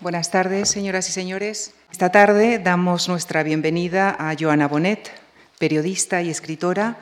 Buenas 0.00 0.30
tardes, 0.30 0.68
señoras 0.68 1.08
y 1.08 1.12
señores. 1.12 1.74
Esta 1.90 2.12
tarde 2.12 2.60
damos 2.60 3.08
nuestra 3.08 3.42
bienvenida 3.42 4.14
a 4.16 4.36
Joana 4.38 4.68
Bonet, 4.68 5.10
periodista 5.58 6.22
y 6.22 6.30
escritora, 6.30 6.98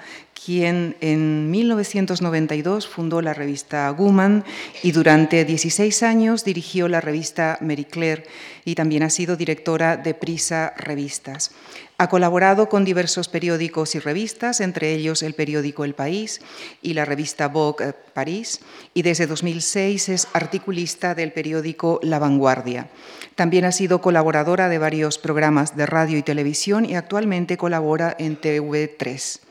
quien 0.47 0.95
en 1.01 1.51
1992 1.51 2.87
fundó 2.87 3.21
la 3.21 3.35
revista 3.35 3.91
Woman 3.91 4.45
y 4.85 4.93
durante 4.93 5.45
16 5.45 6.05
años 6.05 6.45
dirigió 6.45 6.87
la 6.87 7.01
revista 7.01 7.59
Mary 7.61 7.85
Claire 7.85 8.27
y 8.65 8.77
también 8.77 9.03
ha 9.03 9.11
sido 9.11 9.35
directora 9.35 9.97
de 9.97 10.15
Prisa 10.15 10.73
Revistas. 10.77 11.51
Ha 11.99 12.09
colaborado 12.09 12.69
con 12.69 12.85
diversos 12.85 13.27
periódicos 13.27 13.97
y 13.97 13.99
revistas, 13.99 14.61
entre 14.61 14.93
ellos 14.95 15.25
el 15.25 15.35
periódico 15.35 15.85
El 15.85 15.95
País 15.95 16.41
y 16.81 16.95
la 16.95 17.05
revista 17.05 17.49
Vogue 17.49 17.89
eh, 17.89 17.93
París, 18.15 18.61
y 18.95 19.03
desde 19.03 19.27
2006 19.27 20.11
es 20.11 20.29
articulista 20.33 21.17
del 21.17 21.33
periódico 21.33 21.99
La 22.05 22.21
Vanguardia. 22.21 22.89
También 23.35 23.65
ha 23.65 23.73
sido 23.73 24.01
colaboradora 24.01 24.69
de 24.69 24.79
varios 24.79 25.19
programas 25.19 25.77
de 25.77 25.87
radio 25.87 26.17
y 26.19 26.23
televisión 26.23 26.85
y 26.85 26.95
actualmente 26.95 27.57
colabora 27.57 28.15
en 28.17 28.41
TV3. 28.41 29.46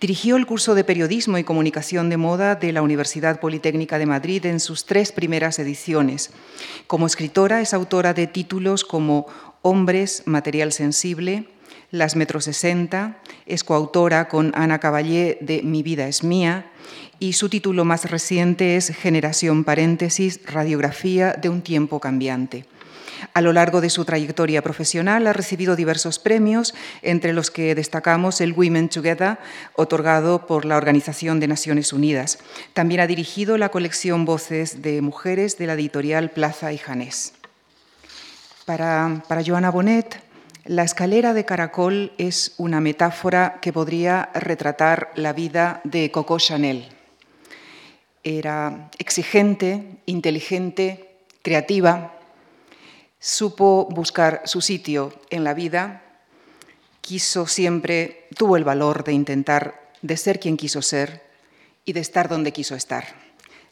Dirigió 0.00 0.36
el 0.36 0.46
curso 0.46 0.74
de 0.74 0.84
Periodismo 0.84 1.38
y 1.38 1.44
Comunicación 1.44 2.10
de 2.10 2.16
Moda 2.16 2.54
de 2.54 2.72
la 2.72 2.82
Universidad 2.82 3.40
Politécnica 3.40 3.98
de 3.98 4.06
Madrid 4.06 4.44
en 4.46 4.60
sus 4.60 4.84
tres 4.84 5.12
primeras 5.12 5.58
ediciones. 5.58 6.30
Como 6.86 7.06
escritora 7.06 7.60
es 7.60 7.74
autora 7.74 8.14
de 8.14 8.26
títulos 8.26 8.84
como 8.84 9.26
Hombres, 9.62 10.22
Material 10.26 10.72
Sensible, 10.72 11.48
las 11.90 12.16
Metro 12.16 12.40
60, 12.40 13.20
es 13.46 13.64
coautora 13.64 14.28
con 14.28 14.52
Ana 14.54 14.80
Caballé 14.80 15.38
de 15.40 15.62
Mi 15.62 15.82
vida 15.82 16.08
es 16.08 16.24
mía 16.24 16.70
y 17.18 17.34
su 17.34 17.48
título 17.48 17.84
más 17.84 18.10
reciente 18.10 18.76
es 18.76 18.88
Generación 18.88 19.64
paréntesis, 19.64 20.40
radiografía 20.44 21.32
de 21.32 21.48
un 21.48 21.62
tiempo 21.62 22.00
cambiante. 22.00 22.66
A 23.32 23.40
lo 23.40 23.52
largo 23.52 23.80
de 23.80 23.90
su 23.90 24.04
trayectoria 24.04 24.62
profesional 24.62 25.26
ha 25.26 25.32
recibido 25.32 25.76
diversos 25.76 26.18
premios, 26.18 26.74
entre 27.02 27.32
los 27.32 27.50
que 27.50 27.74
destacamos 27.74 28.40
el 28.40 28.52
Women 28.52 28.88
Together, 28.88 29.38
otorgado 29.74 30.46
por 30.46 30.64
la 30.64 30.76
Organización 30.76 31.40
de 31.40 31.48
Naciones 31.48 31.92
Unidas. 31.92 32.38
También 32.72 33.00
ha 33.00 33.06
dirigido 33.06 33.56
la 33.58 33.70
colección 33.70 34.24
Voces 34.24 34.82
de 34.82 35.00
Mujeres 35.00 35.58
de 35.58 35.66
la 35.66 35.74
editorial 35.74 36.30
Plaza 36.30 36.72
y 36.72 36.78
Janés. 36.78 37.32
Para, 38.64 39.22
para 39.28 39.44
Joana 39.44 39.70
Bonet, 39.70 40.20
la 40.64 40.82
escalera 40.82 41.34
de 41.34 41.44
caracol 41.44 42.12
es 42.16 42.54
una 42.56 42.80
metáfora 42.80 43.58
que 43.60 43.72
podría 43.72 44.30
retratar 44.34 45.12
la 45.14 45.34
vida 45.34 45.82
de 45.84 46.10
Coco 46.10 46.38
Chanel. 46.38 46.88
Era 48.22 48.88
exigente, 48.98 49.98
inteligente, 50.06 51.18
creativa, 51.42 52.13
supo 53.24 53.88
buscar 53.90 54.42
su 54.44 54.60
sitio 54.60 55.14
en 55.30 55.44
la 55.44 55.54
vida, 55.54 56.02
quiso 57.00 57.46
siempre, 57.46 58.28
tuvo 58.36 58.58
el 58.58 58.64
valor 58.64 59.02
de 59.02 59.14
intentar, 59.14 59.80
de 60.02 60.18
ser 60.18 60.38
quien 60.38 60.58
quiso 60.58 60.82
ser 60.82 61.22
y 61.86 61.94
de 61.94 62.00
estar 62.00 62.28
donde 62.28 62.52
quiso 62.52 62.74
estar. 62.74 63.06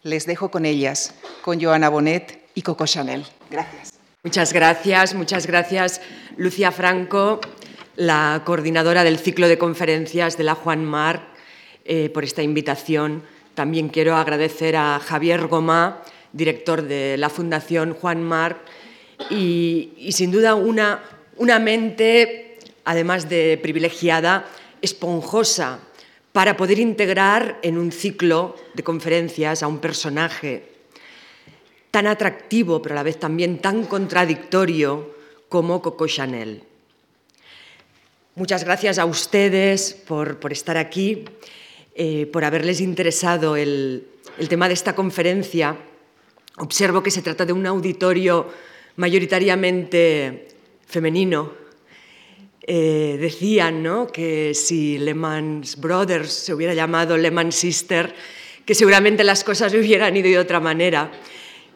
Les 0.02 0.24
dejo 0.24 0.50
con 0.50 0.64
ellas, 0.64 1.12
con 1.42 1.60
Joana 1.60 1.90
Bonet 1.90 2.48
y 2.54 2.62
Coco 2.62 2.86
Chanel. 2.86 3.26
Gracias. 3.50 3.92
Muchas 4.22 4.54
gracias, 4.54 5.14
muchas 5.14 5.46
gracias 5.46 6.00
Lucia 6.38 6.72
Franco, 6.72 7.38
la 7.94 8.40
coordinadora 8.46 9.04
del 9.04 9.18
ciclo 9.18 9.48
de 9.48 9.58
conferencias 9.58 10.38
de 10.38 10.44
la 10.44 10.54
Juan 10.54 10.82
Mar, 10.82 11.28
eh, 11.84 12.08
por 12.08 12.24
esta 12.24 12.42
invitación. 12.42 13.22
También 13.54 13.90
quiero 13.90 14.16
agradecer 14.16 14.76
a 14.76 14.98
Javier 14.98 15.46
Gomá, 15.46 16.02
director 16.32 16.80
de 16.80 17.18
la 17.18 17.28
Fundación 17.28 17.92
Juan 17.92 18.22
Mar, 18.22 18.62
y, 19.30 20.10
sin 20.12 20.30
duda 20.30 20.54
una, 20.54 21.02
una 21.36 21.58
mente, 21.58 22.58
además 22.84 23.28
de 23.28 23.58
privilegiada, 23.62 24.46
esponjosa 24.80 25.80
para 26.32 26.56
poder 26.56 26.78
integrar 26.78 27.58
en 27.62 27.78
un 27.78 27.92
ciclo 27.92 28.56
de 28.74 28.82
conferencias 28.82 29.62
a 29.62 29.68
un 29.68 29.78
personaje 29.78 30.72
tan 31.90 32.06
atractivo, 32.06 32.80
pero 32.80 32.94
a 32.94 32.96
la 32.96 33.02
vez 33.02 33.20
también 33.20 33.58
tan 33.58 33.84
contradictorio 33.84 35.14
como 35.48 35.82
Coco 35.82 36.06
Chanel. 36.08 36.64
Muchas 38.34 38.64
gracias 38.64 38.98
a 38.98 39.04
ustedes 39.04 39.92
por, 39.92 40.38
estar 40.50 40.78
aquí, 40.78 41.26
eh, 41.94 42.24
por 42.32 42.46
haberles 42.46 42.80
interesado 42.80 43.56
el, 43.56 44.08
tema 44.48 44.68
de 44.68 44.74
esta 44.74 44.94
conferencia. 44.94 45.76
Observo 46.56 47.02
que 47.02 47.10
se 47.10 47.20
trata 47.20 47.44
de 47.44 47.52
un 47.52 47.66
auditorio 47.66 48.48
mayoritariamente 48.96 50.48
femenino. 50.86 51.62
Eh, 52.64 53.18
decían 53.20 53.82
¿no? 53.82 54.06
que 54.06 54.54
si 54.54 54.96
Lehman 54.96 55.64
Brothers 55.78 56.32
se 56.32 56.54
hubiera 56.54 56.74
llamado 56.74 57.16
Lehman 57.16 57.50
Sister, 57.50 58.14
que 58.64 58.76
seguramente 58.76 59.24
las 59.24 59.42
cosas 59.42 59.74
hubieran 59.74 60.16
ido 60.16 60.28
de 60.28 60.38
otra 60.38 60.60
manera. 60.60 61.10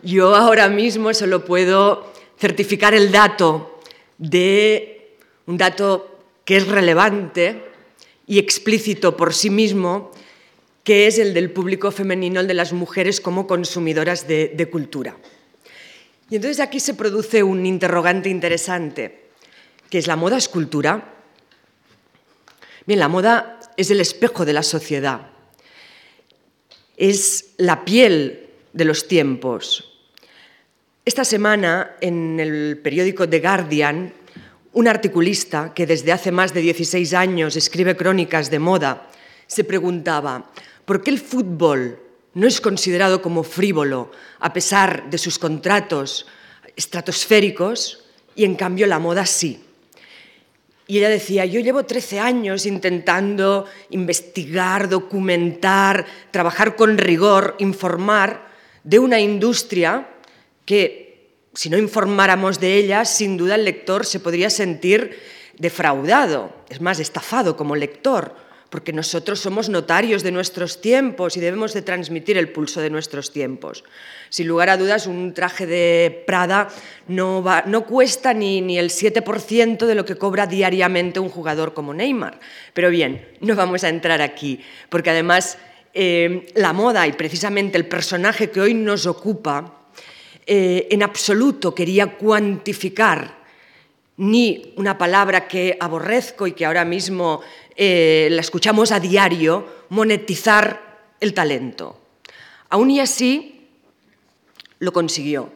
Yo 0.03 0.34
ahora 0.37 0.69
mismo 0.69 1.12
solo 1.12 1.44
puedo 1.44 2.12
certificar 2.38 2.94
el 2.94 3.10
dato 3.10 3.81
de 4.19 5.16
un 5.47 5.56
dato 5.56 6.21
que 6.44 6.59
es 6.59 6.69
relevante 6.69 7.62
y 8.27 8.38
explícito 8.38 9.16
por 9.16 9.34
sí 9.34 9.50
mismo, 9.50 10.12
que 10.84 11.09
es 11.09 11.19
el 11.19 11.34
del 11.34 11.50
público 11.50 11.91
femenino, 11.91 12.41
el 12.41 12.47
de 12.47 12.54
las 12.54 12.72
mujeres 12.72 13.21
como 13.21 13.47
consumidoras 13.47 14.28
de, 14.28 14.53
de 14.54 14.66
cultura. 14.71 15.16
Y 16.28 16.37
entonces 16.37 16.60
aquí 16.60 16.81
se 16.81 16.94
produce 16.94 17.42
un 17.42 17.64
interrogante 17.66 18.28
interesante, 18.28 19.28
que 19.91 19.98
es 19.98 20.06
la 20.06 20.16
moda 20.16 20.37
es 20.37 20.48
cultura. 20.48 21.14
Bien, 22.87 23.00
la 23.00 23.09
moda 23.09 23.60
es 23.76 23.91
el 23.91 24.00
espejo 24.00 24.44
de 24.44 24.53
la 24.53 24.62
sociedad, 24.62 25.31
es 26.97 27.54
la 27.56 27.84
piel 27.84 28.48
de 28.72 28.84
los 28.84 29.09
tiempos, 29.09 29.97
esta 31.06 31.25
semana, 31.25 31.94
en 32.00 32.41
el 32.41 32.81
periódico 32.82 33.28
The 33.28 33.38
Guardian, 33.38 34.12
un 34.72 34.88
articulista 34.88 35.72
que 35.72 35.86
desde 35.86 36.10
hace 36.10 36.32
más 36.32 36.53
de 36.53 36.60
16 36.62 37.15
años 37.15 37.54
escribe 37.54 37.97
crónicas 37.97 38.50
de 38.50 38.59
moda 38.59 39.09
se 39.47 39.62
preguntaba 39.62 40.50
por 40.84 41.04
qué 41.04 41.10
el 41.10 41.20
fútbol 41.20 41.97
no 42.36 42.47
es 42.47 42.60
considerado 42.60 43.22
como 43.22 43.42
frívolo 43.44 44.12
a 44.41 44.52
pesar 44.52 45.08
de 45.08 45.16
sus 45.16 45.38
contratos 45.38 46.26
estratosféricos 46.76 48.04
y 48.34 48.44
en 48.44 48.56
cambio 48.56 48.86
la 48.86 48.98
moda 48.98 49.24
sí. 49.24 49.64
Y 50.86 50.98
ella 50.98 51.08
decía, 51.08 51.47
yo 51.47 51.60
llevo 51.60 51.86
13 51.86 52.20
años 52.20 52.66
intentando 52.66 53.64
investigar, 53.88 54.91
documentar, 54.91 56.04
trabajar 56.30 56.76
con 56.76 56.98
rigor, 56.98 57.56
informar 57.58 58.48
de 58.84 58.98
una 58.98 59.18
industria 59.18 60.06
que 60.66 61.30
si 61.54 61.70
no 61.70 61.78
informáramos 61.78 62.60
de 62.60 62.76
ellas, 62.76 63.08
sin 63.16 63.38
duda 63.38 63.54
el 63.54 63.64
lector 63.64 64.04
se 64.04 64.20
podría 64.20 64.50
sentir 64.50 65.18
defraudado, 65.56 66.53
es 66.68 66.82
más, 66.82 67.00
estafado 67.00 67.56
como 67.56 67.76
lector, 67.76 68.36
porque 68.71 68.93
nosotros 68.93 69.41
somos 69.41 69.69
notarios 69.69 70.22
de 70.22 70.32
nuestros 70.32 70.81
tiempos 70.81 71.37
y 71.37 71.41
debemos 71.41 71.72
de 71.72 71.82
transmitir 71.82 72.37
el 72.37 72.49
pulso 72.49 72.81
de 72.81 72.91
nuestros 72.91 73.32
tiempos. 73.32 73.84
Sin 74.28 74.49
lugar 74.49 74.71
a 74.71 74.77
dudas, 74.77 75.06
un 75.06 75.34
traje 75.34 75.66
de 75.66 76.25
Prada 76.27 76.69
no, 77.06 77.44
cuesta 77.87 78.34
ni, 78.34 78.78
el 78.78 78.91
7% 78.91 79.87
de 79.87 79.94
lo 79.94 80.04
que 80.04 80.16
cobra 80.16 80.47
diariamente 80.47 81.21
un 81.21 81.28
jugador 81.28 81.75
como 81.75 81.94
Neymar. 81.94 82.41
Pero 82.75 82.91
bien, 82.91 83.28
no 83.41 83.54
vamos 83.54 83.84
a 83.84 83.88
entrar 83.88 84.21
aquí, 84.21 84.60
porque 84.88 85.10
además 85.10 85.59
eh, 85.94 86.47
la 86.54 86.72
moda 86.72 87.06
y 87.06 87.12
precisamente 87.12 87.78
el 87.78 87.87
personaje 87.87 88.50
que 88.50 88.60
hoy 88.60 88.75
nos 88.75 89.06
ocupa 89.06 89.87
eh, 90.44 90.88
en 90.91 91.03
absoluto 91.03 91.75
quería 91.75 92.16
cuantificar 92.16 93.46
ni 94.16 94.72
una 94.77 94.97
palabra 94.98 95.47
que 95.47 95.77
aborrezco 95.80 96.47
y 96.47 96.53
que 96.53 96.65
ahora 96.65 96.84
mismo 96.84 97.41
eh, 97.77 98.28
la 98.30 98.41
escuchamos 98.41 98.92
a 98.92 99.01
diario, 99.01 99.66
monetizar 99.91 101.10
el 101.21 101.34
talento. 101.34 102.01
Aún 102.71 102.91
y 102.91 103.01
así, 103.01 103.68
lo 104.78 104.92
consiguió. 104.92 105.53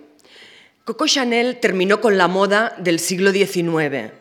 Coco 0.85 1.07
Chanel 1.07 1.61
terminó 1.61 2.01
con 2.01 2.19
la 2.19 2.29
moda 2.29 2.75
del 2.79 2.99
siglo 2.99 3.33
XIX 3.33 4.13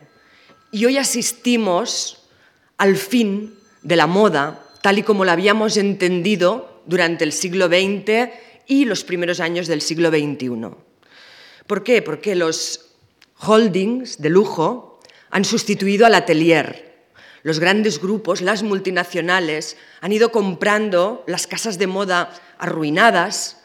y 0.71 0.85
hoy 0.85 0.97
asistimos 0.97 2.27
al 2.77 2.95
fin 2.95 3.56
de 3.81 3.95
la 3.95 4.07
moda 4.07 4.65
tal 4.81 5.00
y 5.00 5.03
como 5.03 5.25
la 5.25 5.33
habíamos 5.33 5.77
entendido 5.77 6.81
durante 6.85 7.24
el 7.24 7.33
siglo 7.33 7.68
XX 7.68 8.30
y 8.68 8.85
los 8.85 9.03
primeros 9.03 9.39
años 9.39 9.68
del 9.68 9.81
siglo 9.81 10.09
XXI. 10.09 10.69
¿Por 11.68 11.83
qué? 11.83 12.01
Porque 12.01 12.35
los 12.35 12.88
holdings 13.39 14.21
de 14.21 14.30
lujo 14.30 15.00
han 15.30 15.45
sustituido 15.45 16.06
al 16.06 16.15
atelier. 16.15 16.89
Los 17.44 17.59
grandes 17.59 18.01
grupos, 18.01 18.41
las 18.41 18.63
multinacionales, 18.63 19.77
han 20.01 20.12
ido 20.12 20.31
comprando 20.31 21.24
las 21.27 21.47
casas 21.47 21.77
de 21.77 21.88
moda 21.88 22.33
arruinadas, 22.57 23.62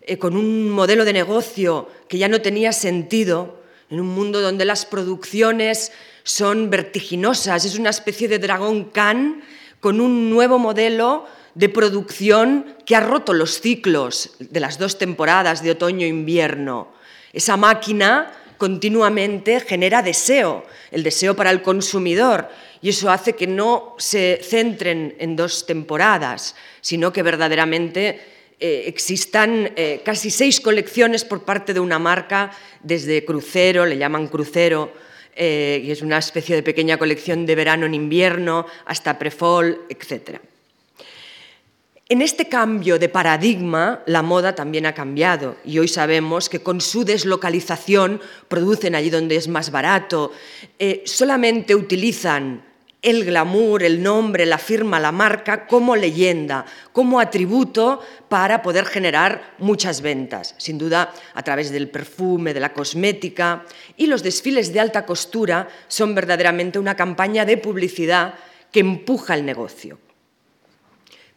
eh, 0.00 0.18
con 0.18 0.36
un 0.36 0.68
modelo 0.70 1.04
de 1.04 1.12
negocio 1.12 1.88
que 2.08 2.18
ya 2.18 2.28
no 2.28 2.42
tenía 2.42 2.72
sentido, 2.72 3.62
en 3.90 4.00
un 4.00 4.08
mundo 4.08 4.40
donde 4.40 4.64
las 4.64 4.86
producciones 4.86 5.92
son 6.24 6.70
vertiginosas, 6.70 7.64
es 7.64 7.78
una 7.78 7.90
especie 7.90 8.26
de 8.26 8.38
dragón 8.38 8.86
can 8.86 9.42
con 9.80 10.00
un 10.00 10.30
nuevo 10.30 10.58
modelo 10.58 11.26
de 11.54 11.68
producción 11.68 12.74
que 12.86 12.96
ha 12.96 13.00
roto 13.00 13.34
los 13.34 13.60
ciclos 13.60 14.30
de 14.38 14.60
las 14.60 14.78
dos 14.78 14.96
temporadas 14.96 15.62
de 15.62 15.72
otoño-invierno. 15.72 16.88
Esa 17.32 17.56
máquina 17.56 18.32
continuamente 18.62 19.58
genera 19.58 20.02
deseo, 20.02 20.62
el 20.92 21.02
deseo 21.02 21.34
para 21.34 21.50
el 21.50 21.62
consumidor, 21.62 22.48
y 22.80 22.90
eso 22.90 23.10
hace 23.10 23.32
que 23.32 23.48
no 23.48 23.96
se 23.98 24.38
centren 24.40 25.16
en 25.18 25.34
dos 25.34 25.66
temporadas, 25.66 26.54
sino 26.80 27.12
que 27.12 27.24
verdaderamente 27.24 28.20
eh, 28.60 28.84
existan 28.86 29.72
eh, 29.74 30.02
casi 30.04 30.30
seis 30.30 30.60
colecciones 30.60 31.24
por 31.24 31.42
parte 31.42 31.74
de 31.74 31.80
una 31.80 31.98
marca, 31.98 32.52
desde 32.84 33.24
crucero, 33.24 33.84
le 33.84 33.98
llaman 33.98 34.28
crucero, 34.28 34.92
eh, 35.34 35.82
y 35.82 35.90
es 35.90 36.00
una 36.00 36.18
especie 36.18 36.54
de 36.54 36.62
pequeña 36.62 36.98
colección 36.98 37.44
de 37.46 37.56
verano 37.56 37.84
en 37.84 37.94
invierno, 37.94 38.64
hasta 38.86 39.18
prefol, 39.18 39.86
etc. 39.88 40.38
En 42.12 42.20
este 42.20 42.46
cambio 42.46 42.98
de 42.98 43.08
paradigma, 43.08 44.02
la 44.04 44.20
moda 44.20 44.54
también 44.54 44.84
ha 44.84 44.92
cambiado 44.92 45.56
y 45.64 45.78
hoy 45.78 45.88
sabemos 45.88 46.50
que 46.50 46.62
con 46.62 46.82
su 46.82 47.06
deslocalización 47.06 48.20
producen 48.48 48.94
allí 48.94 49.08
donde 49.08 49.36
es 49.36 49.48
más 49.48 49.70
barato, 49.70 50.30
eh, 50.78 51.02
solamente 51.06 51.74
utilizan 51.74 52.64
el 53.00 53.24
glamour, 53.24 53.82
el 53.82 54.02
nombre, 54.02 54.44
la 54.44 54.58
firma, 54.58 55.00
la 55.00 55.10
marca 55.10 55.66
como 55.66 55.96
leyenda, 55.96 56.66
como 56.92 57.18
atributo 57.18 58.02
para 58.28 58.60
poder 58.60 58.84
generar 58.84 59.54
muchas 59.56 60.02
ventas, 60.02 60.54
sin 60.58 60.76
duda 60.76 61.14
a 61.32 61.42
través 61.42 61.70
del 61.70 61.88
perfume, 61.88 62.52
de 62.52 62.60
la 62.60 62.74
cosmética. 62.74 63.64
Y 63.96 64.06
los 64.06 64.22
desfiles 64.22 64.70
de 64.74 64.80
alta 64.80 65.06
costura 65.06 65.66
son 65.88 66.14
verdaderamente 66.14 66.78
una 66.78 66.94
campaña 66.94 67.46
de 67.46 67.56
publicidad 67.56 68.34
que 68.70 68.80
empuja 68.80 69.32
el 69.32 69.46
negocio. 69.46 69.98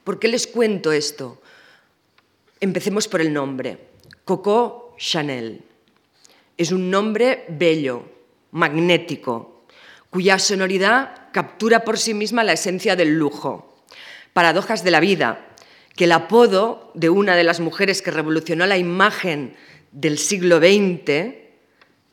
¿Por 0.06 0.20
qué 0.20 0.28
les 0.28 0.46
cuento 0.46 0.92
esto? 0.92 1.42
Empecemos 2.62 3.08
por 3.08 3.22
el 3.22 3.34
nombre. 3.34 3.80
Coco 4.24 4.94
Chanel. 5.00 5.64
Es 6.58 6.72
un 6.72 6.92
nombre 6.92 7.46
bello, 7.50 8.06
magnético, 8.52 9.66
cuya 10.12 10.38
sonoridad 10.38 11.32
captura 11.34 11.84
por 11.84 11.98
sí 11.98 12.14
misma 12.14 12.44
la 12.44 12.54
esencia 12.54 12.96
del 12.96 13.18
lujo. 13.18 13.82
Paradojas 14.32 14.84
de 14.84 14.92
la 14.92 15.00
vida, 15.00 15.48
que 15.96 16.04
el 16.04 16.12
apodo 16.12 16.92
de 16.94 17.10
una 17.10 17.36
de 17.36 17.44
las 17.44 17.60
mujeres 17.60 18.04
que 18.04 18.12
revolucionó 18.12 18.68
la 18.68 18.78
imagen 18.78 19.56
del 19.92 20.20
siglo 20.20 20.60
XX, 20.60 21.06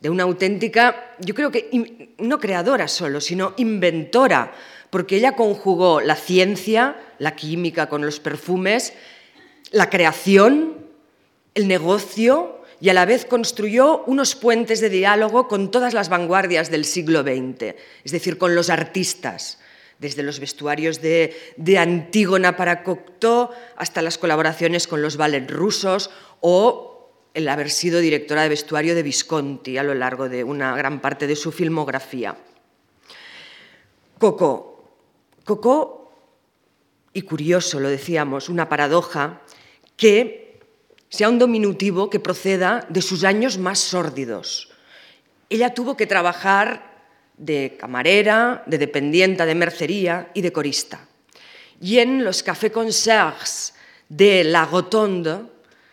de 0.00 0.08
una 0.10 0.22
auténtica, 0.22 1.14
yo 1.20 1.34
creo 1.34 1.50
que 1.50 2.14
no 2.18 2.40
creadora 2.40 2.88
solo, 2.88 3.20
sino 3.20 3.52
inventora 3.58 4.54
porque 4.92 5.16
ella 5.16 5.36
conjugó 5.36 6.02
la 6.02 6.16
ciencia, 6.16 7.00
la 7.18 7.34
química 7.34 7.88
con 7.88 8.04
los 8.04 8.20
perfumes, 8.20 8.92
la 9.70 9.88
creación, 9.88 10.84
el 11.54 11.66
negocio 11.66 12.60
y 12.78 12.90
a 12.90 12.92
la 12.92 13.06
vez 13.06 13.24
construyó 13.24 14.04
unos 14.04 14.34
puentes 14.34 14.82
de 14.82 14.90
diálogo 14.90 15.48
con 15.48 15.70
todas 15.70 15.94
las 15.94 16.10
vanguardias 16.10 16.70
del 16.70 16.84
siglo 16.84 17.22
XX, 17.22 17.74
es 18.04 18.12
decir, 18.12 18.36
con 18.36 18.54
los 18.54 18.68
artistas, 18.68 19.60
desde 19.98 20.22
los 20.22 20.40
vestuarios 20.40 21.00
de, 21.00 21.32
Antígona 21.78 22.58
para 22.58 22.82
Cocteau 22.82 23.48
hasta 23.76 24.02
las 24.02 24.18
colaboraciones 24.18 24.86
con 24.86 25.00
los 25.00 25.16
ballets 25.16 25.50
rusos 25.50 26.10
o 26.42 27.08
el 27.32 27.48
haber 27.48 27.70
sido 27.70 28.00
directora 28.00 28.42
de 28.42 28.50
vestuario 28.50 28.94
de 28.94 29.04
Visconti 29.04 29.78
a 29.78 29.84
lo 29.84 29.94
largo 29.94 30.28
de 30.28 30.44
una 30.44 30.76
gran 30.76 31.00
parte 31.00 31.26
de 31.26 31.36
su 31.36 31.50
filmografía. 31.50 32.36
Coco 34.18 34.71
Coco, 35.44 36.12
y 37.12 37.22
curioso, 37.22 37.80
lo 37.80 37.88
decíamos, 37.88 38.48
una 38.48 38.68
paradoja, 38.68 39.42
que 39.96 40.60
sea 41.08 41.28
un 41.28 41.38
diminutivo 41.38 42.08
que 42.08 42.20
proceda 42.20 42.86
de 42.88 43.02
sus 43.02 43.24
años 43.24 43.58
más 43.58 43.78
sórdidos. 43.78 44.70
Ella 45.50 45.74
tuvo 45.74 45.96
que 45.96 46.06
trabajar 46.06 46.92
de 47.36 47.76
camarera, 47.78 48.62
de 48.66 48.78
dependienta 48.78 49.44
de 49.44 49.54
mercería 49.54 50.30
y 50.32 50.40
de 50.40 50.52
corista. 50.52 51.06
Y 51.80 51.98
en 51.98 52.24
los 52.24 52.42
cafés 52.42 52.72
concierts 52.72 53.74
de 54.08 54.44
La 54.44 54.64
Rotonde, 54.64 55.42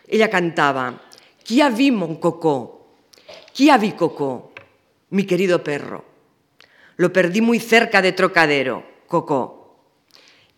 ella 0.07 0.29
cantaba, 0.29 1.01
«Qui 1.43 1.61
a 1.61 1.69
vu 1.69 1.91
mon 1.91 2.15
coco? 2.17 2.93
¿Qui 3.53 3.69
vu 3.71 3.95
coco? 3.95 4.53
Mi 5.09 5.25
querido 5.25 5.63
perro. 5.63 6.05
Lo 6.97 7.11
perdí 7.11 7.41
muy 7.41 7.59
cerca 7.59 8.01
de 8.01 8.11
Trocadero. 8.11 8.88
Coco. 9.09 9.59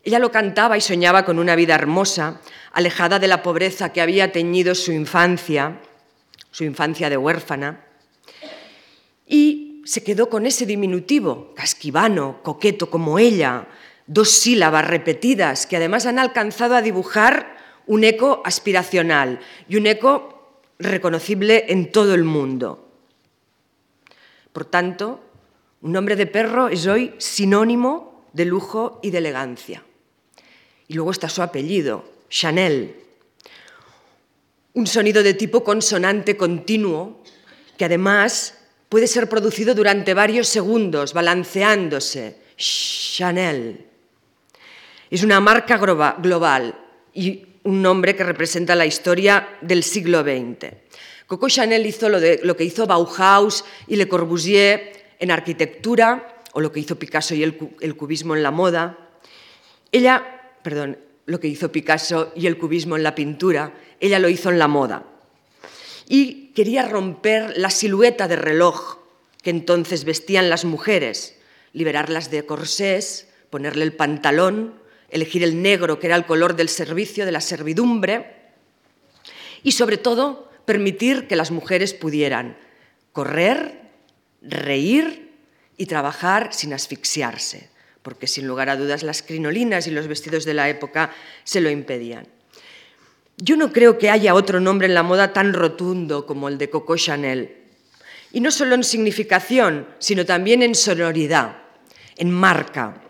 Ella 0.03 0.19
lo 0.19 0.31
cantaba 0.31 0.77
y 0.77 0.81
soñaba 0.81 1.25
con 1.25 1.39
una 1.39 1.55
vida 1.55 1.73
hermosa, 1.73 2.41
alejada 2.73 3.17
de 3.17 3.27
la 3.27 3.41
pobreza 3.41 3.93
que 3.93 4.01
había 4.01 4.31
teñido 4.31 4.75
su 4.75 4.91
infancia, 4.91 5.79
su 6.51 6.63
infancia 6.63 7.09
de 7.09 7.17
huérfana, 7.17 7.85
y 9.25 9.81
se 9.85 10.03
quedó 10.03 10.29
con 10.29 10.45
ese 10.45 10.65
diminutivo, 10.65 11.53
casquivano, 11.55 12.43
coqueto 12.43 12.89
como 12.89 13.17
ella, 13.17 13.67
dos 14.05 14.29
sílabas 14.29 14.85
repetidas 14.85 15.65
que 15.65 15.77
además 15.77 16.05
han 16.05 16.19
alcanzado 16.19 16.75
a 16.75 16.81
dibujar 16.81 17.57
un 17.87 18.03
eco 18.03 18.41
aspiracional 18.43 19.39
y 19.69 19.77
un 19.77 19.87
eco 19.87 20.59
reconocible 20.77 21.65
en 21.69 21.91
todo 21.91 22.13
el 22.13 22.25
mundo. 22.25 22.89
Por 24.51 24.65
tanto, 24.65 25.23
un 25.81 25.93
nombre 25.93 26.15
de 26.15 26.27
perro 26.27 26.67
es 26.67 26.85
hoy 26.87 27.15
sinónimo 27.17 28.10
de 28.33 28.45
lujo 28.45 28.99
y 29.03 29.11
de 29.11 29.19
elegancia. 29.19 29.83
Y 30.87 30.93
luego 30.93 31.11
está 31.11 31.29
su 31.29 31.41
apellido, 31.41 32.05
Chanel. 32.29 32.95
Un 34.73 34.87
sonido 34.87 35.23
de 35.23 35.33
tipo 35.33 35.63
consonante 35.63 36.37
continuo 36.37 37.23
que 37.77 37.85
además 37.85 38.57
puede 38.89 39.07
ser 39.07 39.27
producido 39.27 39.73
durante 39.73 40.13
varios 40.13 40.47
segundos, 40.47 41.13
balanceándose. 41.13 42.41
Chanel. 42.57 43.85
Es 45.09 45.23
una 45.23 45.39
marca 45.39 45.77
global 45.77 46.75
y 47.13 47.45
un 47.63 47.81
nombre 47.81 48.15
que 48.15 48.23
representa 48.23 48.75
la 48.75 48.85
historia 48.85 49.57
del 49.61 49.83
siglo 49.83 50.21
XX. 50.21 50.73
Coco 51.27 51.47
Chanel 51.47 51.85
hizo 51.85 52.09
lo, 52.09 52.57
que 52.57 52.63
hizo 52.63 52.85
Bauhaus 52.85 53.63
y 53.87 53.95
Le 53.95 54.07
Corbusier 54.07 55.15
en 55.19 55.31
arquitectura, 55.31 56.40
o 56.53 56.61
lo 56.61 56.71
que 56.71 56.79
hizo 56.79 56.99
Picasso 56.99 57.35
y 57.35 57.43
el, 57.43 57.55
cubismo 57.95 58.35
en 58.35 58.43
la 58.43 58.51
moda. 58.51 58.97
Ella, 59.91 60.53
perdón, 60.63 60.97
lo 61.25 61.39
que 61.39 61.47
hizo 61.47 61.71
Picasso 61.71 62.31
y 62.35 62.47
el 62.47 62.57
cubismo 62.57 62.95
en 62.95 63.03
la 63.03 63.15
pintura, 63.15 63.73
ella 63.99 64.19
lo 64.19 64.29
hizo 64.29 64.49
en 64.49 64.59
la 64.59 64.67
moda. 64.67 65.05
Y 66.07 66.47
quería 66.47 66.87
romper 66.87 67.57
la 67.57 67.69
silueta 67.69 68.27
de 68.27 68.35
reloj 68.35 68.97
que 69.41 69.49
entonces 69.49 70.03
vestían 70.03 70.49
las 70.49 70.65
mujeres, 70.65 71.37
liberarlas 71.73 72.29
de 72.29 72.45
corsés, 72.45 73.27
ponerle 73.49 73.83
el 73.83 73.93
pantalón, 73.93 74.75
elegir 75.09 75.43
el 75.43 75.61
negro, 75.61 75.99
que 75.99 76.07
era 76.07 76.15
el 76.15 76.25
color 76.25 76.55
del 76.55 76.69
servicio, 76.69 77.25
de 77.25 77.31
la 77.31 77.41
servidumbre, 77.41 78.35
y 79.63 79.71
sobre 79.71 79.97
todo 79.97 80.49
permitir 80.65 81.27
que 81.27 81.35
las 81.35 81.51
mujeres 81.51 81.93
pudieran 81.93 82.57
correr, 83.13 83.81
reír 84.41 85.30
y 85.81 85.87
trabajar 85.87 86.53
sin 86.53 86.75
asfixiarse, 86.75 87.67
porque 88.03 88.27
sin 88.27 88.45
lugar 88.45 88.69
a 88.69 88.75
dudas 88.75 89.01
las 89.01 89.23
crinolinas 89.23 89.87
y 89.87 89.91
los 89.91 90.05
vestidos 90.05 90.45
de 90.45 90.53
la 90.53 90.69
época 90.69 91.09
se 91.43 91.59
lo 91.59 91.71
impedían. 91.71 92.27
Yo 93.37 93.57
no 93.57 93.73
creo 93.73 93.97
que 93.97 94.11
haya 94.11 94.35
otro 94.35 94.59
nombre 94.59 94.85
en 94.85 94.93
la 94.93 95.01
moda 95.01 95.33
tan 95.33 95.53
rotundo 95.53 96.27
como 96.27 96.49
el 96.49 96.59
de 96.59 96.69
Coco 96.69 96.97
Chanel, 96.97 97.63
y 98.31 98.41
no 98.41 98.51
solo 98.51 98.75
en 98.75 98.83
significación, 98.83 99.87
sino 99.97 100.23
también 100.23 100.61
en 100.61 100.75
sonoridad, 100.75 101.63
en 102.15 102.29
marca. 102.29 103.01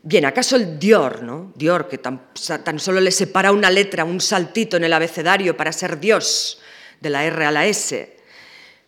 Bien, 0.00 0.24
¿acaso 0.24 0.54
el 0.54 0.78
Dior, 0.78 1.24
¿no? 1.24 1.52
Dior, 1.56 1.88
que 1.88 1.98
tan, 1.98 2.28
tan, 2.62 2.78
solo 2.78 3.00
le 3.00 3.10
separa 3.10 3.50
una 3.50 3.72
letra, 3.72 4.04
un 4.04 4.20
saltito 4.20 4.76
en 4.76 4.84
el 4.84 4.92
abecedario 4.92 5.56
para 5.56 5.72
ser 5.72 5.98
Dios, 5.98 6.60
de 7.00 7.10
la 7.10 7.24
R 7.24 7.44
a 7.44 7.50
la 7.50 7.66
S, 7.66 8.13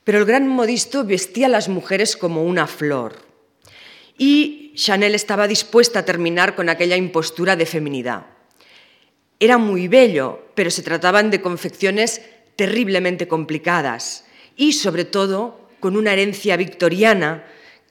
pero 0.07 0.19
el 0.21 0.25
gran 0.25 0.47
modisto 0.47 1.03
vestía 1.03 1.47
a 1.47 1.49
las 1.51 1.69
mujeres 1.69 2.17
como 2.17 2.45
una 2.45 2.69
flor. 2.69 3.27
Y 4.17 4.73
Chanel 4.77 5.17
estaba 5.17 5.49
dispuesta 5.49 5.99
a 5.99 6.05
terminar 6.05 6.55
con 6.55 6.69
aquella 6.69 6.95
impostura 6.95 7.57
de 7.57 7.67
feminidad. 7.67 8.27
Era 9.41 9.59
muy 9.59 9.89
bello, 9.89 10.47
pero 10.55 10.71
se 10.71 10.85
trataban 10.85 11.33
de 11.33 11.41
confecciones 11.41 12.23
terriblemente 12.55 13.27
complicadas 13.27 14.25
y, 14.57 14.75
sobre 14.75 15.05
todo, 15.05 15.69
con 15.81 15.97
una 15.97 16.13
herencia 16.13 16.57
victoriana 16.57 17.45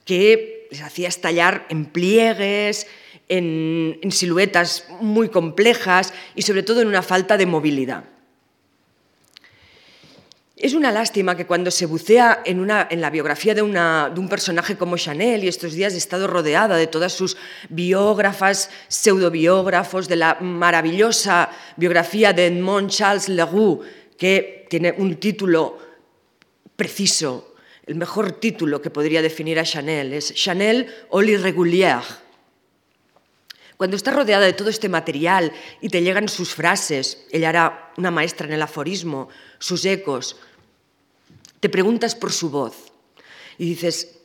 que 0.06 0.68
les 0.70 0.80
hacía 0.80 1.08
estallar 1.08 1.66
en 1.68 1.84
pliegues, 1.84 2.86
en, 3.28 3.98
en 4.00 4.10
siluetas 4.10 4.86
muy 5.02 5.28
complejas 5.28 6.14
y, 6.34 6.40
sobre 6.40 6.62
todo, 6.62 6.80
en 6.80 6.88
una 6.88 7.02
falta 7.02 7.36
de 7.36 7.44
movilidad. 7.44 8.15
Es 10.58 10.72
una 10.72 10.90
lástima 10.90 11.36
que 11.36 11.44
cuando 11.44 11.70
se 11.70 11.84
bucea 11.84 12.40
en, 12.46 12.66
la 12.66 13.10
biografía 13.10 13.54
de, 13.54 13.60
un 13.60 14.28
personaje 14.30 14.78
como 14.78 14.96
Chanel, 14.96 15.44
y 15.44 15.48
estos 15.48 15.74
días 15.74 15.92
he 15.92 15.98
estado 15.98 16.26
rodeada 16.26 16.78
de 16.78 16.86
todas 16.86 17.12
sus 17.12 17.36
biógrafas, 17.68 18.70
pseudobiógrafos, 18.88 20.08
de 20.08 20.16
la 20.16 20.38
maravillosa 20.40 21.50
biografía 21.76 22.32
de 22.32 22.46
Edmond 22.46 22.88
Charles 22.88 23.28
Leroux, 23.28 23.82
que 24.16 24.64
tiene 24.70 24.94
un 24.96 25.16
título 25.16 25.76
preciso, 26.74 27.54
el 27.84 27.96
mejor 27.96 28.32
título 28.32 28.80
que 28.80 28.88
podría 28.88 29.20
definir 29.20 29.58
a 29.60 29.64
Chanel, 29.64 30.14
es 30.14 30.32
Chanel 30.32 30.88
o 31.10 31.20
l'irrégulière. 31.20 32.24
Cuando 33.76 33.96
estás 33.96 34.14
rodeada 34.14 34.46
de 34.46 34.54
todo 34.54 34.70
este 34.70 34.88
material 34.88 35.52
y 35.82 35.90
te 35.90 36.00
llegan 36.00 36.30
sus 36.30 36.54
frases, 36.54 37.26
ella 37.30 37.50
era 37.50 37.92
una 37.98 38.10
maestra 38.10 38.46
en 38.46 38.54
el 38.54 38.62
aforismo, 38.62 39.28
sus 39.58 39.84
ecos, 39.84 40.36
te 41.60 41.68
preguntas 41.68 42.14
por 42.14 42.32
su 42.32 42.50
voz 42.50 42.92
y 43.58 43.66
dices, 43.66 44.18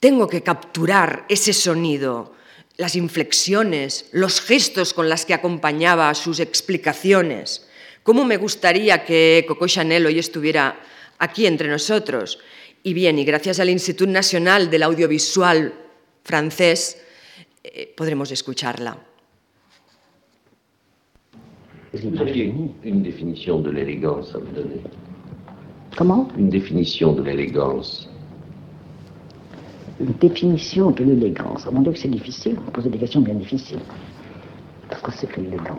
tengo 0.00 0.28
que 0.28 0.42
capturar 0.42 1.24
ese 1.28 1.52
sonido, 1.52 2.34
las 2.76 2.96
inflexiones, 2.96 4.08
los 4.12 4.40
gestos 4.40 4.92
con 4.92 5.08
las 5.08 5.24
que 5.24 5.34
acompañaba 5.34 6.14
sus 6.14 6.40
explicaciones. 6.40 7.66
¿Cómo 8.02 8.24
me 8.24 8.36
gustaría 8.36 9.04
que 9.04 9.44
Coco 9.48 9.66
Chanel 9.66 10.06
hoy 10.06 10.18
estuviera 10.18 10.78
aquí 11.18 11.46
entre 11.46 11.68
nosotros? 11.68 12.38
Y 12.82 12.94
bien, 12.94 13.18
y 13.18 13.24
gracias 13.24 13.58
al 13.58 13.70
Instituto 13.70 14.10
Nacional 14.10 14.70
del 14.70 14.82
Audiovisual 14.84 15.74
francés, 16.22 16.98
eh, 17.64 17.92
podremos 17.96 18.30
escucharla. 18.30 18.96
Vous 21.92 22.20
auriez 22.20 22.52
une 22.84 23.02
définition 23.02 23.60
de 23.60 23.70
l'élégance 23.70 24.34
à 24.34 24.38
me 24.38 24.52
donner 24.52 24.82
Comment 25.96 26.28
Une 26.36 26.50
définition 26.50 27.14
de 27.14 27.22
l'élégance. 27.22 28.06
Une 29.98 30.12
définition 30.20 30.90
de 30.90 31.02
l'élégance. 31.02 31.66
Mon 31.72 31.80
Dieu, 31.80 31.92
que 31.92 31.98
c'est 31.98 32.08
difficile. 32.08 32.56
Vous 32.56 32.70
posez 32.70 32.90
des 32.90 32.98
questions 32.98 33.22
bien 33.22 33.32
difficiles. 33.32 33.80
Parce 34.90 35.00
que 35.00 35.10
c'est 35.12 35.26
que 35.26 35.40
l'élégance 35.40 35.78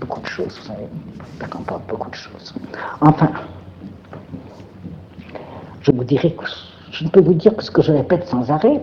Beaucoup 0.00 0.20
de 0.20 0.26
choses, 0.26 0.54
vous 0.60 0.66
savez. 0.66 0.86
Ça 1.40 1.46
comporte 1.48 1.88
beaucoup 1.88 2.10
de 2.10 2.14
choses. 2.14 2.54
Enfin, 3.00 3.30
je 5.80 5.92
vous 5.92 6.04
dirais 6.04 6.32
que 6.32 6.44
je 6.90 7.04
ne 7.04 7.08
peux 7.08 7.22
vous 7.22 7.32
dire 7.32 7.56
que 7.56 7.64
ce 7.64 7.70
que 7.70 7.80
je 7.80 7.92
répète 7.92 8.28
sans 8.28 8.50
arrêt, 8.50 8.82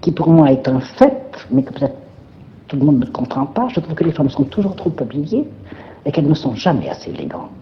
qui 0.00 0.10
pour 0.10 0.28
moi 0.28 0.50
est 0.50 0.66
un 0.66 0.80
fait, 0.80 1.46
mais 1.52 1.62
que 1.62 1.72
peut-être 1.72 1.96
tout 2.66 2.76
le 2.76 2.84
monde 2.84 2.98
ne 2.98 3.06
comprend 3.06 3.46
pas, 3.46 3.68
je 3.68 3.78
trouve 3.78 3.94
que 3.94 4.04
les 4.04 4.12
femmes 4.12 4.30
sont 4.30 4.44
toujours 4.44 4.74
trop 4.74 4.92
habillées 4.98 5.46
et 6.04 6.10
qu'elles 6.10 6.28
ne 6.28 6.34
sont 6.34 6.56
jamais 6.56 6.88
assez 6.88 7.10
élégantes. 7.10 7.59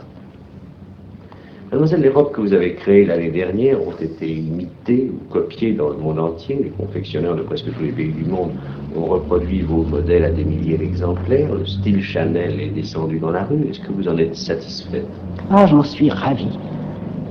Mademoiselle, 1.70 2.00
les 2.00 2.08
robes 2.08 2.32
que 2.32 2.40
vous 2.40 2.54
avez 2.54 2.76
créées 2.76 3.04
l'année 3.04 3.30
dernière 3.30 3.78
ont 3.86 3.92
été 4.00 4.26
imitées 4.26 5.12
ou 5.12 5.30
copiées 5.30 5.74
dans 5.74 5.90
le 5.90 5.98
monde 5.98 6.18
entier. 6.18 6.58
Les 6.64 6.70
confectionneurs 6.70 7.36
de 7.36 7.42
presque 7.42 7.66
tous 7.76 7.82
les 7.82 7.92
pays 7.92 8.10
du 8.10 8.24
monde 8.24 8.52
ont 8.96 9.04
reproduit 9.04 9.60
vos 9.60 9.82
modèles 9.82 10.24
à 10.24 10.30
des 10.30 10.44
milliers 10.44 10.78
d'exemplaires. 10.78 11.54
Le 11.54 11.66
style 11.66 12.02
Chanel 12.02 12.58
est 12.58 12.70
descendu 12.70 13.18
dans 13.18 13.32
la 13.32 13.44
rue. 13.44 13.68
Est-ce 13.68 13.80
que 13.80 13.92
vous 13.92 14.08
en 14.08 14.16
êtes 14.16 14.34
satisfaite 14.34 15.04
Ah, 15.50 15.66
j'en 15.66 15.82
suis 15.82 16.08
ravie. 16.08 16.58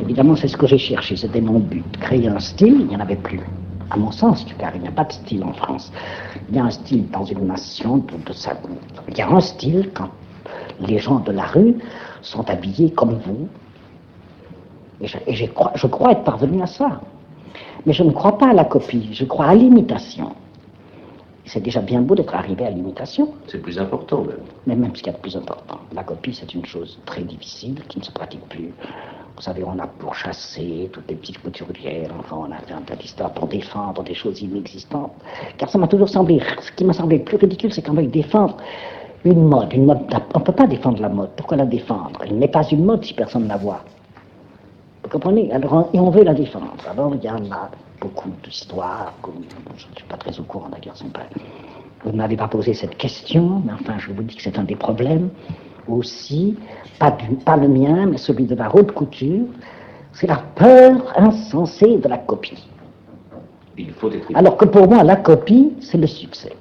Évidemment, 0.03 0.36
c'est 0.36 0.48
ce 0.48 0.56
que 0.56 0.67
j'ai 0.67 0.77
cherché. 0.77 1.15
C'était 1.15 1.41
mon 1.41 1.58
but. 1.58 1.84
Créer 2.00 2.27
un 2.27 2.39
style, 2.39 2.82
il 2.82 2.88
n'y 2.89 2.96
en 2.96 3.00
avait 3.00 3.15
plus. 3.15 3.39
À 3.89 3.98
mon 3.98 4.12
sens, 4.12 4.46
car 4.60 4.72
il 4.75 4.82
n'y 4.84 4.88
a 4.88 4.91
pas 4.91 5.06
de 5.06 5.13
style 5.13 5.44
en 5.44 5.53
France. 5.53 5.91
Il 6.50 6.56
y 6.58 6.60
a 6.60 6.63
un 6.63 6.70
style 6.70 7.10
dans 7.10 7.25
une 7.25 7.48
nation 7.48 7.98
de, 7.98 8.24
de 8.24 8.34
ça. 8.34 8.53
Il 9.10 9.17
y 9.17 9.22
a 9.22 9.29
un 9.32 9.39
style 9.41 9.89
quand 9.96 10.10
les 10.88 11.00
gens 11.00 11.22
de 11.22 11.32
la 11.32 11.48
rue 11.48 11.74
sont 12.22 12.48
habillés 12.48 12.91
comme 12.91 13.17
vous. 13.25 13.48
Et, 15.01 15.08
je, 15.08 15.18
et 15.27 15.34
je, 15.34 15.46
crois, 15.46 15.72
je 15.75 15.88
crois 15.88 16.12
être 16.12 16.24
parvenu 16.24 16.62
à 16.62 16.68
ça. 16.68 17.01
Mais 17.86 17.94
je 17.94 18.04
ne 18.04 18.12
crois 18.12 18.38
pas 18.38 18.50
à 18.50 18.54
la 18.54 18.66
copie, 18.66 19.10
je 19.13 19.25
crois 19.25 19.46
à 19.46 19.56
l'imitation. 19.56 20.32
C'est 21.46 21.62
déjà 21.62 21.80
bien 21.80 22.01
beau 22.01 22.13
d'être 22.13 22.36
arrivé 22.36 22.66
à 22.66 22.70
l'imitation. 22.70 23.30
C'est 23.48 23.62
plus 23.62 23.80
important 23.80 24.22
même. 24.22 24.42
Mais 24.66 24.75
même 24.75 24.94
ce 24.94 25.01
qu'il 25.01 25.08
y 25.08 25.16
a 25.16 25.18
de 25.18 25.22
plus 25.22 25.38
important. 25.38 25.80
La 25.94 26.04
copie, 26.04 26.34
c'est 26.34 26.54
une 26.54 26.66
chose 26.66 27.00
très 27.06 27.22
difficile 27.22 27.75
qui 27.88 28.00
ne 28.00 28.04
se 28.04 28.12
pratique 28.12 28.46
plus. 28.50 28.74
Vous 29.38 29.42
savez, 29.42 29.63
on 29.63 29.80
a 29.80 29.88
pourchassé 29.88 30.89
toutes 30.92 31.08
les 31.08 31.16
petites 31.16 31.42
couturières, 31.42 32.12
enfin, 32.20 32.36
on 32.39 32.51
a 32.51 32.58
fait 32.58 32.74
un 32.74 32.82
tas 32.82 32.96
d'histoires 32.96 33.32
pour 33.32 33.48
défendre 33.48 34.04
des 34.04 34.16
choses 34.16 34.42
inexistantes. 34.42 35.13
Car 35.58 35.70
ça 35.70 35.77
m'a 35.77 35.88
toujours 35.88 36.10
semblé, 36.10 36.42
ce 36.60 36.72
qui 36.74 36.84
m'a 36.84 36.92
semblé 36.92 37.20
le 37.20 37.24
plus 37.24 37.38
ridicule, 37.38 37.72
c'est 37.72 37.82
qu'on 37.82 37.94
veuille 37.94 38.08
défendre 38.08 38.58
une 39.24 39.48
mode. 39.48 39.72
Une 39.74 39.86
mode 39.86 40.00
on 40.34 40.39
ne 40.39 40.44
peut 40.44 40.51
pas 40.51 40.68
défendre 40.68 41.01
la 41.01 41.10
mode. 41.10 41.30
Pourquoi 41.38 41.56
la 41.56 41.66
défendre? 41.66 42.20
Elle 42.24 42.38
n'est 42.38 42.48
pas 42.48 42.63
une 42.63 42.84
mode 42.84 43.06
si 43.06 43.13
personne 43.13 43.44
ne 43.44 43.50
la 43.50 43.58
voit. 43.58 43.84
Vous 45.08 45.14
comprenez? 45.14 45.50
Alors, 45.54 45.90
Et 45.94 46.00
on 46.02 46.10
veut 46.10 46.26
la 46.26 46.34
défendre. 46.34 46.74
Alors, 46.86 47.16
il 47.16 47.24
y 47.24 47.30
en 47.30 47.50
a 47.50 47.72
beaucoup 48.02 48.30
d'histoires, 48.44 49.14
je 49.24 49.88
ne 49.88 49.96
suis 49.96 50.04
pas 50.04 50.18
très 50.18 50.38
au 50.38 50.44
courant 50.44 50.68
d'ailleurs. 50.68 50.96
Vous 52.04 52.12
ne 52.12 52.18
m'avez 52.18 52.36
pas 52.36 52.50
posé 52.50 52.74
cette 52.74 52.98
question, 52.98 53.64
mais 53.66 53.72
enfin, 53.72 53.98
je 54.00 54.12
vous 54.12 54.22
dis 54.22 54.36
que 54.36 54.42
c'est 54.42 54.60
un 54.60 54.66
des 54.66 54.76
problèmes 54.76 55.30
aussi, 55.88 56.58
pas, 57.00 57.12
du, 57.12 57.36
pas 57.36 57.56
le 57.56 57.70
mien, 57.70 58.06
mais 58.08 58.18
celui 58.18 58.48
de 58.48 58.56
la 58.56 58.76
haute 58.76 58.92
couture, 58.92 59.46
c'est 60.12 60.28
la 60.28 60.44
peur 60.56 61.14
insensée 61.16 61.96
de 61.96 62.08
la 62.10 62.18
copie. 62.18 62.68
Il 63.78 63.92
faut 63.94 64.12
être... 64.12 64.28
Alors 64.36 64.58
que 64.58 64.66
pour 64.66 64.90
moi, 64.90 65.04
la 65.04 65.16
copie, 65.16 65.74
c'est 65.80 65.98
le 65.98 66.08
succès. 66.08 66.52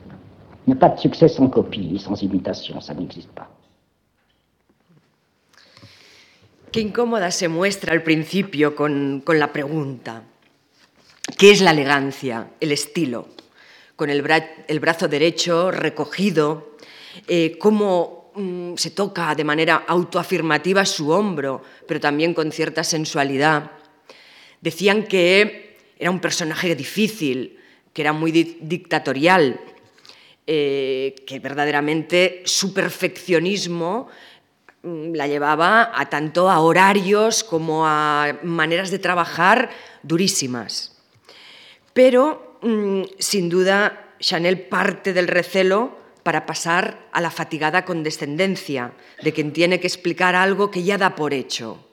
Il 0.68 0.70
n'y 0.70 0.74
a 0.74 0.78
pas 0.78 0.90
de 0.90 1.00
succès 1.00 1.26
sans 1.26 1.48
copie, 1.48 1.98
sans 1.98 2.22
imitation, 2.22 2.80
ça 2.80 2.94
n'existe 2.94 3.32
pas. 3.32 3.48
Qué 6.76 6.82
incómoda 6.82 7.30
se 7.30 7.48
muestra 7.48 7.94
al 7.94 8.02
principio 8.02 8.76
con, 8.76 9.22
con 9.24 9.38
la 9.38 9.50
pregunta. 9.50 10.24
¿Qué 11.38 11.50
es 11.50 11.62
la 11.62 11.70
elegancia? 11.70 12.50
El 12.60 12.70
estilo. 12.70 13.28
Con 13.96 14.10
el, 14.10 14.20
bra 14.20 14.46
el 14.68 14.78
brazo 14.78 15.08
derecho 15.08 15.70
recogido, 15.70 16.76
eh, 17.28 17.56
cómo 17.58 18.30
mm, 18.34 18.74
se 18.74 18.90
toca 18.90 19.34
de 19.34 19.42
manera 19.42 19.84
autoafirmativa 19.88 20.84
su 20.84 21.08
hombro, 21.08 21.62
pero 21.88 21.98
también 21.98 22.34
con 22.34 22.52
cierta 22.52 22.84
sensualidad. 22.84 23.70
Decían 24.60 25.04
que 25.04 25.78
era 25.98 26.10
un 26.10 26.20
personaje 26.20 26.76
difícil, 26.76 27.58
que 27.94 28.02
era 28.02 28.12
muy 28.12 28.32
di 28.32 28.58
dictatorial, 28.60 29.58
eh, 30.46 31.14
que 31.26 31.40
verdaderamente 31.40 32.42
su 32.44 32.74
perfeccionismo 32.74 34.08
la 34.86 35.26
llevaba 35.26 35.90
a 35.94 36.08
tanto 36.08 36.48
a 36.48 36.60
horarios 36.60 37.42
como 37.42 37.86
a 37.86 38.38
maneras 38.42 38.90
de 38.90 38.98
trabajar 38.98 39.70
durísimas. 40.02 40.96
Pero, 41.92 42.58
mmm, 42.62 43.02
sin 43.18 43.48
duda, 43.48 44.14
Chanel 44.20 44.60
parte 44.60 45.12
del 45.12 45.26
recelo 45.26 45.98
para 46.22 46.46
pasar 46.46 47.08
a 47.12 47.20
la 47.20 47.30
fatigada 47.30 47.84
condescendencia 47.84 48.92
de 49.22 49.32
quien 49.32 49.52
tiene 49.52 49.80
que 49.80 49.86
explicar 49.86 50.34
algo 50.34 50.70
que 50.70 50.82
ya 50.82 50.98
da 50.98 51.14
por 51.16 51.34
hecho. 51.34 51.84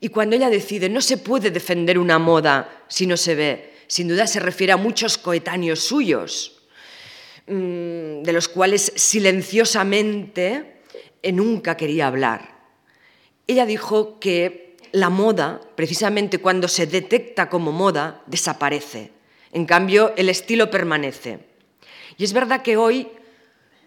Y 0.00 0.08
cuando 0.08 0.36
ella 0.36 0.50
decide, 0.50 0.88
no 0.88 1.00
se 1.00 1.18
puede 1.18 1.50
defender 1.50 1.98
una 1.98 2.18
moda 2.18 2.84
si 2.88 3.06
no 3.06 3.16
se 3.16 3.34
ve, 3.34 3.74
sin 3.86 4.08
duda 4.08 4.26
se 4.26 4.40
refiere 4.40 4.72
a 4.72 4.76
muchos 4.76 5.18
coetáneos 5.18 5.80
suyos, 5.80 6.60
mmm, 7.46 8.22
de 8.22 8.32
los 8.32 8.48
cuales 8.48 8.92
silenciosamente 8.96 10.79
nunca 11.32 11.76
quería 11.76 12.06
hablar. 12.06 12.60
Ella 13.46 13.66
dijo 13.66 14.18
que 14.20 14.76
la 14.92 15.10
moda, 15.10 15.60
precisamente 15.76 16.38
cuando 16.38 16.68
se 16.68 16.86
detecta 16.86 17.48
como 17.48 17.72
moda, 17.72 18.22
desaparece. 18.26 19.12
En 19.52 19.66
cambio, 19.66 20.12
el 20.16 20.28
estilo 20.28 20.70
permanece. 20.70 21.40
Y 22.16 22.24
es 22.24 22.32
verdad 22.32 22.62
que 22.62 22.76
hoy, 22.76 23.08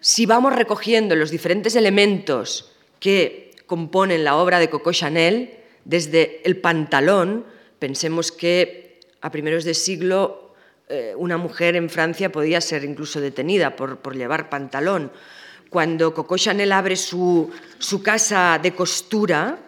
si 0.00 0.26
vamos 0.26 0.54
recogiendo 0.54 1.16
los 1.16 1.30
diferentes 1.30 1.76
elementos 1.76 2.72
que 3.00 3.52
componen 3.66 4.24
la 4.24 4.36
obra 4.36 4.58
de 4.58 4.70
Coco 4.70 4.92
Chanel, 4.92 5.58
desde 5.84 6.40
el 6.44 6.56
pantalón, 6.58 7.46
pensemos 7.78 8.32
que 8.32 9.00
a 9.20 9.30
primeros 9.30 9.64
de 9.64 9.74
siglo 9.74 10.54
eh, 10.88 11.14
una 11.16 11.36
mujer 11.36 11.76
en 11.76 11.88
Francia 11.88 12.32
podía 12.32 12.60
ser 12.60 12.84
incluso 12.84 13.20
detenida 13.20 13.76
por, 13.76 13.98
por 13.98 14.16
llevar 14.16 14.50
pantalón. 14.50 15.12
Cuando 15.74 16.14
Coco 16.14 16.38
Chanel 16.38 16.70
abre 16.70 16.94
su, 16.94 17.50
su 17.80 18.00
casa 18.00 18.60
de 18.62 18.76
costura, 18.76 19.58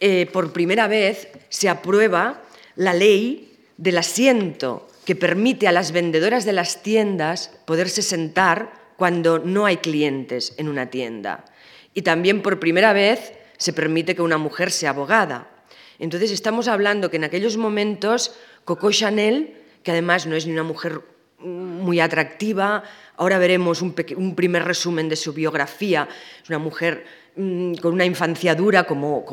eh, 0.00 0.24
por 0.32 0.50
primera 0.50 0.88
vez 0.88 1.28
se 1.50 1.68
aprueba 1.68 2.40
la 2.74 2.94
ley 2.94 3.58
del 3.76 3.98
asiento 3.98 4.88
que 5.04 5.14
permite 5.14 5.68
a 5.68 5.72
las 5.72 5.92
vendedoras 5.92 6.46
de 6.46 6.54
las 6.54 6.82
tiendas 6.82 7.50
poderse 7.66 8.00
sentar 8.00 8.72
cuando 8.96 9.40
no 9.40 9.66
hay 9.66 9.76
clientes 9.76 10.54
en 10.56 10.70
una 10.70 10.88
tienda. 10.88 11.44
Y 11.92 12.00
también 12.00 12.40
por 12.40 12.58
primera 12.58 12.94
vez 12.94 13.34
se 13.58 13.74
permite 13.74 14.16
que 14.16 14.22
una 14.22 14.38
mujer 14.38 14.70
sea 14.70 14.88
abogada. 14.88 15.50
Entonces 15.98 16.30
estamos 16.30 16.66
hablando 16.66 17.10
que 17.10 17.18
en 17.18 17.24
aquellos 17.24 17.58
momentos 17.58 18.34
Coco 18.64 18.90
Chanel, 18.90 19.54
que 19.82 19.90
además 19.90 20.24
no 20.26 20.34
es 20.34 20.46
ni 20.46 20.54
una 20.54 20.62
mujer 20.62 21.02
muy 21.42 22.00
atractiva. 22.00 22.84
Ahora 23.16 23.38
veremos 23.38 23.82
un, 23.82 23.92
primer 23.92 24.64
resumen 24.64 25.08
de 25.08 25.16
su 25.16 25.32
biografía. 25.32 26.08
Es 26.42 26.48
una 26.48 26.58
mujer 26.58 27.04
mm, 27.36 27.74
con 27.74 27.94
una 27.94 28.04
infancia 28.04 28.54
dura, 28.54 28.84
como, 28.84 29.24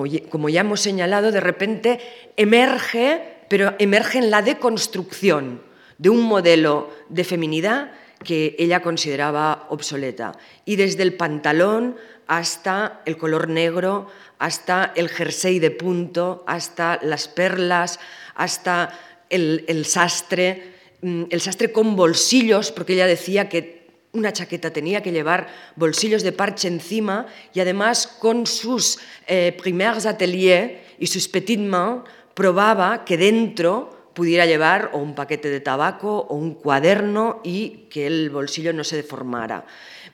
ya 0.50 0.62
hemos 0.62 0.82
señalado, 0.82 1.32
de 1.32 1.40
repente 1.40 2.00
emerge, 2.36 3.46
pero 3.50 3.76
emerge 3.80 4.20
en 4.20 4.32
la 4.32 4.42
deconstrucción 4.42 5.62
de 5.98 6.10
un 6.10 6.22
modelo 6.22 6.90
de 7.10 7.24
feminidad 7.24 7.92
que 8.24 8.56
ella 8.60 8.82
consideraba 8.82 9.68
obsoleta. 9.70 10.34
Y 10.66 10.76
desde 10.76 11.04
el 11.04 11.14
pantalón 11.14 11.96
hasta 12.28 13.02
el 13.06 13.18
color 13.18 13.50
negro, 13.50 14.08
hasta 14.38 14.94
el 14.96 15.10
jersey 15.10 15.60
de 15.60 15.72
punto, 15.72 16.44
hasta 16.48 17.00
las 17.02 17.28
perlas, 17.28 18.00
hasta 18.36 18.98
el, 19.30 19.86
sastre, 19.86 20.79
el 21.02 21.42
sastre 21.42 21.72
con 21.72 21.96
bolsillos, 21.96 22.72
porque 22.72 22.94
ella 22.94 23.08
decía 23.08 23.50
que 23.50 23.80
una 24.12 24.34
chaqueta 24.34 24.72
tenía 24.72 25.04
que 25.04 25.12
llevar 25.12 25.48
bolsillos 25.76 26.24
de 26.24 26.32
parche 26.32 26.68
encima 26.68 27.28
y 27.54 27.60
además 27.60 28.08
con 28.08 28.48
sus 28.48 29.00
eh, 29.28 29.56
primers 29.62 30.06
ateliers 30.06 30.74
y 30.98 31.08
sus 31.08 31.28
petites 31.28 31.66
mains 31.66 32.04
probaba 32.34 33.06
que 33.06 33.18
dentro 33.18 34.12
pudiera 34.14 34.46
llevar 34.46 34.92
o 34.94 34.98
un 34.98 35.14
paquete 35.16 35.50
de 35.50 35.60
tabaco 35.60 36.26
o 36.28 36.36
un 36.36 36.56
cuaderno 36.56 37.42
y 37.44 37.88
que 37.90 38.08
el 38.08 38.30
bolsillo 38.30 38.74
no 38.74 38.84
se 38.84 38.98
deformara. 38.98 39.66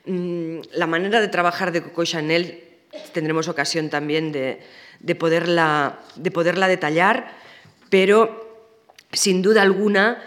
Mm, 0.06 0.60
la 0.74 0.88
manera 0.88 1.22
de 1.22 1.28
trabajar 1.28 1.72
de 1.72 1.82
Coco 1.82 2.04
Chanel 2.04 2.64
tendremos 3.14 3.48
ocasión 3.48 3.90
también 3.90 4.32
de, 4.32 4.60
poderla, 5.18 6.00
de 6.16 6.32
poderla 6.32 6.68
detallar, 6.68 7.32
pero 7.90 8.70
sin 9.12 9.42
duda 9.42 9.62
alguna, 9.62 10.22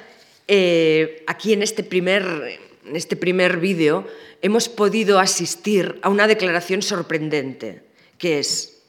eh, 0.49 1.25
aquí 1.26 1.52
en 1.52 1.62
este 1.62 1.85
primer, 1.85 2.59
este 2.93 3.17
primer 3.17 3.59
vídeo 3.59 4.07
hemos 4.40 4.69
podido 4.69 5.19
asistir 5.19 5.99
a 6.02 6.09
una 6.09 6.26
declaración 6.26 6.83
sorprendente, 6.83 7.83
que 8.17 8.38
es, 8.38 8.81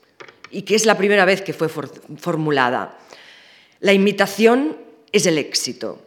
y 0.49 0.63
que 0.63 0.75
es 0.75 0.85
la 0.85 0.97
primera 0.97 1.25
vez 1.25 1.41
que 1.41 1.53
fue 1.53 1.67
formulada. 1.69 2.97
La 3.81 3.93
imitación 3.93 4.77
es 5.11 5.25
el 5.25 5.37
éxito. 5.37 6.01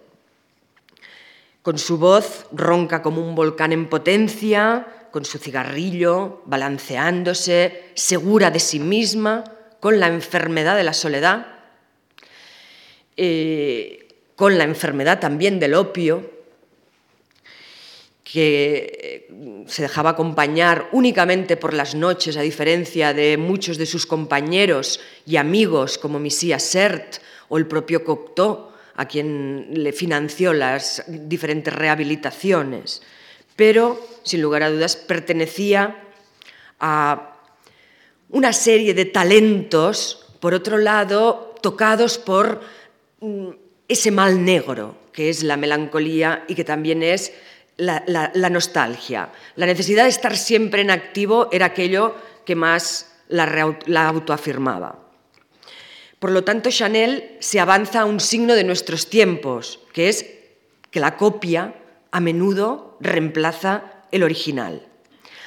Con 1.62 1.78
su 1.78 1.98
voz 1.98 2.46
ronca 2.52 3.02
como 3.02 3.26
un 3.26 3.34
volcán 3.34 3.72
en 3.72 3.88
potencia, 3.88 4.86
con 5.12 5.24
su 5.24 5.38
cigarrillo, 5.38 6.42
balanceándose, 6.46 7.84
segura 7.94 8.50
de 8.50 8.58
sí 8.58 8.80
misma, 8.80 9.44
con 9.78 10.00
la 10.00 10.08
enfermedad 10.08 10.76
de 10.76 10.84
la 10.84 10.94
soledad, 10.94 11.46
eh, 13.16 14.01
con 14.42 14.58
la 14.58 14.64
enfermedad 14.64 15.20
también 15.20 15.60
del 15.60 15.74
opio, 15.74 16.28
que 18.24 19.28
eh, 19.30 19.64
se 19.68 19.82
dejaba 19.82 20.10
acompañar 20.10 20.88
únicamente 20.90 21.56
por 21.56 21.72
las 21.72 21.94
noches, 21.94 22.36
a 22.36 22.42
diferencia 22.42 23.14
de 23.14 23.36
muchos 23.36 23.78
de 23.78 23.86
sus 23.86 24.04
compañeros 24.04 24.98
y 25.26 25.36
amigos 25.36 25.96
como 25.96 26.18
Misía 26.18 26.58
Sert 26.58 27.18
o 27.50 27.56
el 27.56 27.68
propio 27.68 28.02
Cocteau, 28.02 28.72
a 28.96 29.06
quien 29.06 29.68
le 29.74 29.92
financió 29.92 30.52
las 30.52 31.04
diferentes 31.06 31.72
rehabilitaciones, 31.72 33.00
pero, 33.54 34.04
sin 34.24 34.42
lugar 34.42 34.64
a 34.64 34.70
dudas, 34.72 34.96
pertenecía 34.96 36.02
a 36.80 37.38
una 38.28 38.52
serie 38.52 38.92
de 38.92 39.04
talentos, 39.04 40.26
por 40.40 40.52
otro 40.52 40.78
lado, 40.78 41.54
tocados 41.62 42.18
por 42.18 42.60
mm, 43.20 43.61
ese 43.92 44.10
mal 44.10 44.44
negro, 44.44 44.96
que 45.12 45.30
es 45.30 45.42
la 45.42 45.56
melancolía 45.56 46.44
y 46.48 46.54
que 46.54 46.64
también 46.64 47.02
es 47.02 47.32
la, 47.76 48.00
nostalgia. 48.50 49.30
La 49.56 49.66
necesidad 49.66 50.04
de 50.04 50.10
estar 50.10 50.36
siempre 50.36 50.82
en 50.82 50.90
activo 50.90 51.48
era 51.52 51.66
aquello 51.66 52.16
que 52.44 52.54
más 52.56 53.12
la 53.28 54.08
autoafirmaba. 54.08 54.98
Por 56.18 56.30
lo 56.30 56.44
tanto, 56.44 56.70
Chanel 56.70 57.36
se 57.40 57.58
avanza 57.58 58.02
a 58.02 58.04
un 58.04 58.20
signo 58.20 58.54
de 58.54 58.62
nuestros 58.62 59.10
tiempos, 59.10 59.80
que 59.92 60.08
es 60.08 60.24
que 60.92 61.00
la 61.00 61.16
copia 61.16 61.74
a 62.12 62.20
menudo 62.20 62.96
reemplaza 63.00 64.04
el 64.12 64.22
original. 64.22 64.86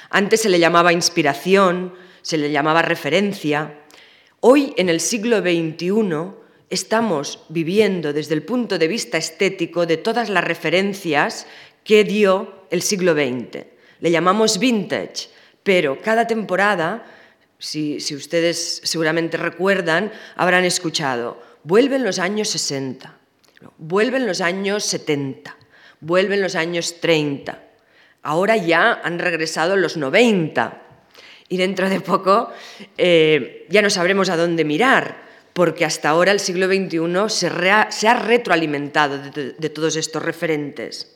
Antes 0.09 0.41
se 0.41 0.49
le 0.49 0.59
llamaba 0.59 0.91
inspiración, 0.91 1.93
se 2.21 2.37
le 2.37 2.51
llamaba 2.51 2.81
referencia. 2.81 3.79
Hoy, 4.41 4.73
en 4.75 4.89
el 4.89 4.99
siglo 4.99 5.39
XXI, 5.39 6.35
estamos 6.69 7.43
viviendo 7.49 8.13
desde 8.13 8.33
el 8.33 8.43
punto 8.43 8.77
de 8.77 8.87
vista 8.87 9.17
estético 9.17 9.85
de 9.85 9.97
todas 9.97 10.29
las 10.29 10.43
referencias 10.43 11.47
que 11.83 12.03
dio 12.03 12.65
el 12.71 12.81
siglo 12.81 13.13
XX. 13.13 13.65
Le 13.99 14.11
llamamos 14.11 14.59
vintage, 14.59 15.29
pero 15.63 16.01
cada 16.01 16.27
temporada 16.27 17.05
si, 17.59 18.15
ustedes 18.15 18.81
seguramente 18.83 19.37
recuerdan, 19.37 20.11
habrán 20.35 20.65
escuchado, 20.65 21.41
vuelven 21.63 22.03
los 22.03 22.19
años 22.19 22.49
60, 22.49 23.17
vuelven 23.77 24.27
los 24.27 24.41
años 24.41 24.85
70, 24.85 25.55
vuelven 26.01 26.41
los 26.41 26.55
años 26.55 26.99
30, 26.99 27.61
ahora 28.23 28.57
ya 28.57 28.93
han 29.03 29.19
regresado 29.19 29.77
los 29.77 29.97
90 29.97 30.81
y 31.47 31.57
dentro 31.57 31.89
de 31.89 32.01
poco 32.01 32.51
eh, 32.97 33.65
ya 33.69 33.81
no 33.81 33.89
sabremos 33.89 34.29
a 34.29 34.37
dónde 34.37 34.65
mirar, 34.65 35.24
porque 35.55 35.85
hasta 35.85 36.09
ahora 36.09 36.33
el 36.33 36.41
siglo 36.41 36.67
XXI 36.67 37.29
se, 37.29 37.47
ha 38.09 38.13
retroalimentado 38.13 39.17
de 39.31 39.69
todos 39.69 39.95
estos 39.95 40.21
referentes. 40.21 41.15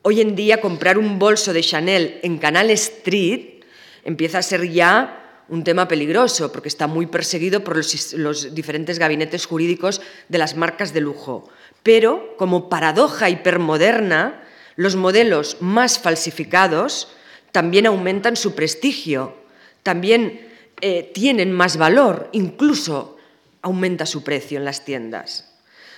Hoy 0.00 0.22
en 0.22 0.34
día 0.34 0.62
comprar 0.62 0.96
un 0.96 1.18
bolso 1.18 1.52
de 1.52 1.60
Chanel 1.60 2.18
en 2.22 2.38
Canal 2.38 2.70
Street 2.70 3.62
empieza 4.04 4.38
a 4.38 4.42
ser 4.42 4.66
ya 4.70 5.44
un 5.50 5.64
tema 5.64 5.86
peligroso, 5.86 6.50
porque 6.50 6.68
está 6.68 6.86
muy 6.86 7.04
perseguido 7.04 7.62
por 7.62 7.76
los, 7.76 8.54
diferentes 8.54 8.98
gabinetes 8.98 9.44
jurídicos 9.44 10.00
de 10.30 10.38
las 10.38 10.56
marcas 10.56 10.94
de 10.94 11.02
lujo. 11.02 11.46
Pero, 11.82 12.36
como 12.38 12.70
paradoja 12.70 13.28
hipermoderna, 13.28 14.44
los 14.76 14.96
modelos 14.96 15.58
más 15.60 15.98
falsificados 15.98 17.08
también 17.52 17.84
aumentan 17.84 18.36
su 18.36 18.54
prestigio, 18.54 19.36
también 19.82 20.47
eh, 20.80 21.10
tienen 21.14 21.52
más 21.52 21.76
valor, 21.76 22.28
incluso 22.32 23.16
aumenta 23.62 24.06
su 24.06 24.22
precio 24.22 24.58
en 24.58 24.64
las 24.64 24.84
tiendas. 24.84 25.54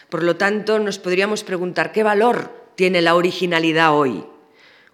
Por 0.08 0.22
lo 0.22 0.36
tanto, 0.36 0.78
nos 0.78 0.98
podríamos 0.98 1.44
preguntar 1.44 1.92
qué 1.92 2.02
valor 2.02 2.72
tiene 2.74 3.00
la 3.00 3.14
originalidad 3.14 3.94
hoy 3.94 4.24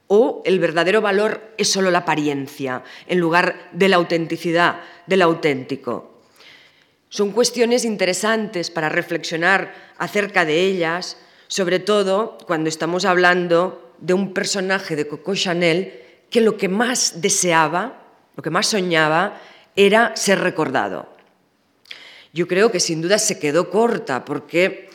o 0.08 0.42
el 0.44 0.60
verdadero 0.60 1.00
valor 1.00 1.52
es 1.58 1.70
solo 1.70 1.90
la 1.90 1.98
apariencia, 1.98 2.84
en 3.06 3.18
lugar 3.18 3.68
de 3.72 3.88
la 3.88 3.96
autenticidad, 3.96 4.80
del 5.06 5.22
auténtico. 5.22 6.22
Son 7.08 7.32
cuestiones 7.32 7.84
interesantes 7.84 8.70
para 8.70 8.88
reflexionar 8.88 9.74
acerca 9.98 10.44
de 10.44 10.60
ellas, 10.60 11.16
sobre 11.48 11.78
todo 11.78 12.38
cuando 12.46 12.68
estamos 12.68 13.04
hablando 13.04 13.94
de 13.98 14.14
un 14.14 14.34
personaje 14.34 14.96
de 14.96 15.08
Coco 15.08 15.34
Chanel 15.34 16.02
que 16.30 16.40
lo 16.40 16.56
que 16.56 16.68
más 16.68 17.20
deseaba, 17.20 18.02
lo 18.36 18.42
que 18.42 18.50
más 18.50 18.66
soñaba, 18.66 19.40
era 19.76 20.16
ser 20.16 20.40
recordado. 20.40 21.08
Yo 22.32 22.48
creo 22.48 22.72
que 22.72 22.80
sin 22.80 23.00
duda 23.00 23.18
se 23.18 23.38
quedó 23.38 23.70
corta 23.70 24.24
porque 24.24 24.90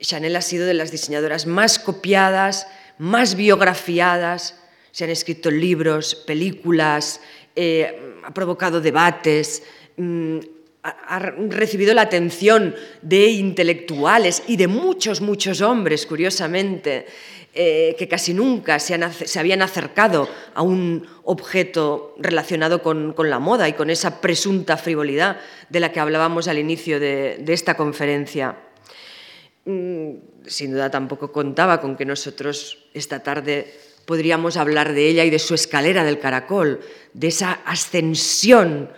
Chanel 0.00 0.36
ha 0.36 0.42
sido 0.42 0.66
de 0.66 0.74
las 0.74 0.90
diseñadoras 0.90 1.46
más 1.46 1.78
copiadas, 1.78 2.66
más 2.98 3.34
biografiadas, 3.34 4.60
se 4.92 5.04
han 5.04 5.10
escrito 5.10 5.50
libros, 5.50 6.14
películas, 6.14 7.20
eh, 7.56 8.14
ha 8.24 8.32
provocado 8.32 8.80
debates, 8.80 9.62
mm, 9.96 10.38
ha, 10.84 11.18
recibido 11.18 11.94
la 11.94 12.02
atención 12.02 12.74
de 13.00 13.28
intelectuales 13.28 14.42
y 14.46 14.56
de 14.56 14.68
muchos, 14.68 15.20
muchos 15.20 15.62
hombres, 15.62 16.06
curiosamente, 16.06 17.06
eh, 17.54 17.94
que 17.98 18.08
casi 18.08 18.34
nunca 18.34 18.78
se, 18.78 18.94
habían 19.38 19.62
acercado 19.62 20.28
a 20.54 20.62
un 20.62 21.06
objeto 21.22 22.14
relacionado 22.18 22.82
con, 22.82 23.14
la 23.18 23.38
moda 23.38 23.68
y 23.68 23.74
con 23.74 23.90
esa 23.90 24.20
presunta 24.20 24.76
frivolidad 24.76 25.38
de 25.68 25.80
la 25.80 25.92
que 25.92 26.00
hablábamos 26.00 26.48
al 26.48 26.58
inicio 26.58 27.00
de 27.00 27.44
esta 27.48 27.76
conferencia. 27.76 28.56
Mm, 29.66 30.16
sin 30.46 30.72
duda 30.72 30.90
tampoco 30.90 31.32
contaba 31.32 31.80
con 31.80 31.96
que 31.96 32.04
nosotros 32.04 32.84
esta 32.92 33.22
tarde 33.22 33.72
podríamos 34.04 34.58
hablar 34.58 34.92
de 34.92 35.08
ella 35.08 35.24
y 35.24 35.30
de 35.30 35.38
su 35.38 35.54
escalera 35.54 36.04
del 36.04 36.18
caracol, 36.18 36.80
de 37.14 37.28
esa 37.28 37.52
ascensión 37.64 38.90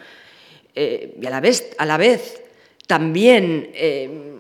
eh, 0.75 1.15
y 1.21 1.25
a 1.25 1.31
la 1.31 1.41
vez, 1.41 1.71
a 1.79 1.87
la 1.87 1.97
vez 1.97 2.43
también 2.89 3.71
eh, 3.75 4.36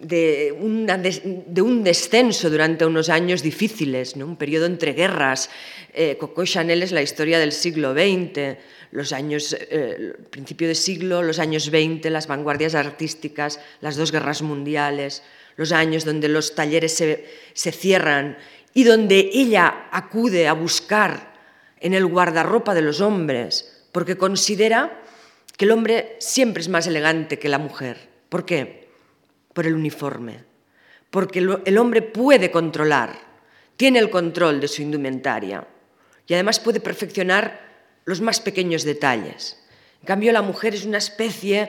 de, 0.00 0.52
un 0.58 1.84
descenso 1.84 2.50
durante 2.50 2.86
unos 2.86 3.08
años 3.08 3.42
difíciles, 3.42 4.16
un 4.16 4.36
periodo 4.36 4.66
entre 4.66 4.92
guerras. 4.92 5.50
Eh, 5.92 6.16
Coco 6.18 6.44
Chanel 6.44 6.82
es 6.82 6.92
la 6.92 7.02
historia 7.02 7.38
del 7.38 7.52
siglo 7.52 7.92
XX, 7.92 8.56
los 8.92 9.12
años, 9.12 9.56
el 9.70 10.14
principio 10.30 10.68
de 10.68 10.74
siglo, 10.74 11.22
los 11.22 11.38
años 11.38 11.70
20, 11.70 12.10
las 12.10 12.26
vanguardias 12.26 12.74
artísticas, 12.74 13.60
las 13.80 13.96
dos 13.96 14.10
guerras 14.10 14.42
mundiales, 14.42 15.22
los 15.56 15.72
años 15.72 16.04
donde 16.04 16.28
los 16.28 16.54
talleres 16.54 16.94
se, 16.94 17.72
cierran 17.72 18.38
y 18.72 18.84
donde 18.84 19.30
ella 19.32 19.88
acude 19.92 20.48
a 20.48 20.54
buscar 20.54 21.34
en 21.80 21.94
el 21.94 22.06
guardarropa 22.06 22.74
de 22.74 22.82
los 22.82 23.00
hombres, 23.00 23.84
porque 23.92 24.16
considera 24.16 25.02
que 25.56 25.66
el 25.66 25.72
hombre 25.72 26.16
siempre 26.18 26.62
es 26.62 26.68
más 26.68 26.86
elegante 26.86 27.38
que 27.38 27.48
la 27.48 27.58
mujer. 27.58 28.08
¿Por 28.28 28.46
qué? 28.46 28.79
Por 29.60 29.66
el 29.66 29.74
uniforme. 29.74 30.42
Porque 31.10 31.38
el 31.38 31.76
hombre 31.76 32.00
puede 32.00 32.50
controlar, 32.50 33.14
tiene 33.76 33.98
el 33.98 34.08
control 34.08 34.58
de 34.58 34.68
su 34.68 34.80
indumentaria 34.80 35.66
y 36.26 36.32
además 36.32 36.60
puede 36.60 36.80
perfeccionar 36.80 37.60
los 38.06 38.22
más 38.22 38.40
pequeños 38.40 38.84
detalles. 38.84 39.62
En 40.00 40.06
cambio, 40.06 40.32
la 40.32 40.40
mujer 40.40 40.74
es 40.74 40.86
una 40.86 40.96
especie 40.96 41.68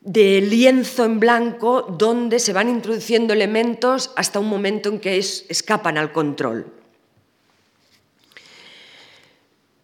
de 0.00 0.42
lienzo 0.42 1.04
en 1.04 1.18
blanco 1.18 1.82
donde 1.82 2.38
se 2.38 2.52
van 2.52 2.68
introduciendo 2.68 3.32
elementos 3.32 4.12
hasta 4.14 4.38
un 4.38 4.48
momento 4.48 4.88
en 4.88 5.00
que 5.00 5.18
escapan 5.18 5.98
al 5.98 6.12
control. 6.12 6.72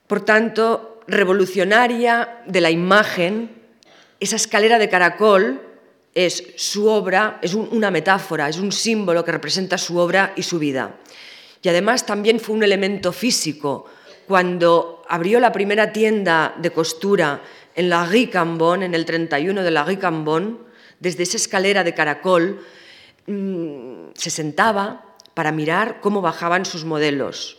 Por 0.06 0.24
tanto, 0.24 1.00
revolucionaria 1.08 2.42
de 2.46 2.60
la 2.60 2.70
imagen, 2.70 3.50
esa 4.20 4.36
escalera 4.36 4.78
de 4.78 4.88
caracol 4.88 5.64
es 6.14 6.54
su 6.56 6.88
obra, 6.88 7.38
es 7.42 7.54
una 7.54 7.90
metáfora, 7.90 8.48
es 8.48 8.58
un 8.58 8.72
símbolo 8.72 9.24
que 9.24 9.32
representa 9.32 9.78
su 9.78 9.98
obra 9.98 10.32
y 10.36 10.42
su 10.42 10.58
vida. 10.58 10.96
Y 11.62 11.68
además 11.68 12.06
también 12.06 12.40
fue 12.40 12.56
un 12.56 12.62
elemento 12.62 13.12
físico. 13.12 13.86
Cuando 14.26 15.04
abrió 15.08 15.40
la 15.40 15.52
primera 15.52 15.92
tienda 15.92 16.54
de 16.58 16.70
costura 16.70 17.42
en 17.74 17.88
la 17.88 18.06
Rue 18.06 18.28
Cambon, 18.30 18.82
en 18.82 18.94
el 18.94 19.04
31 19.04 19.62
de 19.62 19.70
la 19.70 19.84
Rue 19.84 19.98
Cambon, 19.98 20.58
desde 21.00 21.22
esa 21.22 21.36
escalera 21.36 21.84
de 21.84 21.94
caracol, 21.94 22.60
mm, 23.26 24.10
se 24.14 24.30
sentaba 24.30 25.14
para 25.34 25.52
mirar 25.52 26.00
cómo 26.00 26.20
bajaban 26.20 26.64
sus 26.64 26.84
modelos. 26.84 27.58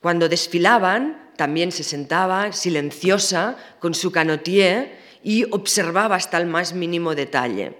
Cuando 0.00 0.28
desfilaban, 0.28 1.30
también 1.36 1.72
se 1.72 1.84
sentaba 1.84 2.52
silenciosa 2.52 3.56
con 3.78 3.94
su 3.94 4.10
canotier 4.10 5.01
y 5.22 5.44
observaba 5.50 6.16
hasta 6.16 6.38
el 6.38 6.46
más 6.46 6.74
mínimo 6.74 7.14
detalle. 7.14 7.74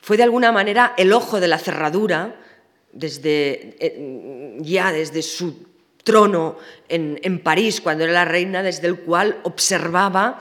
Fue 0.00 0.16
de 0.16 0.22
alguna 0.22 0.52
manera 0.52 0.94
el 0.96 1.12
ojo 1.12 1.40
de 1.40 1.48
la 1.48 1.58
cerradura, 1.58 2.40
desde, 2.92 3.76
eh, 3.80 4.56
ya 4.60 4.92
desde 4.92 5.22
su 5.22 5.66
trono 6.04 6.56
en, 6.88 7.20
en 7.22 7.38
París, 7.40 7.80
cuando 7.80 8.04
era 8.04 8.12
la 8.12 8.24
reina, 8.24 8.62
desde 8.62 8.86
el 8.86 9.00
cual 9.00 9.40
observaba 9.42 10.40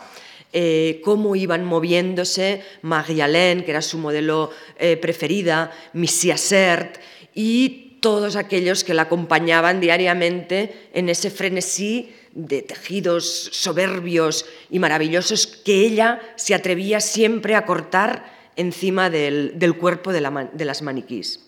eh, 0.54 1.02
cómo 1.04 1.36
iban 1.36 1.66
moviéndose 1.66 2.64
Marie-Alain, 2.82 3.64
que 3.64 3.72
era 3.72 3.82
su 3.82 3.98
modelo 3.98 4.50
eh, 4.80 4.96
preferida, 4.96 5.72
Missy 5.94 6.32
Sert 6.38 6.98
y 7.36 8.00
todos 8.00 8.38
aquellos 8.38 8.84
que 8.84 8.94
la 8.94 9.04
acompañaban 9.04 9.82
diariamente 9.82 10.90
en 10.94 11.10
ese 11.10 11.32
frenesí 11.32 12.16
de 12.34 12.62
tejidos 12.62 13.50
soberbios 13.52 14.46
y 14.70 14.80
maravillosos 14.80 15.48
que 15.48 15.86
ella 15.86 16.22
se 16.36 16.54
atrevía 16.54 17.00
siempre 17.00 17.56
a 17.56 17.66
cortar 17.66 18.52
encima 18.56 19.10
del, 19.10 19.76
cuerpo 19.80 20.12
de, 20.12 20.48
de 20.54 20.66
las 20.66 20.82
maniquís. 20.82 21.46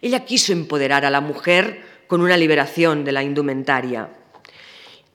Ella 0.00 0.24
quiso 0.24 0.52
empoderar 0.52 1.04
a 1.04 1.10
la 1.10 1.20
mujer 1.20 1.82
con 2.08 2.20
una 2.20 2.36
liberación 2.36 3.04
de 3.04 3.12
la 3.12 3.22
indumentaria 3.22 4.10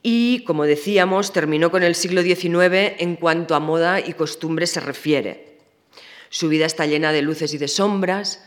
y, 0.02 0.44
como 0.44 0.64
decíamos, 0.64 1.32
terminó 1.32 1.70
con 1.70 1.82
el 1.82 1.94
siglo 1.94 2.22
XIX 2.22 2.96
en 2.98 3.16
cuanto 3.16 3.54
a 3.54 3.60
moda 3.60 4.00
y 4.00 4.14
costumbre 4.14 4.66
se 4.66 4.80
refiere. 4.80 5.58
Su 6.30 6.48
vida 6.48 6.66
está 6.66 6.86
llena 6.86 7.12
de 7.12 7.22
luces 7.22 7.52
y 7.54 7.58
de 7.58 7.68
sombras, 7.68 8.44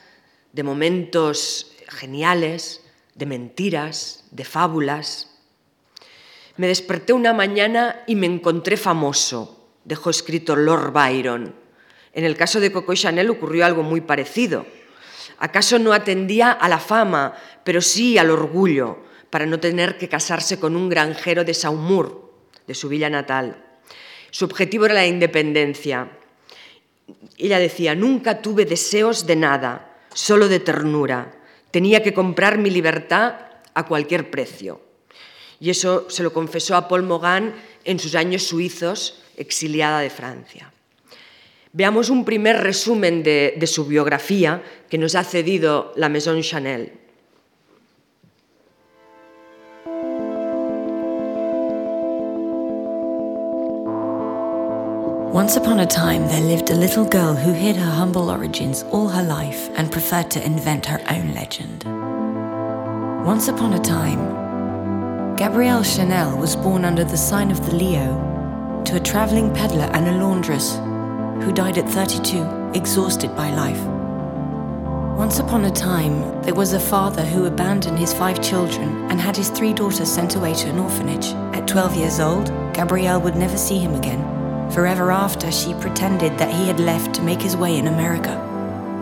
de 0.53 0.63
momentos 0.63 1.71
geniales, 1.87 2.81
de 3.15 3.25
mentiras, 3.25 4.25
de 4.31 4.45
fábulas. 4.45 5.39
Me 6.57 6.67
desperté 6.67 7.13
una 7.13 7.33
mañana 7.33 8.03
y 8.07 8.15
me 8.15 8.27
encontré 8.27 8.77
famoso, 8.77 9.69
dejó 9.85 10.09
escrito 10.09 10.55
Lord 10.55 10.91
Byron. 10.91 11.55
En 12.13 12.25
el 12.25 12.35
caso 12.35 12.59
de 12.59 12.71
Coco 12.71 12.93
Chanel 12.93 13.29
ocurrió 13.29 13.65
algo 13.65 13.83
muy 13.83 14.01
parecido. 14.01 14.65
¿Acaso 15.39 15.79
no 15.79 15.93
atendía 15.93 16.51
a 16.51 16.67
la 16.69 16.79
fama, 16.79 17.33
pero 17.63 17.81
sí 17.81 18.17
al 18.17 18.29
orgullo? 18.29 19.11
para 19.31 19.45
no 19.45 19.59
tener 19.59 19.97
que 19.97 20.09
casarse 20.09 20.59
con 20.59 20.75
un 20.75 20.89
granjero 20.89 21.43
de 21.43 21.55
Saumur, 21.55 22.29
de 22.67 22.75
su 22.75 22.89
villa 22.89 23.09
natal. 23.09 23.65
Su 24.29 24.45
objetivo 24.45 24.85
era 24.85 24.93
la 24.93 25.07
independencia. 25.07 26.11
Ella 27.37 27.57
decía, 27.57 27.95
nunca 27.95 28.41
tuve 28.41 28.65
deseos 28.65 29.25
de 29.25 29.37
nada, 29.37 29.97
solo 30.13 30.47
de 30.49 30.59
ternura. 30.59 31.40
Tenía 31.71 32.03
que 32.03 32.13
comprar 32.13 32.57
mi 32.57 32.69
libertad 32.69 33.35
a 33.73 33.85
cualquier 33.85 34.29
precio. 34.29 34.81
Y 35.59 35.69
eso 35.69 36.09
se 36.09 36.23
lo 36.23 36.33
confesó 36.33 36.75
a 36.75 36.87
Paul 36.87 37.03
Mogan 37.03 37.53
en 37.83 37.99
sus 37.99 38.15
años 38.15 38.43
suizos, 38.43 39.23
exiliada 39.37 39.99
de 39.99 40.09
Francia. 40.09 40.73
Veamos 41.73 42.09
un 42.09 42.25
primer 42.25 42.57
resumen 42.57 43.23
de, 43.23 43.55
de 43.57 43.67
su 43.67 43.85
biografía 43.85 44.61
que 44.89 44.97
nos 44.97 45.15
ha 45.15 45.23
cedido 45.23 45.93
la 45.95 46.09
Maison 46.09 46.41
Chanel. 46.41 46.93
Once 55.31 55.55
upon 55.55 55.79
a 55.79 55.85
time, 55.85 56.27
there 56.27 56.41
lived 56.41 56.71
a 56.71 56.75
little 56.75 57.05
girl 57.05 57.33
who 57.33 57.53
hid 57.53 57.77
her 57.77 57.89
humble 57.89 58.29
origins 58.29 58.83
all 58.91 59.07
her 59.07 59.23
life 59.23 59.69
and 59.75 59.89
preferred 59.89 60.29
to 60.29 60.45
invent 60.45 60.85
her 60.85 61.01
own 61.09 61.33
legend. 61.33 61.85
Once 63.25 63.47
upon 63.47 63.71
a 63.71 63.79
time, 63.79 64.19
Gabrielle 65.37 65.83
Chanel 65.83 66.37
was 66.37 66.57
born 66.57 66.83
under 66.83 67.05
the 67.05 67.15
sign 67.15 67.49
of 67.49 67.65
the 67.65 67.73
Leo 67.73 68.83
to 68.83 68.97
a 68.97 68.99
traveling 68.99 69.53
peddler 69.53 69.89
and 69.93 70.05
a 70.05 70.17
laundress 70.21 70.75
who 71.45 71.53
died 71.53 71.77
at 71.77 71.87
32, 71.87 72.73
exhausted 72.73 73.33
by 73.33 73.51
life. 73.51 73.81
Once 75.17 75.39
upon 75.39 75.63
a 75.63 75.71
time, 75.71 76.41
there 76.41 76.55
was 76.55 76.73
a 76.73 76.79
father 76.79 77.23
who 77.23 77.45
abandoned 77.45 77.97
his 77.97 78.13
five 78.13 78.41
children 78.41 79.09
and 79.09 79.21
had 79.21 79.37
his 79.37 79.49
three 79.49 79.71
daughters 79.71 80.11
sent 80.11 80.35
away 80.35 80.53
to 80.53 80.67
an 80.67 80.77
orphanage. 80.77 81.27
At 81.55 81.69
12 81.69 81.95
years 81.95 82.19
old, 82.19 82.47
Gabrielle 82.73 83.21
would 83.21 83.37
never 83.37 83.57
see 83.57 83.77
him 83.77 83.95
again. 83.95 84.40
Forever 84.73 85.11
after, 85.11 85.51
she 85.51 85.73
pretended 85.73 86.37
that 86.37 86.53
he 86.53 86.67
had 86.67 86.79
left 86.79 87.13
to 87.15 87.21
make 87.21 87.41
his 87.41 87.57
way 87.57 87.77
in 87.77 87.87
America. 87.87 88.37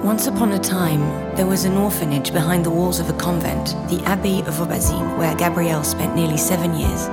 Once 0.03 0.25
upon 0.25 0.53
a 0.53 0.59
time, 0.59 1.01
there 1.35 1.45
was 1.45 1.63
an 1.63 1.77
orphanage 1.77 2.33
behind 2.33 2.65
the 2.65 2.71
walls 2.71 2.99
of 2.99 3.07
a 3.09 3.13
convent, 3.13 3.75
the 3.87 4.01
Abbey 4.05 4.39
of 4.41 4.55
Aubazine, 4.55 5.15
where 5.19 5.35
Gabrielle 5.35 5.83
spent 5.83 6.15
nearly 6.15 6.37
seven 6.37 6.73
years. 6.75 7.05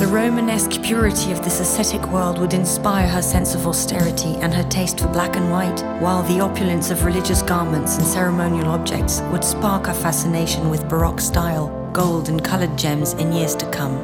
The 0.00 0.08
Romanesque 0.08 0.82
purity 0.82 1.30
of 1.30 1.44
this 1.44 1.60
ascetic 1.60 2.04
world 2.08 2.38
would 2.38 2.54
inspire 2.54 3.06
her 3.06 3.22
sense 3.22 3.54
of 3.54 3.68
austerity 3.68 4.34
and 4.40 4.52
her 4.52 4.64
taste 4.64 4.98
for 4.98 5.08
black 5.08 5.36
and 5.36 5.50
white, 5.50 5.80
while 6.02 6.24
the 6.24 6.40
opulence 6.40 6.90
of 6.90 7.04
religious 7.04 7.40
garments 7.40 7.98
and 7.98 8.06
ceremonial 8.06 8.66
objects 8.66 9.20
would 9.30 9.44
spark 9.44 9.86
her 9.86 9.94
fascination 9.94 10.70
with 10.70 10.88
Baroque 10.88 11.20
style, 11.20 11.68
gold, 11.92 12.28
and 12.28 12.42
colored 12.42 12.76
gems 12.76 13.12
in 13.12 13.32
years 13.32 13.54
to 13.54 13.70
come. 13.70 13.94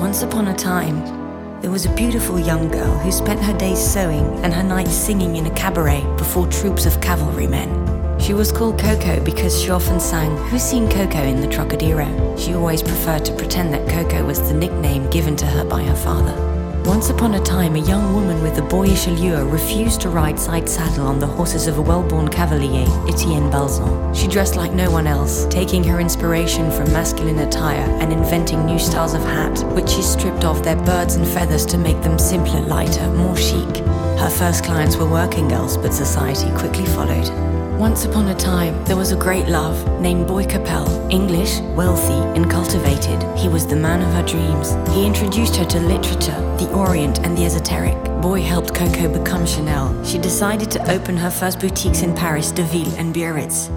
Once 0.00 0.22
upon 0.22 0.48
a 0.48 0.54
time, 0.54 1.21
there 1.62 1.70
was 1.70 1.86
a 1.86 1.94
beautiful 1.94 2.40
young 2.40 2.68
girl 2.68 2.98
who 2.98 3.12
spent 3.12 3.40
her 3.40 3.56
days 3.56 3.78
sewing 3.78 4.26
and 4.44 4.52
her 4.52 4.64
nights 4.64 4.92
singing 4.92 5.36
in 5.36 5.46
a 5.46 5.54
cabaret 5.54 6.04
before 6.18 6.48
troops 6.48 6.86
of 6.86 7.00
cavalrymen. 7.00 7.70
She 8.18 8.34
was 8.34 8.50
called 8.50 8.80
Coco 8.80 9.22
because 9.24 9.62
she 9.62 9.70
often 9.70 10.00
sang, 10.00 10.36
Who's 10.48 10.62
seen 10.62 10.90
Coco 10.90 11.22
in 11.22 11.40
the 11.40 11.46
Trocadero? 11.46 12.36
She 12.36 12.54
always 12.54 12.82
preferred 12.82 13.24
to 13.26 13.36
pretend 13.36 13.72
that 13.74 13.88
Coco 13.88 14.26
was 14.26 14.40
the 14.40 14.54
nickname 14.54 15.08
given 15.10 15.36
to 15.36 15.46
her 15.46 15.64
by 15.64 15.84
her 15.84 15.96
father. 15.96 16.51
Once 16.84 17.10
upon 17.10 17.34
a 17.34 17.44
time, 17.44 17.76
a 17.76 17.78
young 17.78 18.12
woman 18.12 18.42
with 18.42 18.58
a 18.58 18.62
boyish 18.62 19.06
allure 19.06 19.44
refused 19.44 20.00
to 20.00 20.08
ride 20.08 20.36
side 20.36 20.68
saddle 20.68 21.06
on 21.06 21.20
the 21.20 21.26
horses 21.26 21.68
of 21.68 21.78
a 21.78 21.80
well 21.80 22.02
born 22.02 22.26
cavalier, 22.26 22.84
Etienne 23.08 23.48
Balzan. 23.52 24.12
She 24.14 24.26
dressed 24.26 24.56
like 24.56 24.72
no 24.72 24.90
one 24.90 25.06
else, 25.06 25.46
taking 25.46 25.84
her 25.84 26.00
inspiration 26.00 26.72
from 26.72 26.92
masculine 26.92 27.38
attire 27.38 27.88
and 28.00 28.12
inventing 28.12 28.66
new 28.66 28.80
styles 28.80 29.14
of 29.14 29.22
hat, 29.22 29.62
which 29.74 29.90
she 29.90 30.02
stripped 30.02 30.44
off 30.44 30.64
their 30.64 30.76
birds 30.76 31.14
and 31.14 31.26
feathers 31.26 31.64
to 31.66 31.78
make 31.78 32.02
them 32.02 32.18
simpler, 32.18 32.60
lighter, 32.62 33.08
more 33.12 33.36
chic. 33.36 33.76
Her 34.18 34.30
first 34.30 34.64
clients 34.64 34.96
were 34.96 35.08
working 35.08 35.46
girls, 35.46 35.76
but 35.76 35.94
society 35.94 36.50
quickly 36.58 36.86
followed. 36.86 37.51
Once 37.82 38.04
upon 38.04 38.28
a 38.28 38.34
time, 38.36 38.72
there 38.84 38.96
was 38.96 39.10
a 39.10 39.16
great 39.16 39.48
love 39.48 39.76
named 40.00 40.24
Boy 40.24 40.46
Capel. 40.46 40.86
English, 41.10 41.58
wealthy, 41.74 42.22
and 42.38 42.48
cultivated, 42.48 43.20
he 43.36 43.48
was 43.48 43.66
the 43.66 43.74
man 43.74 44.00
of 44.02 44.14
her 44.14 44.22
dreams. 44.22 44.74
He 44.94 45.04
introduced 45.04 45.56
her 45.56 45.64
to 45.64 45.80
literature, 45.80 46.40
the 46.58 46.70
Orient, 46.72 47.18
and 47.26 47.36
the 47.36 47.44
esoteric. 47.44 47.96
Boy 48.22 48.40
helped 48.40 48.72
Coco 48.72 49.08
become 49.12 49.44
Chanel. 49.44 50.00
She 50.04 50.18
decided 50.18 50.70
to 50.70 50.92
open 50.92 51.16
her 51.16 51.28
first 51.28 51.58
boutiques 51.58 52.02
in 52.02 52.14
Paris, 52.14 52.52
Deville, 52.52 52.94
and 52.98 53.12
Biarritz. 53.12 53.68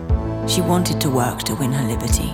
She 0.47 0.61
wanted 0.61 1.01
to 1.01 1.09
work 1.09 1.39
to 1.39 1.55
win 1.55 1.71
her 1.71 1.87
liberty. 1.87 2.31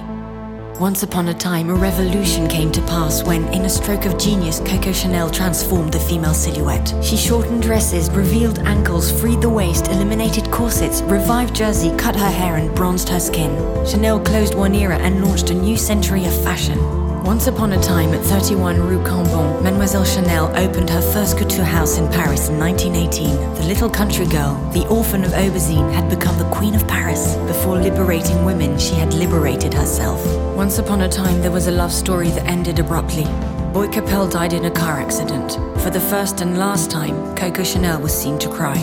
Once 0.82 1.04
upon 1.04 1.28
a 1.28 1.34
time, 1.36 1.70
a 1.70 1.74
revolution 1.76 2.48
came 2.48 2.72
to 2.72 2.82
pass 2.82 3.22
when, 3.22 3.48
in 3.54 3.66
a 3.66 3.70
stroke 3.70 4.06
of 4.06 4.18
genius, 4.18 4.60
Coco 4.62 4.92
Chanel 4.92 5.30
transformed 5.30 5.94
the 5.94 6.00
female 6.00 6.34
silhouette. 6.34 6.92
She 7.04 7.16
shortened 7.16 7.62
dresses, 7.62 8.10
revealed 8.10 8.58
ankles, 8.58 9.12
freed 9.22 9.42
the 9.42 9.50
waist, 9.50 9.90
eliminated 9.90 10.50
corsets, 10.50 11.04
revived 11.04 11.56
jersey, 11.56 11.96
cut 11.98 12.16
her 12.16 12.32
hair, 12.32 12.56
and 12.56 12.74
bronzed 12.74 13.10
her 13.10 13.20
skin. 13.20 13.56
Chanel 13.86 14.20
closed 14.22 14.56
one 14.56 14.74
era 14.74 14.98
and 14.98 15.24
launched 15.24 15.52
a 15.52 15.54
new 15.54 15.78
century 15.78 16.26
of 16.26 16.44
fashion. 16.44 16.80
Once 17.24 17.46
upon 17.46 17.72
a 17.74 17.84
time, 17.84 18.16
at 18.16 18.26
31 18.26 18.82
Rue 18.82 19.02
Cambon, 19.04 19.62
Mademoiselle 19.62 20.04
Chanel 20.04 20.48
opened 20.58 20.90
her 20.90 21.02
first 21.14 21.38
couture 21.38 21.64
house 21.64 22.00
in 22.00 22.10
Paris 22.10 22.50
in 22.50 22.58
1918. 22.58 23.54
The 23.54 23.68
little 23.68 23.90
country 23.92 24.26
girl, 24.26 24.56
the 24.74 24.88
orphan 24.88 25.24
of 25.24 25.32
Aubezine, 25.34 25.94
had 25.94 26.10
become 26.10 26.36
the 26.40 26.50
queen 26.50 26.74
of 26.74 26.88
Paris. 26.88 27.36
Before 27.46 27.78
liberating 27.78 28.44
women, 28.44 28.80
she 28.80 28.96
had 28.96 29.14
liberated 29.14 29.72
herself. 29.72 30.20
Once 30.56 30.80
upon 30.80 31.02
a 31.02 31.08
time, 31.08 31.42
there 31.42 31.52
was 31.52 31.68
a 31.68 31.72
love 31.72 31.92
story 31.92 32.30
that 32.30 32.48
ended 32.48 32.80
abruptly. 32.80 33.26
Boy 33.72 33.88
Capel 33.88 34.28
died 34.28 34.54
in 34.54 34.66
a 34.66 34.72
car 34.72 35.00
accident. 35.00 35.54
For 35.82 35.92
the 35.92 36.00
first 36.00 36.42
and 36.42 36.58
last 36.58 36.90
time, 36.90 37.36
Coco 37.36 37.64
Chanel 37.64 38.02
was 38.02 38.20
seen 38.20 38.40
to 38.40 38.50
cry. 38.50 38.80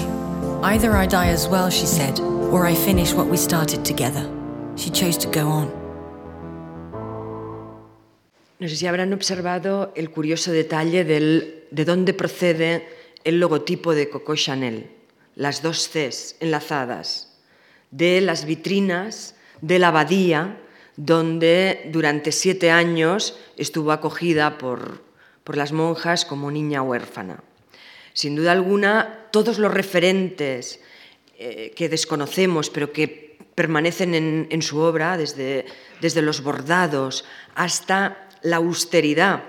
Either 0.63 0.93
I 0.93 1.07
die 1.07 1.29
as 1.29 1.49
well, 1.49 1.71
she 1.71 1.87
said, 1.87 2.21
or 2.21 2.67
I 2.67 2.75
finish 2.77 3.13
what 3.13 3.27
we 3.27 3.37
started 3.37 3.85
together. 3.85 4.25
She 4.77 4.91
chose 4.91 5.19
to 5.19 5.29
go 5.29 5.49
on. 5.49 5.78
No 8.59 8.69
sé 8.69 8.75
si 8.75 8.87
habrán 8.89 9.13
observado 9.13 9.93
el 9.95 10.11
curioso 10.11 10.51
detalle 10.51 11.05
del, 11.05 11.65
de 11.71 11.85
dónde 11.85 12.13
procede 12.13 12.89
el 13.23 13.39
logotipo 13.39 13.95
de 13.95 14.11
Coco 14.11 14.35
Chanel, 14.35 14.91
las 15.37 15.63
dos 15.63 15.89
Cs 15.89 16.35
enlazadas, 16.41 17.39
de 17.93 18.21
las 18.21 18.47
vitrinas 18.47 19.37
de 19.61 19.79
la 19.79 19.89
abadía 19.89 20.59
donde 20.97 21.89
durante 21.93 22.33
siete 22.33 22.73
años 22.73 23.39
estuvo 23.57 23.93
acogida 23.93 24.59
por, 24.59 25.05
por 25.45 25.57
las 25.57 25.71
monjas 25.71 26.25
como 26.25 26.51
niña 26.51 26.83
huérfana. 26.83 27.45
Sin 28.13 28.35
duda 28.35 28.51
alguna, 28.51 29.29
todos 29.31 29.61
los 29.61 29.73
referentes 29.73 30.81
eh, 31.39 31.73
que 31.77 31.89
desconocemos, 31.89 32.71
pero 32.71 32.93
que 32.93 33.39
permanecen 33.55 34.17
en, 34.17 34.49
en 34.51 34.63
su 34.63 34.79
obra, 34.79 35.17
desde, 35.17 35.67
desde 36.01 36.23
los 36.23 36.43
bordados 36.43 37.25
hasta 37.55 38.28
la 38.43 38.57
austeridad 38.57 39.43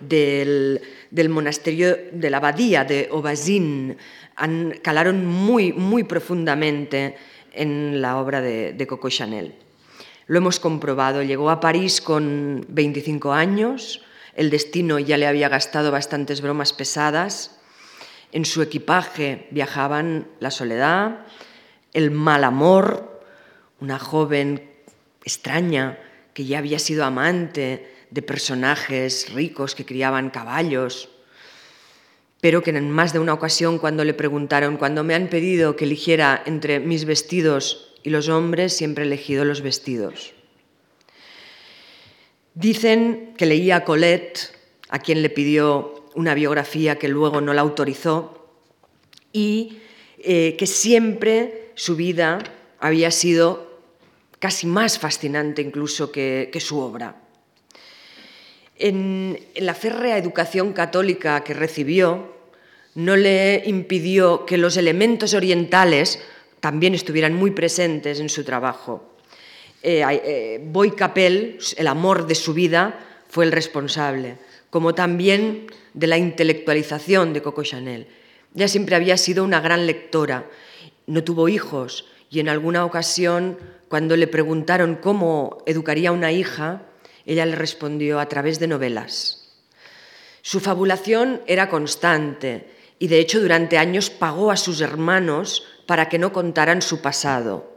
del, 0.00 0.80
del 1.10 1.28
monasterio 1.28 1.96
de 2.12 2.30
la 2.30 2.38
abadía 2.38 2.84
de 2.84 3.08
Aubazine 3.10 3.96
calaron 4.82 5.26
muy, 5.26 5.72
muy 5.72 6.04
profundamente 6.04 7.16
en 7.52 8.00
la 8.00 8.18
obra 8.18 8.40
de, 8.40 8.72
de 8.72 8.86
Coco 8.86 9.08
Chanel. 9.08 9.54
Lo 10.26 10.38
hemos 10.38 10.58
comprobado, 10.58 11.22
llegó 11.22 11.50
a 11.50 11.60
París 11.60 12.00
con 12.00 12.64
25 12.68 13.32
años, 13.32 14.00
el 14.34 14.50
destino 14.50 14.98
ya 14.98 15.18
le 15.18 15.26
había 15.26 15.48
gastado 15.48 15.90
bastantes 15.90 16.40
bromas 16.40 16.72
pesadas, 16.72 17.58
en 18.32 18.46
su 18.46 18.62
equipaje 18.62 19.46
viajaban 19.50 20.26
la 20.40 20.50
soledad, 20.50 21.26
el 21.92 22.10
mal 22.10 22.44
amor, 22.44 23.20
una 23.80 23.98
joven 23.98 24.70
extraña 25.24 25.98
que 26.32 26.46
ya 26.46 26.58
había 26.58 26.78
sido 26.78 27.04
amante 27.04 27.91
de 28.12 28.20
personajes 28.20 29.32
ricos 29.32 29.74
que 29.74 29.86
criaban 29.86 30.28
caballos, 30.28 31.08
pero 32.42 32.62
que 32.62 32.70
en 32.70 32.90
más 32.90 33.12
de 33.12 33.20
una 33.20 33.32
ocasión 33.32 33.78
cuando 33.78 34.04
le 34.04 34.12
preguntaron, 34.12 34.76
cuando 34.76 35.02
me 35.02 35.14
han 35.14 35.28
pedido 35.28 35.76
que 35.76 35.84
eligiera 35.84 36.42
entre 36.44 36.78
mis 36.78 37.06
vestidos 37.06 37.94
y 38.02 38.10
los 38.10 38.28
hombres, 38.28 38.76
siempre 38.76 39.04
he 39.04 39.06
elegido 39.06 39.46
los 39.46 39.62
vestidos. 39.62 40.34
Dicen 42.54 43.32
que 43.38 43.46
leía 43.46 43.76
a 43.76 43.84
Colette, 43.84 44.52
a 44.90 44.98
quien 44.98 45.22
le 45.22 45.30
pidió 45.30 46.04
una 46.14 46.34
biografía 46.34 46.98
que 46.98 47.08
luego 47.08 47.40
no 47.40 47.54
la 47.54 47.62
autorizó, 47.62 48.46
y 49.32 49.78
eh, 50.18 50.56
que 50.58 50.66
siempre 50.66 51.70
su 51.76 51.96
vida 51.96 52.40
había 52.78 53.10
sido 53.10 53.80
casi 54.38 54.66
más 54.66 54.98
fascinante 54.98 55.62
incluso 55.62 56.12
que 56.12 56.50
su 56.60 56.78
obra. 56.78 57.21
En, 58.76 59.38
la 59.56 59.74
férrea 59.74 60.18
educación 60.18 60.72
católica 60.72 61.44
que 61.44 61.54
recibió, 61.54 62.32
no 62.94 63.16
le 63.16 63.62
impidió 63.66 64.44
que 64.44 64.58
los 64.58 64.76
elementos 64.76 65.34
orientales 65.34 66.20
también 66.60 66.94
estuvieran 66.94 67.34
muy 67.34 67.50
presentes 67.52 68.20
en 68.20 68.28
su 68.28 68.44
trabajo. 68.44 69.14
Eh, 69.82 70.02
eh, 70.06 70.60
Boy 70.64 70.92
Capel, 70.92 71.58
el 71.76 71.86
amor 71.86 72.26
de 72.26 72.34
su 72.34 72.54
vida, 72.54 72.98
fue 73.28 73.44
el 73.44 73.52
responsable, 73.52 74.36
como 74.70 74.94
también 74.94 75.66
de 75.94 76.06
la 76.06 76.18
intelectualización 76.18 77.32
de 77.32 77.42
Coco 77.42 77.62
Chanel. 77.62 78.06
Ella 78.54 78.68
siempre 78.68 78.94
había 78.94 79.16
sido 79.16 79.44
una 79.44 79.60
gran 79.60 79.86
lectora, 79.86 80.46
no 81.06 81.24
tuvo 81.24 81.48
hijos 81.48 82.06
y 82.30 82.40
en 82.40 82.48
alguna 82.48 82.84
ocasión, 82.84 83.58
cuando 83.88 84.16
le 84.16 84.26
preguntaron 84.26 84.96
cómo 84.96 85.58
educaría 85.66 86.08
a 86.08 86.12
una 86.12 86.32
hija, 86.32 86.82
ella 87.26 87.46
le 87.46 87.56
respondió 87.56 88.20
a 88.20 88.28
través 88.28 88.58
de 88.58 88.66
novelas. 88.66 89.48
Su 90.42 90.60
fabulación 90.60 91.40
era 91.46 91.68
constante 91.68 92.66
y 92.98 93.08
de 93.08 93.20
hecho 93.20 93.40
durante 93.40 93.78
años 93.78 94.10
pagó 94.10 94.50
a 94.50 94.56
sus 94.56 94.80
hermanos 94.80 95.64
para 95.86 96.08
que 96.08 96.18
no 96.18 96.32
contaran 96.32 96.82
su 96.82 97.00
pasado. 97.00 97.70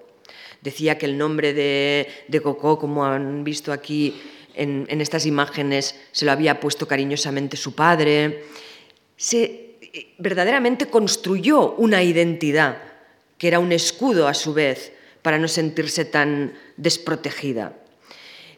Decía 0.61 0.97
que 0.97 1.05
el 1.05 1.17
nombre 1.17 1.53
de, 1.53 2.41
Coco, 2.41 2.79
como 2.79 3.05
han 3.05 3.43
visto 3.43 3.71
aquí 3.71 4.19
en, 4.55 4.87
en, 4.89 5.01
estas 5.01 5.25
imágenes, 5.25 5.95
se 6.11 6.25
lo 6.25 6.31
había 6.31 6.59
puesto 6.59 6.87
cariñosamente 6.87 7.55
su 7.55 7.75
padre. 7.75 8.45
Se 9.15 9.65
verdaderamente 10.17 10.87
construyó 10.87 11.73
una 11.73 12.03
identidad 12.03 12.77
que 13.37 13.47
era 13.47 13.59
un 13.59 13.71
escudo 13.71 14.27
a 14.27 14.33
su 14.33 14.53
vez 14.53 14.93
para 15.21 15.37
no 15.37 15.47
sentirse 15.47 16.05
tan 16.05 16.53
desprotegida. 16.77 17.73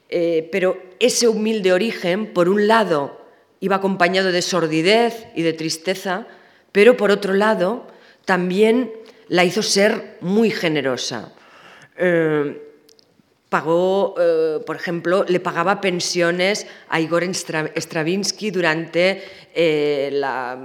Eh, 0.10 0.48
pero 0.52 0.82
ese 1.00 1.28
humilde 1.28 1.74
origen, 1.74 2.34
por 2.34 2.48
un 2.50 2.68
lado, 2.68 3.20
iba 3.60 3.78
acompañado 3.78 4.32
de 4.32 4.42
sordidez 4.42 5.28
y 5.36 5.42
de 5.42 5.54
tristeza, 5.54 6.28
pero 6.72 6.96
por 6.96 7.12
otro 7.12 7.34
lado, 7.34 7.88
también 8.26 8.92
la 9.28 9.44
hizo 9.44 9.62
ser 9.62 10.18
muy 10.22 10.50
generosa. 10.50 11.34
Eh, 11.98 12.62
pagó, 13.50 14.16
eh, 14.20 14.60
por 14.66 14.76
ejemplo, 14.76 15.26
le 15.28 15.40
pagaba 15.40 15.82
pensiones 15.82 16.68
a 16.90 17.00
Igor 17.00 17.24
Stravinsky 17.24 18.52
durante 18.52 19.24
la, 20.12 20.56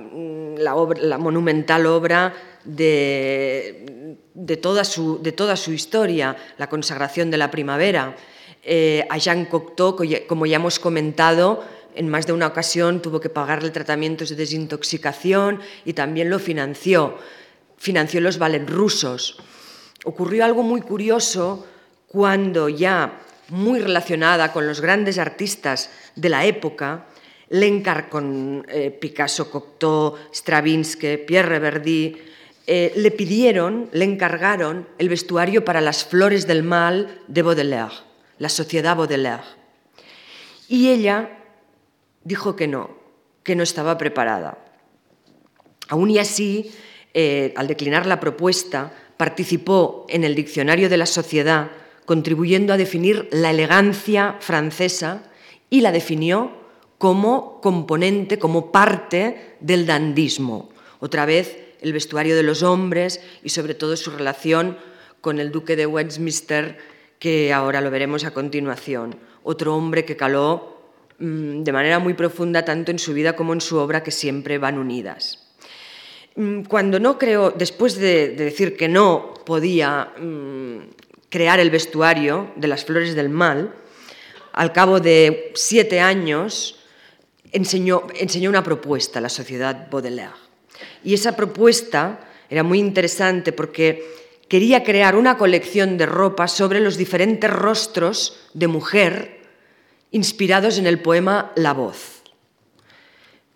monumental 1.18 1.86
obra 1.86 2.34
de, 2.64 4.16
toda 4.60 4.84
su, 4.84 5.20
de 5.22 5.32
toda 5.32 5.56
su 5.56 5.72
historia, 5.72 6.36
la 6.58 6.68
consagración 6.68 7.30
de 7.30 7.38
la 7.38 7.50
primavera. 7.50 8.14
Eh, 8.62 9.04
a 9.10 9.18
Jean 9.18 9.46
Cocteau, 9.46 9.96
como 10.28 10.46
ya 10.46 10.56
hemos 10.56 10.78
comentado, 10.78 11.64
en 11.94 12.08
más 12.08 12.26
de 12.26 12.32
una 12.32 12.46
ocasión 12.46 13.02
tuvo 13.02 13.20
que 13.20 13.28
pagarle 13.28 13.70
tratamientos 13.70 14.30
de 14.30 14.36
desintoxicación 14.36 15.60
y 15.84 15.92
también 15.92 16.30
lo 16.30 16.38
financió. 16.38 17.18
Financió 17.76 18.20
los 18.20 18.38
ballet 18.38 18.68
rusos. 18.68 19.38
Ocurrió 20.04 20.44
algo 20.44 20.62
muy 20.62 20.80
curioso 20.80 21.66
cuando 22.06 22.68
ya 22.68 23.20
muy 23.48 23.80
relacionada 23.80 24.52
con 24.52 24.66
los 24.66 24.80
grandes 24.80 25.18
artistas 25.18 25.90
de 26.14 26.28
la 26.28 26.46
época, 26.46 27.06
Lenkar 27.50 28.08
con 28.08 28.64
eh, 28.68 28.90
Picasso, 28.90 29.50
Cocteau, 29.50 30.14
Stravinsky, 30.32 31.18
Pierre 31.18 31.58
Verdi, 31.58 32.16
eh, 32.66 32.92
le 32.96 33.10
pidieron, 33.10 33.90
le 33.92 34.04
encargaron 34.04 34.88
el 34.98 35.08
vestuario 35.08 35.64
para 35.64 35.80
las 35.80 36.04
flores 36.04 36.46
del 36.46 36.62
mal 36.62 37.20
de 37.26 37.42
Baudelaire 37.42 38.11
la 38.42 38.48
sociedad 38.48 38.96
Baudelaire. 38.96 39.44
Y 40.68 40.88
ella 40.88 41.38
dijo 42.24 42.56
que 42.56 42.66
no, 42.66 42.90
que 43.44 43.54
no 43.54 43.62
estaba 43.62 43.96
preparada. 43.96 44.58
Aún 45.86 46.10
y 46.10 46.18
así, 46.18 46.72
eh, 47.14 47.54
al 47.56 47.68
declinar 47.68 48.04
la 48.04 48.18
propuesta, 48.18 48.92
participó 49.16 50.06
en 50.08 50.24
el 50.24 50.34
Diccionario 50.34 50.88
de 50.88 50.96
la 50.96 51.06
Sociedad, 51.06 51.70
contribuyendo 52.04 52.72
a 52.72 52.78
definir 52.78 53.28
la 53.30 53.50
elegancia 53.50 54.34
francesa 54.40 55.22
y 55.70 55.82
la 55.82 55.92
definió 55.92 56.50
como 56.98 57.60
componente, 57.60 58.40
como 58.40 58.72
parte 58.72 59.54
del 59.60 59.86
dandismo. 59.86 60.70
Otra 60.98 61.26
vez, 61.26 61.58
el 61.80 61.92
vestuario 61.92 62.34
de 62.34 62.42
los 62.42 62.64
hombres 62.64 63.20
y 63.44 63.50
sobre 63.50 63.74
todo 63.74 63.96
su 63.96 64.10
relación 64.10 64.78
con 65.20 65.38
el 65.38 65.52
duque 65.52 65.76
de 65.76 65.86
Westminster 65.86 66.90
que 67.22 67.52
ahora 67.52 67.80
lo 67.80 67.88
veremos 67.88 68.24
a 68.24 68.32
continuación. 68.32 69.14
Otro 69.44 69.76
hombre 69.76 70.04
que 70.04 70.16
caló 70.16 70.90
mm, 71.20 71.62
de 71.62 71.70
manera 71.70 72.00
muy 72.00 72.14
profunda 72.14 72.64
tanto 72.64 72.90
en 72.90 72.98
su 72.98 73.14
vida 73.14 73.36
como 73.36 73.52
en 73.52 73.60
su 73.60 73.76
obra, 73.76 74.02
que 74.02 74.10
siempre 74.10 74.58
van 74.58 74.76
unidas. 74.76 75.38
Mm, 76.34 76.62
cuando 76.64 76.98
no 76.98 77.20
creo, 77.20 77.52
después 77.52 77.94
de, 77.94 78.30
decir 78.30 78.76
que 78.76 78.88
no 78.88 79.34
podía 79.46 80.10
mm, 80.18 80.78
crear 81.28 81.60
el 81.60 81.70
vestuario 81.70 82.50
de 82.56 82.66
las 82.66 82.84
flores 82.84 83.14
del 83.14 83.28
mal, 83.28 83.72
al 84.52 84.72
cabo 84.72 84.98
de 84.98 85.52
siete 85.54 86.00
años, 86.00 86.80
enseñó, 87.52 88.02
enseñó 88.18 88.50
una 88.50 88.64
propuesta 88.64 89.20
a 89.20 89.22
la 89.22 89.28
sociedad 89.28 89.88
Baudelaire. 89.88 90.34
Y 91.04 91.14
esa 91.14 91.36
propuesta 91.36 92.18
era 92.50 92.64
muy 92.64 92.80
interesante 92.80 93.52
porque 93.52 94.21
quería 94.52 94.84
crear 94.84 95.16
una 95.16 95.38
colección 95.38 95.96
de 95.96 96.04
ropa 96.04 96.46
sobre 96.46 96.80
los 96.80 96.98
diferentes 96.98 97.50
rostros 97.50 98.36
de 98.52 98.68
mujer 98.68 99.40
inspirados 100.10 100.76
en 100.76 100.86
el 100.86 101.00
poema 101.00 101.52
La 101.56 101.72
voz. 101.72 102.22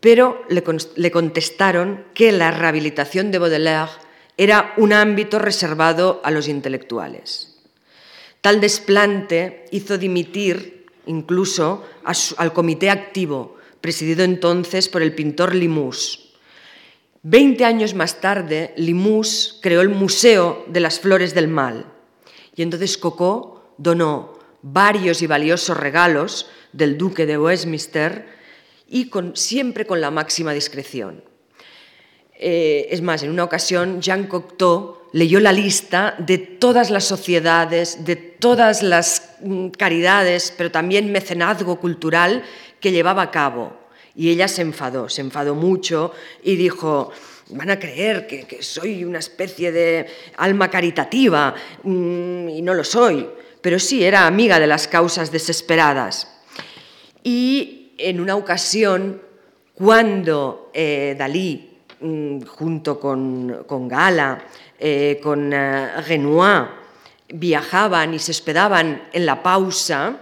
Pero 0.00 0.42
le, 0.48 1.10
contestaron 1.10 2.06
que 2.14 2.32
la 2.32 2.50
rehabilitación 2.50 3.30
de 3.30 3.38
Baudelaire 3.38 3.90
era 4.38 4.72
un 4.78 4.94
ámbito 4.94 5.38
reservado 5.38 6.22
a 6.24 6.30
los 6.30 6.48
intelectuales. 6.48 7.58
Tal 8.40 8.62
desplante 8.62 9.66
hizo 9.72 9.98
dimitir 9.98 10.86
incluso 11.04 11.84
al 12.38 12.54
comité 12.54 12.88
activo, 12.88 13.58
presidido 13.82 14.24
entonces 14.24 14.88
por 14.88 15.02
el 15.02 15.14
pintor 15.14 15.54
Limous. 15.54 16.25
Veinte 17.28 17.64
años 17.64 17.92
más 17.92 18.20
tarde, 18.20 18.72
Limous 18.76 19.58
creó 19.60 19.80
el 19.80 19.88
Museo 19.88 20.64
de 20.68 20.78
las 20.78 21.00
Flores 21.00 21.34
del 21.34 21.48
Mal 21.48 21.92
y 22.54 22.62
entonces 22.62 22.96
Cocó 22.96 23.74
donó 23.78 24.38
varios 24.62 25.22
y 25.22 25.26
valiosos 25.26 25.76
regalos 25.76 26.48
del 26.72 26.96
duque 26.96 27.26
de 27.26 27.36
Westminster 27.36 28.28
y 28.88 29.10
siempre 29.34 29.86
con 29.86 30.00
la 30.00 30.12
máxima 30.12 30.52
discreción. 30.52 31.24
Eh, 32.38 32.86
es 32.92 33.02
más, 33.02 33.24
en 33.24 33.30
una 33.30 33.42
ocasión 33.42 34.00
Jean 34.00 34.28
Cocteau 34.28 34.98
leyó 35.12 35.40
la 35.40 35.50
lista 35.50 36.14
de 36.20 36.38
todas 36.38 36.90
las 36.90 37.06
sociedades, 37.06 38.04
de 38.04 38.14
todas 38.14 38.84
las 38.84 39.32
mm, 39.40 39.70
caridades, 39.70 40.54
pero 40.56 40.70
también 40.70 41.10
mecenazgo 41.10 41.80
cultural 41.80 42.44
que 42.78 42.92
llevaba 42.92 43.22
a 43.22 43.30
cabo. 43.32 43.85
Y 44.16 44.30
ella 44.30 44.48
se 44.48 44.62
enfadó, 44.62 45.08
se 45.08 45.20
enfadó 45.20 45.54
mucho 45.54 46.12
y 46.42 46.56
dijo, 46.56 47.12
van 47.50 47.70
a 47.70 47.78
creer 47.78 48.26
que, 48.26 48.62
soy 48.62 49.04
una 49.04 49.18
especie 49.18 49.70
de 49.70 50.06
alma 50.38 50.70
caritativa 50.70 51.54
mm, 51.82 52.48
y 52.48 52.62
no 52.62 52.74
lo 52.74 52.82
soy, 52.82 53.28
pero 53.60 53.78
sí 53.78 54.04
era 54.04 54.26
amiga 54.26 54.58
de 54.58 54.66
las 54.66 54.88
causas 54.88 55.30
desesperadas. 55.30 56.28
Y 57.22 57.92
en 57.98 58.20
una 58.20 58.36
ocasión, 58.36 59.20
cuando 59.74 60.70
eh, 60.72 61.14
Dalí, 61.18 61.78
mm, 62.00 62.42
junto 62.42 62.98
con, 62.98 63.88
Gala, 63.88 64.44
eh, 64.78 65.20
con 65.22 65.52
eh, 65.52 66.00
Renoir, 66.02 66.68
viajaban 67.28 68.14
y 68.14 68.18
se 68.18 68.30
hospedaban 68.30 69.08
en 69.12 69.26
la 69.26 69.42
pausa, 69.42 70.20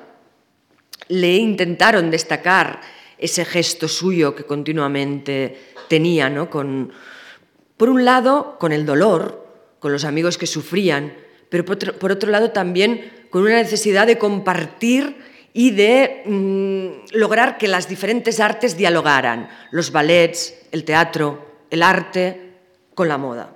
le 1.09 1.37
intentaron 1.37 2.11
destacar 2.11 2.81
ese 3.19 3.45
gesto 3.45 3.89
suyo 3.89 4.35
que 4.35 4.45
continuamente 4.45 5.75
tenía, 5.89 6.31
¿no? 6.31 6.51
con, 6.51 6.93
por 7.77 7.89
un 7.89 8.05
lado, 8.05 8.57
con 8.59 8.73
el 8.73 8.87
dolor, 8.87 9.47
con 9.79 9.93
los 9.93 10.05
amigos 10.05 10.39
que 10.39 10.47
sufrían, 10.47 11.15
pero 11.51 11.65
por 11.65 12.11
otro, 12.11 12.31
lado 12.31 12.51
también 12.51 13.13
con 13.31 13.43
una 13.43 13.57
necesidad 13.57 14.07
de 14.07 14.19
compartir 14.19 15.17
y 15.53 15.71
de 15.71 16.23
mm, 16.27 17.17
lograr 17.17 17.59
que 17.59 17.69
las 17.69 17.89
diferentes 17.89 18.41
artes 18.41 18.77
dialogaran, 18.77 19.49
los 19.71 19.93
ballets, 19.93 20.55
el 20.73 20.85
teatro, 20.85 21.67
el 21.71 21.83
arte, 21.83 22.41
con 22.95 23.09
la 23.09 23.19
moda. 23.19 23.55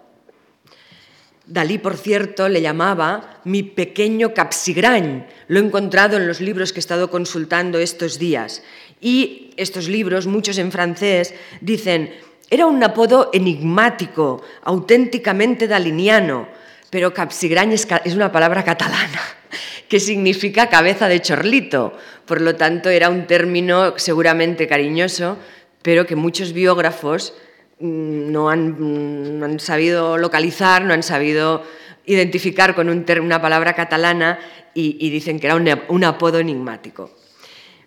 Dalí, 1.47 1.79
por 1.79 1.97
cierto, 1.97 2.49
le 2.51 2.61
llamaba 2.61 3.41
mi 3.45 3.63
pequeño 3.63 4.35
capsigrañ. 4.35 5.27
Lo 5.49 5.59
he 5.59 5.63
encontrado 5.63 6.19
en 6.19 6.27
los 6.27 6.43
libros 6.43 6.73
que 6.73 6.79
he 6.79 6.85
estado 6.85 7.11
consultando 7.11 7.79
estos 7.79 8.19
días. 8.19 8.63
Y 9.01 9.51
estos 9.57 9.89
libros, 9.89 10.27
muchos 10.27 10.59
en 10.59 10.73
francés, 10.73 11.35
dicen, 11.61 12.15
era 12.51 12.67
un 12.67 12.83
apodo 12.83 13.31
enigmático, 13.33 14.43
auténticamente 14.65 15.69
daliniano, 15.69 16.49
pero 16.91 17.13
capsigrañ 17.13 17.73
es, 17.73 17.87
una 18.15 18.33
palabra 18.33 18.65
catalana 18.65 19.21
que 19.89 20.01
significa 20.01 20.69
cabeza 20.69 21.09
de 21.09 21.21
chorlito. 21.21 21.93
Por 22.25 22.41
lo 22.41 22.57
tanto, 22.57 22.89
era 22.89 23.11
un 23.11 23.27
término 23.27 23.95
seguramente 23.99 24.67
cariñoso, 24.67 25.37
pero 25.83 26.07
que 26.07 26.17
muchos 26.17 26.53
biógrafos 26.53 27.35
mm, 27.81 28.33
no 28.33 28.49
han, 28.49 29.61
sabido 29.61 30.17
localizar, 30.17 30.85
no 30.85 30.95
han 30.95 31.03
sabido 31.03 31.63
identificar 32.07 32.75
con 32.75 32.89
una 32.89 33.43
palabra 33.43 33.75
catalana 33.75 34.39
y, 34.73 35.11
dicen 35.11 35.39
que 35.39 35.49
era 35.49 35.85
un 35.89 36.05
apodo 36.05 36.39
enigmático. 36.39 37.11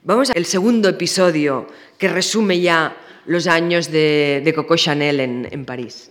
Vamos 0.03 0.31
al 0.31 0.45
segundo 0.45 0.89
episodio 0.89 1.67
que 1.99 2.07
resume 2.07 2.59
ya 2.59 2.97
los 3.27 3.45
años 3.45 3.91
de, 3.91 4.41
de 4.43 4.53
Coco 4.55 4.75
Chanel 4.75 5.19
en, 5.19 5.47
en 5.51 5.63
París. 5.63 6.09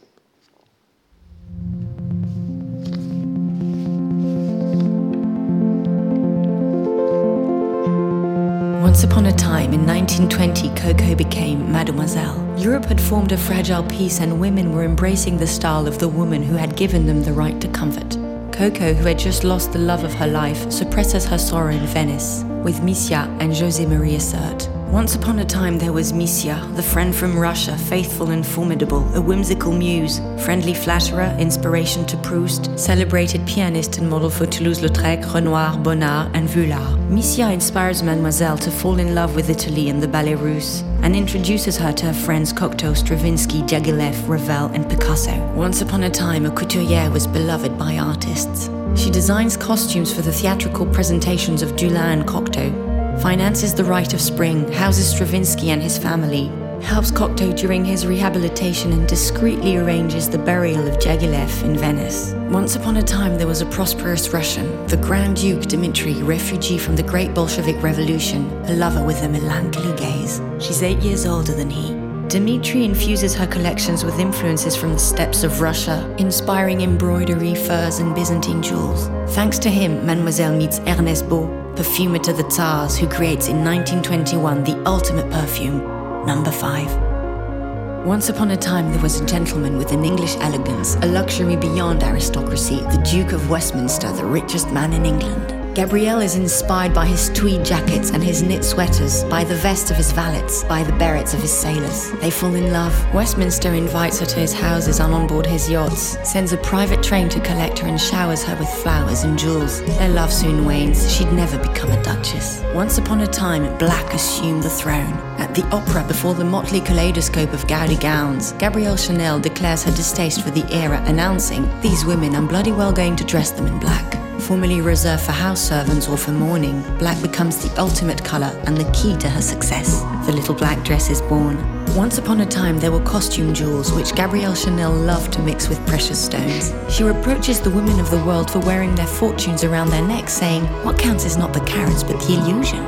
Once 8.81 9.03
upon 9.03 9.27
a 9.27 9.33
time, 9.33 9.75
in 9.75 9.85
1920, 9.85 10.69
Coco 10.81 11.17
became 11.17 11.73
Mademoiselle. 11.73 12.39
Europe 12.57 12.85
had 12.85 13.01
formed 13.01 13.33
a 13.33 13.37
fragile 13.37 13.83
peace, 13.89 14.21
and 14.21 14.41
women 14.41 14.73
were 14.73 14.85
embracing 14.85 15.37
the 15.37 15.47
style 15.49 15.89
of 15.89 15.99
the 15.99 16.09
woman 16.09 16.45
who 16.45 16.55
had 16.55 16.77
given 16.77 17.07
them 17.07 17.25
the 17.25 17.33
right 17.33 17.61
to 17.61 17.67
comfort. 17.69 18.20
Coco, 18.61 18.93
who 18.93 19.07
had 19.07 19.19
just 19.19 19.43
lost 19.43 19.73
the 19.73 19.79
love 19.79 20.05
of 20.05 20.13
her 20.13 20.27
life, 20.27 20.71
suppresses 20.71 21.25
her 21.25 21.39
sorrow 21.39 21.73
in 21.73 21.87
Venice 21.87 22.45
with 22.63 22.83
Misia 22.83 23.27
and 23.41 23.53
José 23.53 23.89
Maria 23.89 24.21
Sert. 24.21 24.69
Once 24.91 25.15
upon 25.15 25.39
a 25.39 25.45
time, 25.45 25.79
there 25.79 25.93
was 25.93 26.13
Misia, 26.13 26.61
the 26.75 26.83
friend 26.83 27.15
from 27.15 27.39
Russia, 27.39 27.79
faithful 27.79 28.31
and 28.31 28.45
formidable, 28.45 29.09
a 29.15 29.21
whimsical 29.21 29.71
muse, 29.71 30.19
friendly 30.45 30.75
flatterer, 30.75 31.33
inspiration 31.39 32.05
to 32.07 32.17
Proust, 32.17 32.77
celebrated 32.77 33.47
pianist 33.47 33.99
and 33.99 34.11
model 34.11 34.29
for 34.29 34.47
Toulouse-Lautrec, 34.47 35.33
Renoir, 35.33 35.79
Bonnard, 35.79 36.35
and 36.35 36.49
Vuillard. 36.49 36.99
Misia 37.09 37.53
inspires 37.53 38.03
Mademoiselle 38.03 38.59
to 38.59 38.71
fall 38.73 38.99
in 38.99 39.15
love 39.15 39.37
with 39.37 39.49
Italy 39.49 39.91
and 39.91 40.03
the 40.03 40.09
Ballet 40.09 40.35
Russe, 40.35 40.83
and 41.03 41.15
introduces 41.15 41.77
her 41.77 41.93
to 41.93 42.07
her 42.07 42.13
friends 42.13 42.53
Cocteau, 42.53 42.97
Stravinsky, 42.97 43.63
Diaghilev, 43.63 44.29
Ravel, 44.29 44.75
and 44.75 44.91
Picasso. 44.91 45.39
Once 45.55 45.83
upon 45.83 46.03
a 46.03 46.11
time, 46.11 46.47
a 46.47 46.51
couturière 46.51 47.13
was 47.13 47.29
beloved 47.29 47.79
by 47.79 47.97
artists. 47.97 48.69
She 48.97 49.09
designs 49.09 49.57
costumes 49.57 50.13
for 50.13 50.23
the 50.23 50.33
theatrical 50.33 50.85
presentations 50.87 51.63
of 51.63 51.77
Dulin 51.77 51.95
and 51.95 52.27
Cocteau, 52.27 52.90
finances 53.19 53.75
the 53.75 53.85
Rite 53.85 54.15
of 54.15 54.21
Spring, 54.21 54.71
houses 54.73 55.11
Stravinsky 55.11 55.71
and 55.71 55.83
his 55.83 55.99
family, 55.99 56.51
helps 56.83 57.11
Cocteau 57.11 57.55
during 57.57 57.85
his 57.85 58.07
rehabilitation, 58.07 58.93
and 58.93 59.07
discreetly 59.07 59.77
arranges 59.77 60.29
the 60.29 60.39
burial 60.39 60.87
of 60.89 60.99
Jagilev 60.99 61.63
in 61.63 61.77
Venice. 61.77 62.33
Once 62.51 62.77
upon 62.77 62.97
a 62.97 63.03
time, 63.03 63.37
there 63.37 63.47
was 63.47 63.61
a 63.61 63.67
prosperous 63.67 64.31
Russian, 64.31 64.87
the 64.87 64.97
Grand 64.97 65.37
Duke 65.37 65.63
Dmitri, 65.63 66.15
refugee 66.23 66.79
from 66.79 66.97
the 66.97 67.03
Great 67.03 67.35
Bolshevik 67.35 67.83
Revolution, 67.83 68.51
a 68.67 68.73
lover 68.73 69.05
with 69.05 69.23
a 69.23 69.29
melancholy 69.29 69.97
gaze. 69.97 70.41
She's 70.59 70.83
eight 70.83 70.99
years 71.01 71.27
older 71.27 71.53
than 71.53 71.71
he. 71.71 71.95
Dmitri 72.29 72.85
infuses 72.85 73.35
her 73.35 73.47
collections 73.47 74.05
with 74.05 74.21
influences 74.21 74.77
from 74.77 74.93
the 74.93 74.99
steppes 75.01 75.43
of 75.43 75.61
Russia, 75.61 76.15
inspiring 76.19 76.81
embroidery, 76.83 77.57
furs, 77.57 77.99
and 77.99 78.15
Byzantine 78.15 78.63
jewels. 78.63 79.09
Thanks 79.35 79.59
to 79.59 79.69
him, 79.69 80.07
Mademoiselle 80.07 80.57
meets 80.57 80.79
Ernest 80.87 81.29
Beau, 81.29 81.49
perfumer 81.77 82.19
to 82.19 82.33
the 82.33 82.45
Tsars, 82.45 82.97
who 82.97 83.09
creates 83.09 83.49
in 83.49 83.65
1921 83.65 84.65
the 84.65 84.83
ultimate 84.87 85.31
perfume, 85.31 85.79
number 86.27 86.51
5. 86.51 88.07
Once 88.07 88.29
upon 88.29 88.51
a 88.53 88.57
time, 88.57 88.91
there 88.91 89.03
was 89.03 89.21
a 89.21 89.27
gentleman 89.27 89.77
with 89.77 89.93
an 89.93 90.05
English 90.05 90.37
elegance, 90.37 90.97
a 90.97 91.07
luxury 91.07 91.57
beyond 91.57 92.03
aristocracy, 92.03 92.77
the 92.77 93.09
Duke 93.11 93.33
of 93.33 93.51
Westminster, 93.51 94.11
the 94.13 94.25
richest 94.25 94.71
man 94.71 94.93
in 94.93 95.05
England. 95.05 95.60
Gabrielle 95.75 96.21
is 96.21 96.35
inspired 96.35 96.93
by 96.93 97.07
his 97.07 97.31
tweed 97.31 97.65
jackets 97.65 98.11
and 98.11 98.25
his 98.25 98.43
knit 98.43 98.65
sweaters, 98.65 99.23
by 99.25 99.45
the 99.45 99.55
vest 99.55 99.91
of 99.93 99.97
his 99.97 100.11
valets, 100.11 100.65
by 100.65 100.83
the 100.83 100.93
berets 100.95 101.33
of 101.33 101.41
his 101.41 101.57
sailors. 101.57 102.11
They 102.21 102.31
fall 102.31 102.55
in 102.55 102.73
love. 102.73 102.93
Westminster 103.15 103.73
invites 103.75 104.19
her 104.19 104.27
to 104.27 104.41
his 104.41 104.53
houses 104.53 104.99
and 104.99 105.15
on 105.15 105.29
board 105.29 105.47
his 105.47 105.71
yachts, 105.71 106.19
sends 106.29 106.53
a 106.53 106.57
private 106.57 107.05
train 107.05 107.29
to 107.29 107.41
collect 107.41 107.79
her 107.79 107.87
and 107.87 108.01
showers 108.01 108.43
her 108.43 108.57
with 108.57 108.69
flowers 108.69 109.23
and 109.23 109.39
jewels. 109.39 109.81
Their 109.99 110.09
love 110.09 110.33
soon 110.33 110.65
wanes. 110.65 111.11
She'd 111.13 111.33
never 111.33 111.57
become 111.57 111.93
a 111.93 112.03
duchess. 112.03 112.63
Once 112.75 112.99
upon 112.99 113.21
a 113.21 113.27
time, 113.29 113.79
Black 113.79 114.13
assumed 114.13 114.65
the 114.65 114.71
throne. 114.71 115.13
At 115.39 115.55
the 115.55 115.65
opera, 115.67 116.05
before 116.09 116.35
the 116.35 116.45
motley 116.45 116.81
kaleidoscope 116.81 117.53
of 117.53 117.67
gaudy 117.69 117.97
gowns, 117.97 118.53
Gabrielle 118.55 118.97
Chanel 118.97 119.39
declares 119.39 119.85
her 119.85 119.93
distaste 119.93 120.43
for 120.43 120.51
the 120.51 120.67
era, 120.75 121.01
announcing, 121.07 121.69
These 121.81 122.05
women, 122.05 122.35
I'm 122.35 122.49
bloody 122.49 122.73
well 122.73 122.93
going 122.93 123.15
to 123.17 123.25
dress 123.25 123.53
them 123.53 123.67
in 123.67 123.79
black. 123.79 124.30
Formerly 124.51 124.81
reserved 124.81 125.23
for 125.23 125.31
house 125.31 125.61
servants 125.61 126.09
or 126.09 126.17
for 126.17 126.33
mourning, 126.33 126.83
black 126.99 127.23
becomes 127.23 127.59
the 127.59 127.81
ultimate 127.81 128.25
colour 128.25 128.61
and 128.67 128.77
the 128.77 128.91
key 128.91 129.17
to 129.19 129.31
her 129.31 129.41
success. 129.41 130.03
The 130.27 130.33
little 130.33 130.57
black 130.57 130.85
dress 130.85 131.09
is 131.09 131.23
born. 131.23 131.57
Once 131.95 132.19
upon 132.19 132.41
a 132.41 132.47
time, 132.47 132.81
there 132.81 132.91
were 132.91 133.01
costume 133.05 133.55
jewels 133.55 133.93
which 133.93 134.13
Gabrielle 134.13 134.57
Chanel 134.57 134.91
loved 134.91 135.33
to 135.35 135.43
mix 135.43 135.69
with 135.69 135.79
precious 135.87 136.25
stones. 136.25 136.75
She 136.93 137.05
reproaches 137.05 137.61
the 137.61 137.71
women 137.71 138.01
of 138.01 138.11
the 138.11 138.25
world 138.25 138.51
for 138.51 138.59
wearing 138.59 138.97
their 138.97 139.07
fortunes 139.07 139.63
around 139.63 139.91
their 139.91 140.05
necks, 140.05 140.33
saying, 140.33 140.65
What 140.85 140.99
counts 140.99 141.25
is 141.25 141.37
not 141.37 141.53
the 141.53 141.61
carats 141.61 142.03
but 142.03 142.19
the 142.19 142.35
illusion. 142.35 142.85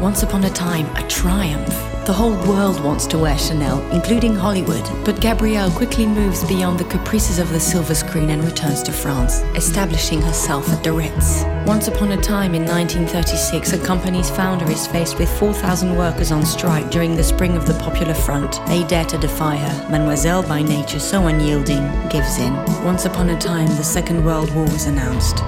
Once 0.00 0.22
upon 0.22 0.44
a 0.44 0.50
time, 0.50 0.86
a 0.96 1.06
triumph. 1.08 1.68
The 2.06 2.12
whole 2.14 2.34
world 2.48 2.82
wants 2.82 3.06
to 3.08 3.18
wear 3.18 3.36
Chanel, 3.36 3.86
including 3.92 4.34
Hollywood. 4.34 4.82
But 5.04 5.20
Gabrielle 5.20 5.70
quickly 5.70 6.06
moves 6.06 6.42
beyond 6.42 6.80
the 6.80 6.86
caprices 6.86 7.38
of 7.38 7.50
the 7.50 7.60
silver 7.60 7.94
screen 7.94 8.30
and 8.30 8.42
returns 8.42 8.82
to 8.84 8.92
France, 8.92 9.42
establishing 9.54 10.22
herself 10.22 10.70
at 10.70 10.82
the 10.82 10.90
Ritz. 10.90 11.44
Once 11.66 11.86
upon 11.86 12.12
a 12.12 12.16
time 12.16 12.54
in 12.54 12.64
1936, 12.64 13.74
a 13.74 13.84
company's 13.84 14.30
founder 14.30 14.70
is 14.70 14.86
faced 14.86 15.18
with 15.18 15.28
4,000 15.38 15.94
workers 15.94 16.32
on 16.32 16.46
strike 16.46 16.90
during 16.90 17.14
the 17.14 17.22
spring 17.22 17.54
of 17.54 17.66
the 17.66 17.74
Popular 17.74 18.14
Front. 18.14 18.58
They 18.66 18.84
dare 18.84 19.04
to 19.04 19.18
defy 19.18 19.56
her. 19.56 19.90
Mademoiselle, 19.90 20.42
by 20.42 20.62
nature 20.62 20.98
so 20.98 21.26
unyielding, 21.26 21.84
gives 22.08 22.38
in. 22.38 22.54
Once 22.84 23.04
upon 23.04 23.28
a 23.28 23.38
time, 23.38 23.68
the 23.68 23.84
Second 23.84 24.24
World 24.24 24.50
War 24.54 24.64
was 24.64 24.86
announced. 24.86 25.44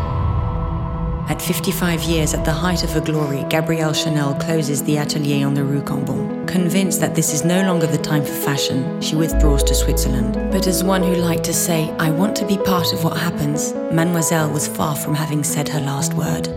At 1.32 1.40
55 1.40 2.02
years 2.02 2.34
at 2.34 2.44
the 2.44 2.52
height 2.52 2.84
of 2.84 2.90
her 2.90 3.00
glory, 3.00 3.42
Gabrielle 3.48 3.94
Chanel 3.94 4.34
closes 4.34 4.82
the 4.82 4.98
atelier 4.98 5.46
on 5.46 5.54
the 5.54 5.64
Rue 5.64 5.80
Cambon. 5.80 6.46
Convinced 6.46 7.00
that 7.00 7.14
this 7.14 7.32
is 7.32 7.42
no 7.42 7.62
longer 7.62 7.86
the 7.86 7.96
time 7.96 8.22
for 8.22 8.34
fashion, 8.34 9.00
she 9.00 9.16
withdraws 9.16 9.64
to 9.64 9.74
Switzerland. 9.74 10.34
But 10.52 10.66
as 10.66 10.84
one 10.84 11.02
who 11.02 11.14
liked 11.14 11.44
to 11.44 11.54
say, 11.54 11.88
I 11.98 12.10
want 12.10 12.36
to 12.36 12.44
be 12.44 12.58
part 12.58 12.92
of 12.92 13.02
what 13.02 13.16
happens, 13.16 13.72
Mademoiselle 13.90 14.52
was 14.52 14.68
far 14.68 14.94
from 14.94 15.14
having 15.14 15.42
said 15.42 15.70
her 15.70 15.80
last 15.80 16.12
word. 16.12 16.50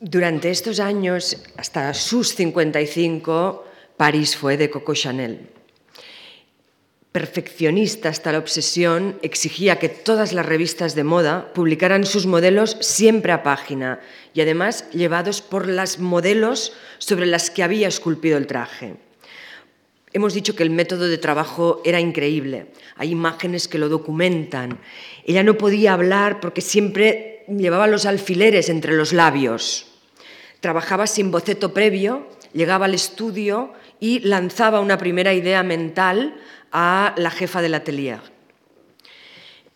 Durante 0.00 0.50
estos 0.50 0.78
años, 0.78 1.34
hasta 1.58 1.92
sus 1.94 2.32
55, 2.32 3.64
París 3.98 4.36
fue 4.36 4.56
de 4.56 4.68
Coco 4.70 4.94
Chanel. 4.94 5.48
Perfeccionista 7.12 8.08
hasta 8.08 8.30
la 8.32 8.38
obsesión, 8.38 9.18
exigía 9.22 9.78
que 9.78 9.88
todas 9.88 10.32
las 10.32 10.46
revistas 10.46 10.94
de 10.94 11.02
moda 11.02 11.52
publicaran 11.54 12.06
sus 12.06 12.26
modelos 12.26 12.76
siempre 12.80 13.32
a 13.32 13.42
página 13.42 14.00
y 14.32 14.40
además 14.40 14.88
llevados 14.92 15.42
por 15.42 15.66
las 15.66 15.98
modelos 15.98 16.72
sobre 16.98 17.26
las 17.26 17.50
que 17.50 17.64
había 17.64 17.88
esculpido 17.88 18.38
el 18.38 18.46
traje. 18.46 18.94
Hemos 20.12 20.34
dicho 20.34 20.54
que 20.54 20.62
el 20.62 20.70
método 20.70 21.06
de 21.06 21.18
trabajo 21.18 21.82
era 21.84 22.00
increíble. 22.00 22.66
Hay 22.96 23.10
imágenes 23.10 23.68
que 23.68 23.78
lo 23.78 23.88
documentan. 23.88 24.80
Ella 25.24 25.44
no 25.44 25.56
podía 25.56 25.92
hablar 25.92 26.40
porque 26.40 26.60
siempre 26.60 27.44
llevaba 27.48 27.86
los 27.86 28.06
alfileres 28.06 28.68
entre 28.68 28.92
los 28.94 29.12
labios. 29.12 29.86
Trabajaba 30.60 31.06
sin 31.06 31.30
boceto 31.30 31.72
previo, 31.72 32.28
llegaba 32.52 32.86
al 32.86 32.94
estudio 32.94 33.72
y 34.00 34.18
lanzaba 34.20 34.80
una 34.80 34.98
primera 34.98 35.32
idea 35.32 35.62
mental 35.62 36.34
a 36.72 37.14
la 37.16 37.30
jefa 37.30 37.62
del 37.62 37.74
atelier. 37.74 38.20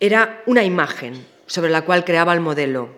Era 0.01 0.43
una 0.47 0.65
imagen 0.65 1.27
sobre 1.47 1.71
la 1.71 1.83
cual 1.83 2.05
creaba 2.05 2.35
el 2.35 2.41
modelo. 2.41 2.89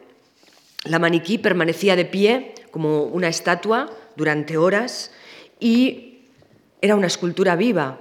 La 0.84 0.98
maniquí 0.98 1.38
permanecía 1.38 1.96
de 1.96 2.04
pie 2.04 2.54
como 2.70 3.04
una 3.04 3.28
estatua 3.28 3.90
durante 4.16 4.56
horas 4.56 5.10
y 5.60 6.28
era 6.80 6.94
una 6.94 7.06
escultura 7.06 7.56
viva 7.56 8.00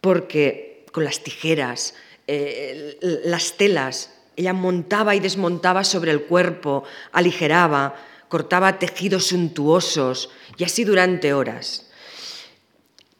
porque 0.00 0.86
con 0.92 1.04
las 1.04 1.22
tijeras, 1.22 1.94
eh, 2.26 2.98
las 3.24 3.56
telas, 3.56 4.10
ella 4.36 4.52
montaba 4.52 5.14
y 5.14 5.20
desmontaba 5.20 5.84
sobre 5.84 6.10
el 6.10 6.22
cuerpo, 6.22 6.84
aligeraba, 7.12 7.94
cortaba 8.28 8.78
tejidos 8.78 9.26
suntuosos 9.26 10.30
y 10.56 10.64
así 10.64 10.84
durante 10.84 11.32
horas. 11.32 11.90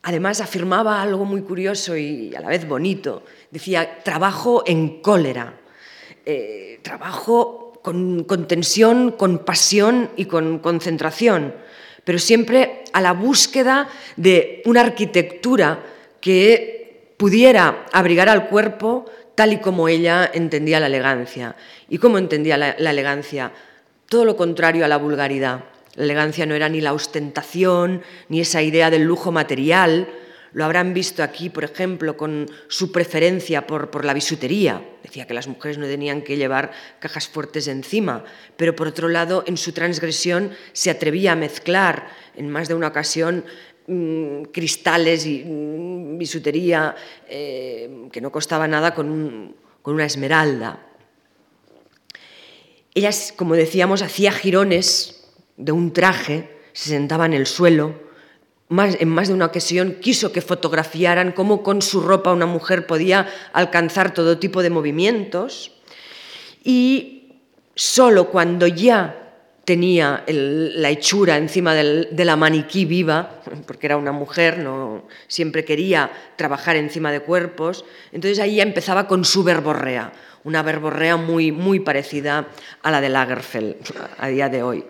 Además 0.07 0.43
afirmaba 0.43 1.01
algo 1.01 1.25
muy 1.25 1.41
curioso 1.41 1.97
y 1.97 2.35
a 2.35 2.41
la 2.41 2.49
vez 2.49 2.69
bonito. 2.69 3.23
Decía, 3.51 4.03
trabajo 4.03 4.63
en 4.67 5.01
cólera, 5.01 5.55
eh, 6.27 6.79
trabajo 6.83 7.81
con, 7.83 8.27
tensión, 8.47 9.13
con 9.13 9.39
pasión 9.47 10.11
y 10.17 10.27
con 10.27 10.59
concentración, 10.59 11.55
pero 12.05 12.19
siempre 12.19 12.85
a 12.93 13.01
la 13.01 13.13
búsqueda 13.13 13.89
de 14.17 14.61
una 14.67 14.83
arquitectura 14.83 15.83
que 16.21 17.15
pudiera 17.17 17.87
abrigar 17.91 18.29
al 18.29 18.49
cuerpo 18.49 19.07
tal 19.35 19.55
y 19.55 19.59
como 19.61 19.89
ella 19.89 20.31
entendía 20.35 20.81
la 20.81 20.89
elegancia. 20.89 21.57
¿Y 21.89 21.97
cómo 21.97 22.19
entendía 22.19 22.59
la, 22.59 22.77
la 22.79 22.91
elegancia? 22.91 23.53
Todo 24.07 24.27
lo 24.27 24.37
contrario 24.37 24.85
a 24.85 24.89
la 24.89 24.99
vulgaridad. 24.99 25.65
La 25.97 26.05
elegancia 26.05 26.47
no 26.47 26.55
era 26.55 26.69
ni 26.69 26.81
la 26.81 26.93
ostentación, 26.93 28.03
ni 28.29 28.41
esa 28.41 28.63
idea 28.63 28.91
del 28.91 29.03
lujo 29.03 29.31
material. 29.31 30.09
Lo 30.53 30.65
habrán 30.65 30.95
visto 30.95 31.23
aquí, 31.23 31.51
por 31.51 31.65
ejemplo, 31.65 32.17
con 32.17 32.47
su 32.69 32.91
preferencia 32.91 33.67
por, 33.67 34.05
la 34.05 34.15
bisutería. 34.15 34.85
Decía 35.03 35.27
que 35.27 35.35
las 35.35 35.49
mujeres 35.49 35.79
no 35.79 35.87
tenían 35.87 36.23
que 36.23 36.37
llevar 36.37 36.73
cajas 37.01 37.29
fuertes 37.29 37.69
encima, 37.69 38.25
pero 38.57 38.75
por 38.75 38.89
otro 38.89 39.09
lado, 39.09 39.45
en 39.47 39.57
su 39.57 39.73
transgresión 39.73 40.53
se 40.73 40.91
atrevía 40.91 41.33
a 41.33 41.37
mezclar 41.37 42.09
en 42.37 42.51
más 42.51 42.69
de 42.69 42.75
una 42.75 42.89
ocasión 42.89 43.45
mm, 43.87 44.43
cristales 44.53 45.27
y 45.27 45.45
mm, 45.45 46.19
bisutería 46.19 46.95
eh, 47.29 48.09
que 48.11 48.21
no 48.21 48.31
costaba 48.33 48.67
nada 48.67 48.95
con, 48.95 49.57
con 49.83 49.95
una 49.95 50.07
esmeralda. 50.07 50.87
Ella, 52.95 53.11
como 53.37 53.55
decíamos, 53.55 54.03
hacía 54.03 54.31
jirones 54.31 55.24
de 55.57 55.73
un 55.73 55.93
traje, 55.93 56.51
se 56.73 56.91
sentaba 56.91 57.27
en 57.27 57.35
el 57.35 57.47
suelo. 57.47 57.95
en 58.71 59.09
más 59.09 59.29
de 59.29 59.35
una 59.35 59.47
ocasión 59.47 59.97
quiso 60.01 60.33
que 60.33 60.41
fotografiaran 60.41 61.33
cómo 61.33 61.63
con 61.63 61.83
su 61.83 62.01
ropa 62.01 62.33
una 62.33 62.47
mujer 62.47 62.87
podía 62.87 63.29
alcanzar 63.53 64.15
todo 64.15 64.39
tipo 64.39 64.63
de 64.63 64.71
movimientos. 64.71 65.73
Y 66.63 67.41
solo 67.75 68.31
cuando 68.31 68.67
ya 68.67 69.25
tenía 69.65 70.25
la 70.27 70.91
hechura 70.91 71.37
encima 71.37 71.75
de 71.75 72.25
la 72.25 72.37
maniquí 72.37 72.85
viva, 72.85 73.41
porque 73.67 73.87
era 73.87 73.97
una 73.97 74.13
mujer, 74.13 74.59
no 74.59 75.05
siempre 75.27 75.65
quería 75.65 76.11
trabajar 76.37 76.77
encima 76.77 77.13
de 77.13 77.21
cuerpos, 77.21 77.85
entonces 78.13 78.39
ahí 78.41 78.57
ya 78.57 78.63
empezaba 78.63 79.07
con 79.07 79.25
su 79.25 79.43
verborrea, 79.43 80.13
una 80.45 80.63
verborrea 80.63 81.17
muy, 81.17 81.53
muy 81.53 81.81
parecida 81.81 82.49
a 82.83 82.91
la 82.91 83.01
de 83.01 83.09
Lagerfeld 83.09 83.77
a 84.19 84.29
día 84.29 84.49
de 84.49 84.63
hoy. 84.63 84.85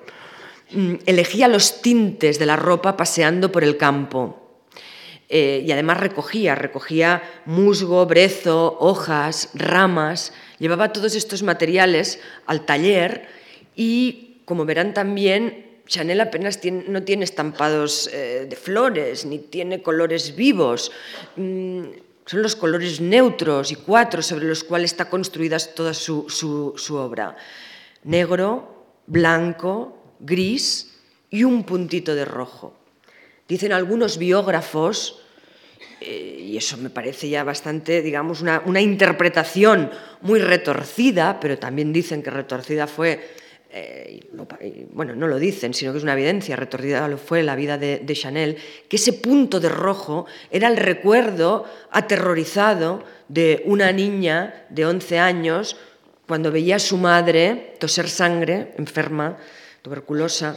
Mm, 0.75 0.95
elegía 1.07 1.47
los 1.47 1.83
tintes 1.83 2.41
de 2.41 2.47
la 2.47 2.57
ropa 2.57 2.97
paseando 2.97 3.53
por 3.53 3.63
el 3.63 3.77
campo. 3.77 4.41
Eh, 5.29 5.63
y 5.65 5.73
además 5.73 6.01
recogía, 6.01 6.55
recogía 6.55 7.23
musgo, 7.47 8.05
brezo, 8.07 8.77
hojas, 8.81 9.51
ramas, 9.55 10.33
llevaba 10.59 10.93
todos 10.93 11.15
estos 11.15 11.43
materiales 11.43 12.21
al 12.47 12.67
taller 12.67 13.27
y, 13.75 14.43
como 14.45 14.65
verán 14.65 14.95
también, 14.95 15.81
Chanel 15.87 16.21
apenas 16.21 16.61
no 16.65 17.03
tiene 17.05 17.25
estampados 17.25 18.11
eh, 18.13 18.47
de 18.49 18.57
flores, 18.57 19.27
ni 19.27 19.39
tiene 19.39 19.83
colores 19.83 20.35
vivos. 20.35 20.91
Mm, 21.37 21.83
son 22.27 22.43
los 22.43 22.57
colores 22.57 23.01
neutros 23.01 23.71
y 23.71 23.77
cuatro 23.77 24.23
sobre 24.23 24.47
los 24.47 24.65
cuales 24.65 24.93
está 24.93 25.09
construida 25.09 25.59
toda 25.59 25.95
su 25.95 26.97
obra. 26.97 27.37
Negro, 28.03 28.87
blanco, 29.07 29.94
gris 30.25 30.95
y 31.31 31.45
un 31.45 31.65
puntito 31.65 32.15
de 32.15 32.25
rojo. 32.25 32.75
Dicen 33.49 33.73
algunos 33.73 34.19
biógrafos, 34.19 35.21
eh, 36.01 36.39
y 36.41 36.57
eso 36.57 36.77
me 36.77 36.91
parece 36.91 37.29
ya 37.29 37.45
bastante, 37.45 38.03
digamos, 38.03 38.41
una, 38.41 38.81
interpretación 38.81 39.91
muy 40.23 40.39
retorcida, 40.41 41.39
pero 41.41 41.59
también 41.59 41.93
dicen 41.93 42.23
que 42.23 42.31
retorcida 42.31 42.87
fue, 42.87 43.21
eh, 43.71 44.21
bueno, 44.93 45.15
no 45.15 45.27
lo 45.29 45.39
dicen, 45.39 45.75
sino 45.75 45.93
que 45.93 45.99
es 45.99 46.05
una 46.05 46.15
evidencia, 46.15 46.57
retorcida 46.57 47.17
fue 47.17 47.43
la 47.43 47.57
vida 47.57 47.79
de, 47.79 47.99
de 47.99 48.15
Chanel, 48.15 48.57
que 48.89 48.97
ese 48.97 49.13
punto 49.13 49.61
de 49.61 49.69
rojo 49.69 50.27
era 50.51 50.69
el 50.69 50.77
recuerdo 50.77 51.65
aterrorizado 51.91 53.05
de 53.29 53.63
una 53.67 53.93
niña 53.93 54.67
de 54.71 54.87
11 54.87 55.19
años 55.19 55.77
cuando 56.27 56.51
veía 56.51 56.77
a 56.77 56.79
su 56.79 56.97
madre 56.97 57.75
toser 57.79 58.09
sangre, 58.09 58.73
enferma, 58.79 59.37
tuberculosa, 59.85 60.57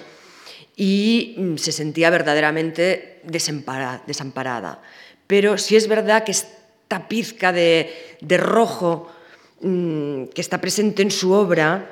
y 0.77 1.35
mm, 1.37 1.57
se 1.57 1.73
sentía 1.73 2.09
verdaderamente 2.09 3.19
desamparada. 3.25 4.81
Pero 5.27 5.57
si 5.57 5.75
es 5.75 5.89
verdad 5.89 6.23
que 6.23 6.31
esta 6.31 7.09
pizca 7.09 7.51
de, 7.51 7.91
rojo 8.39 9.11
mm, 9.59 10.31
que 10.33 10.39
está 10.39 10.61
presente 10.61 11.01
en 11.01 11.11
su 11.11 11.33
obra 11.33 11.91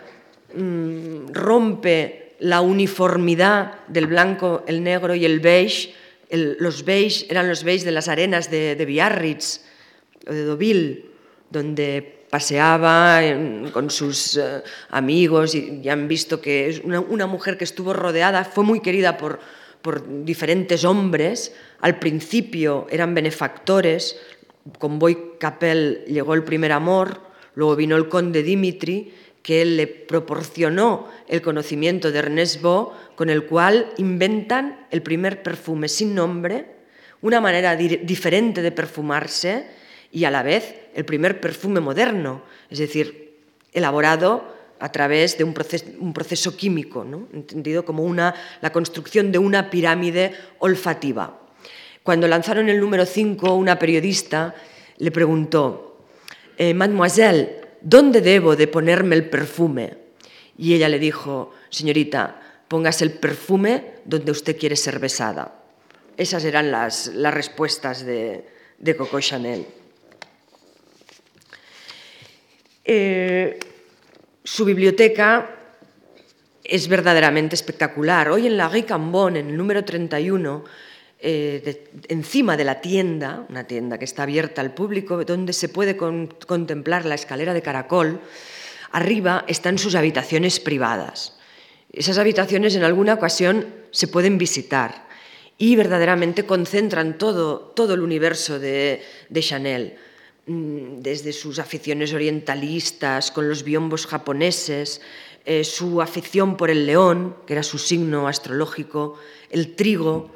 mm, 0.55 1.33
rompe 1.33 2.35
la 2.39 2.61
uniformidad 2.61 3.85
del 3.89 4.07
blanco, 4.07 4.63
el 4.65 4.81
negro 4.81 5.13
y 5.13 5.25
el 5.25 5.41
beige. 5.41 5.93
los 6.31 6.85
beige 6.85 7.25
eran 7.29 7.49
los 7.49 7.63
beige 7.63 7.83
de 7.83 7.91
las 7.91 8.07
arenas 8.07 8.49
de, 8.49 8.75
de 8.75 8.85
Biarritz 8.85 9.59
o 10.25 10.31
de 10.31 10.45
Deauville, 10.45 11.05
donde 11.49 12.14
paseaba 12.35 13.21
con 13.71 13.89
sus 13.89 14.35
eh, 14.35 14.61
amigos 14.89 15.55
y 15.55 15.79
ya 15.81 15.93
han 15.93 16.09
visto 16.09 16.41
que 16.41 16.67
es 16.67 16.81
una, 16.83 17.27
mujer 17.27 17.57
que 17.57 17.63
estuvo 17.63 17.93
rodeada, 17.93 18.43
fue 18.43 18.65
muy 18.65 18.81
querida 18.81 19.15
por, 19.15 19.39
por 19.81 20.25
diferentes 20.25 20.83
hombres. 20.83 21.53
Al 21.79 21.97
principio 21.97 22.87
eran 22.89 23.15
benefactores, 23.15 24.19
con 24.79 24.99
Boy 24.99 25.17
Capel 25.39 26.03
llegó 26.09 26.33
el 26.33 26.43
primer 26.43 26.73
amor, 26.73 27.21
luego 27.53 27.77
vino 27.77 27.95
el 27.95 28.09
conde 28.09 28.43
Dimitri, 28.43 29.13
que 29.41 29.61
él 29.61 29.77
le 29.77 29.87
proporcionó 29.87 31.07
el 31.29 31.41
conocimiento 31.41 32.11
de 32.11 32.19
Ernest 32.19 32.61
Beau, 32.61 32.91
con 33.15 33.29
el 33.29 33.45
cual 33.45 33.93
inventan 33.95 34.87
el 34.91 35.01
primer 35.01 35.41
perfume 35.41 35.87
sin 35.87 36.13
nombre, 36.13 36.65
una 37.21 37.39
manera 37.39 37.77
diferente 37.77 38.61
de 38.61 38.73
perfumarse 38.73 39.67
y 40.11 40.25
a 40.25 40.31
la 40.31 40.43
vez 40.43 40.84
el 40.95 41.05
primer 41.05 41.39
perfume 41.39 41.81
moderno, 41.81 42.41
es 42.69 42.79
decir, 42.79 43.37
elaborado 43.73 44.55
a 44.79 44.91
través 44.91 45.37
de 45.37 45.43
un 45.43 45.53
proceso, 46.13 46.57
químico, 46.57 47.05
entendido 47.33 47.85
como 47.85 48.03
una, 48.03 48.33
la 48.61 48.71
construcción 48.71 49.31
de 49.31 49.37
una 49.37 49.69
pirámide 49.69 50.33
olfativa. 50.59 51.41
Cuando 52.01 52.27
lanzaron 52.27 52.69
el 52.69 52.79
número 52.79 53.05
5, 53.05 53.55
una 53.55 53.77
periodista 53.77 54.55
le 54.97 55.11
preguntó, 55.11 55.99
eh, 56.57 56.73
Mademoiselle, 56.73 57.61
¿dónde 57.81 58.21
debo 58.21 58.55
de 58.55 58.67
ponerme 58.67 59.15
el 59.15 59.29
perfume? 59.29 59.97
Y 60.57 60.73
ella 60.73 60.87
le 60.87 60.99
dijo, 60.99 61.51
señorita, 61.69 62.41
póngase 62.67 63.03
el 63.03 63.11
perfume 63.11 63.95
donde 64.05 64.31
usted 64.31 64.57
quiere 64.57 64.77
ser 64.77 64.99
besada. 64.99 65.59
Esas 66.15 66.45
eran 66.45 66.71
las, 66.71 67.11
respuestas 67.13 68.05
de, 68.05 68.45
Coco 68.97 69.19
Chanel. 69.19 69.65
Eh, 72.85 73.59
su 74.43 74.63
biblioteca 74.63 75.49
es 76.63 76.87
verdaderamente 76.87 77.55
espectacular. 77.55 78.29
Hoy 78.29 78.45
en 78.45 78.57
la 78.57 78.69
Rue 78.69 78.85
Cambon, 78.85 79.37
en 79.37 79.49
el 79.49 79.57
número 79.57 79.83
31, 79.83 80.63
eh, 81.19 81.89
encima 82.07 82.55
de 82.55 82.63
la 82.63 82.81
tienda, 82.81 83.45
una 83.49 83.65
tienda 83.65 83.97
que 83.97 84.05
está 84.05 84.23
abierta 84.23 84.61
al 84.61 84.75
público, 84.75 85.23
donde 85.25 85.53
se 85.53 85.69
puede 85.69 85.97
contemplar 85.97 87.05
la 87.05 87.15
escalera 87.15 87.55
de 87.55 87.63
caracol, 87.63 88.21
arriba 88.91 89.43
están 89.47 89.79
sus 89.79 89.95
habitaciones 89.95 90.59
privadas. 90.59 91.37
Esas 91.91 92.19
habitaciones 92.19 92.75
en 92.75 92.83
alguna 92.83 93.15
ocasión 93.15 93.65
se 93.89 94.07
pueden 94.07 94.37
visitar 94.37 95.07
y 95.57 95.75
verdaderamente 95.75 96.45
concentran 96.45 97.17
todo, 97.17 97.59
todo 97.59 97.93
el 97.93 98.01
universo 98.01 98.59
de, 98.59 99.01
Chanel, 99.39 99.95
desde 100.47 101.33
sus 101.33 101.59
aficiones 101.59 102.13
orientalistas, 102.13 103.31
con 103.31 103.49
los 103.49 103.63
biombos 103.63 104.05
japoneses, 104.05 105.01
eh, 105.45 105.63
su 105.63 106.01
afición 106.01 106.55
por 106.57 106.69
el 106.69 106.85
león, 106.85 107.35
que 107.47 107.53
era 107.53 107.63
su 107.63 107.77
signo 107.77 108.27
astrológico, 108.27 109.17
el 109.49 109.75
trigo, 109.75 110.35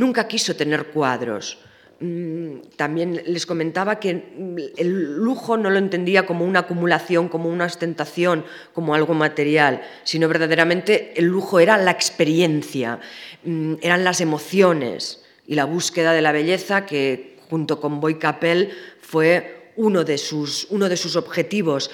Nunca 0.00 0.28
quiso 0.28 0.56
tener 0.56 0.86
cuadros. 0.86 1.58
Mm, 2.00 2.60
también 2.76 3.22
les 3.26 3.44
comentaba 3.44 4.00
que 4.00 4.14
mm, 4.14 4.56
el 4.78 5.16
lujo 5.16 5.58
no 5.58 5.68
lo 5.68 5.78
entendía 5.78 6.24
como 6.24 6.46
una 6.46 6.60
acumulación, 6.60 7.28
como 7.28 7.50
una 7.50 7.66
ostentación, 7.66 8.44
como 8.72 8.94
algo 8.94 9.12
material, 9.12 9.82
sino 10.04 10.26
verdaderamente 10.28 11.12
el 11.16 11.26
lujo 11.26 11.60
era 11.60 11.76
la 11.76 11.90
experiencia, 11.90 13.00
mm, 13.44 13.74
eran 13.82 14.04
las 14.04 14.22
emociones 14.22 15.22
y 15.46 15.54
la 15.54 15.66
búsqueda 15.66 16.14
de 16.14 16.22
la 16.22 16.32
belleza 16.32 16.86
que 16.86 17.36
junto 17.50 17.80
con 17.80 18.00
Boy 18.00 18.18
Capel 18.18 18.70
fue 19.00 19.72
uno 19.76 20.04
de 20.04 20.16
sus, 20.18 20.68
uno 20.70 20.88
de 20.88 20.96
sus 20.96 21.16
objetivos. 21.16 21.90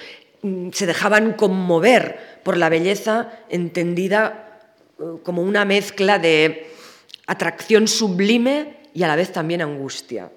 Se 0.71 0.85
dejaban 0.85 1.33
conmover 1.33 2.39
por 2.43 2.57
la 2.57 2.69
belleza 2.69 3.39
entendida 3.49 4.61
eh, 4.99 5.03
como 5.23 5.41
una 5.41 5.65
mezcla 5.65 6.19
de 6.19 6.67
atracción 7.25 7.87
sublime 7.87 8.77
y 8.93 9.03
a 9.03 9.07
la 9.07 9.15
vez 9.15 9.33
también 9.33 9.61
angustia. 9.61 10.31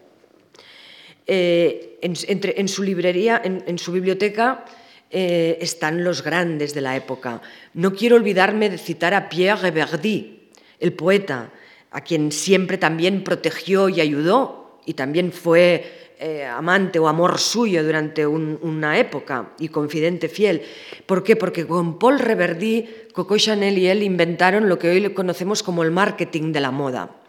Eh, 1.27 1.99
en, 2.03 2.69
su 2.69 2.83
librería, 2.83 3.41
en, 3.45 3.79
su 3.79 3.93
biblioteca, 3.93 4.65
eh, 5.11 5.59
están 5.61 6.03
los 6.03 6.25
grandes 6.25 6.75
de 6.75 6.81
la 6.81 6.97
época. 6.97 7.41
No 7.75 7.95
quiero 7.95 8.17
olvidarme 8.17 8.71
de 8.71 8.79
citar 8.79 9.15
a 9.15 9.29
Pierre 9.29 9.71
Verdi, 9.71 10.49
el 10.81 10.93
poeta, 10.95 11.53
a 11.91 12.01
quien 12.03 12.33
siempre 12.33 12.79
también 12.79 13.23
protegió 13.23 13.89
y 13.89 14.01
ayudó, 14.01 14.60
y 14.91 14.95
también 14.95 15.31
fue 15.31 16.17
eh, 16.19 16.45
amante 16.45 16.99
o 16.99 17.07
amor 17.07 17.39
suyo 17.39 17.85
durante 17.85 18.27
una 18.27 18.99
época 18.99 19.53
y 19.61 19.69
confidente 19.69 20.29
fiel. 20.29 20.63
¿Por 21.07 21.23
qué? 21.23 21.37
Porque 21.37 21.65
con 21.65 21.97
Paul 21.97 22.19
Reverdy, 22.19 22.89
Coco 23.13 23.39
Chanel 23.39 23.79
y 23.79 23.87
él 23.87 24.03
inventaron 24.03 24.69
lo 24.69 24.81
que 24.81 24.91
hoy 24.91 25.15
conocemos 25.15 25.63
como 25.63 25.85
el 25.85 25.93
marketing 25.93 26.51
de 26.51 26.61
la 26.61 26.73
moda. 26.73 27.23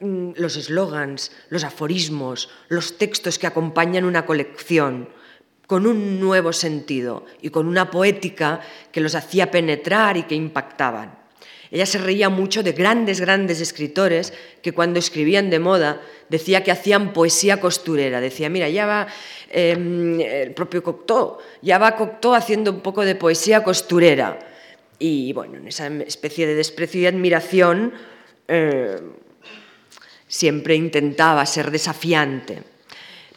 Mm, 0.00 0.32
los 0.36 0.58
eslogans, 0.58 1.32
los 1.48 1.64
aforismos, 1.64 2.50
los 2.68 2.98
textos 2.98 3.38
que 3.38 3.46
acompañan 3.46 4.04
una 4.04 4.26
colección 4.26 5.08
con 5.66 5.86
un 5.86 6.20
nuevo 6.20 6.52
sentido 6.52 7.24
y 7.40 7.48
con 7.48 7.66
una 7.66 7.90
poética 7.90 8.60
que 8.92 9.00
los 9.00 9.14
hacía 9.14 9.50
penetrar 9.50 10.18
y 10.18 10.24
que 10.24 10.34
impactaban. 10.34 11.19
Ella 11.70 11.86
se 11.86 11.98
reía 11.98 12.28
mucho 12.28 12.62
de 12.62 12.72
grandes, 12.72 13.20
grandes 13.20 13.60
escritores 13.60 14.32
que 14.60 14.72
cuando 14.72 14.98
escribían 14.98 15.50
de 15.50 15.60
moda 15.60 16.00
decía 16.28 16.64
que 16.64 16.72
hacían 16.72 17.12
poesía 17.12 17.60
costurera. 17.60 18.20
Decía, 18.20 18.50
mira, 18.50 18.68
ya 18.68 18.86
va 18.86 19.06
em, 19.50 20.20
el 20.20 20.52
propio 20.52 20.82
Cocteau, 20.82 21.38
ya 21.62 21.78
va 21.78 21.94
Cocteau 21.94 22.34
haciendo 22.34 22.72
un 22.72 22.80
poco 22.80 23.04
de 23.04 23.14
poesía 23.14 23.62
costurera. 23.62 24.38
Y 24.98 25.32
bueno, 25.32 25.58
en 25.58 25.68
esa 25.68 25.86
especie 25.86 26.46
de 26.46 26.54
desprecio 26.54 27.00
y 27.02 27.06
admiración 27.06 27.92
eh, 28.48 28.96
siempre 30.26 30.74
intentaba 30.74 31.46
ser 31.46 31.70
desafiante. 31.70 32.62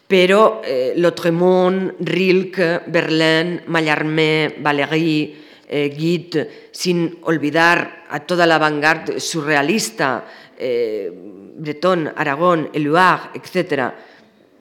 Pero 0.08 0.60
eh, 0.64 0.92
Lautremont, 0.96 1.94
Rilke, 2.00 2.82
Verlaine, 2.86 3.62
Mallarmé, 3.66 4.56
Valéry, 4.58 5.43
eh, 5.76 6.70
sin 6.70 7.18
olvidar 7.22 8.04
a 8.08 8.20
toda 8.20 8.46
la 8.46 8.58
vanguardia 8.58 9.18
surrealista, 9.18 10.24
eh, 10.56 11.10
Breton, 11.56 12.12
Aragón, 12.14 12.70
Eluard, 12.72 13.30
etc. 13.34 13.92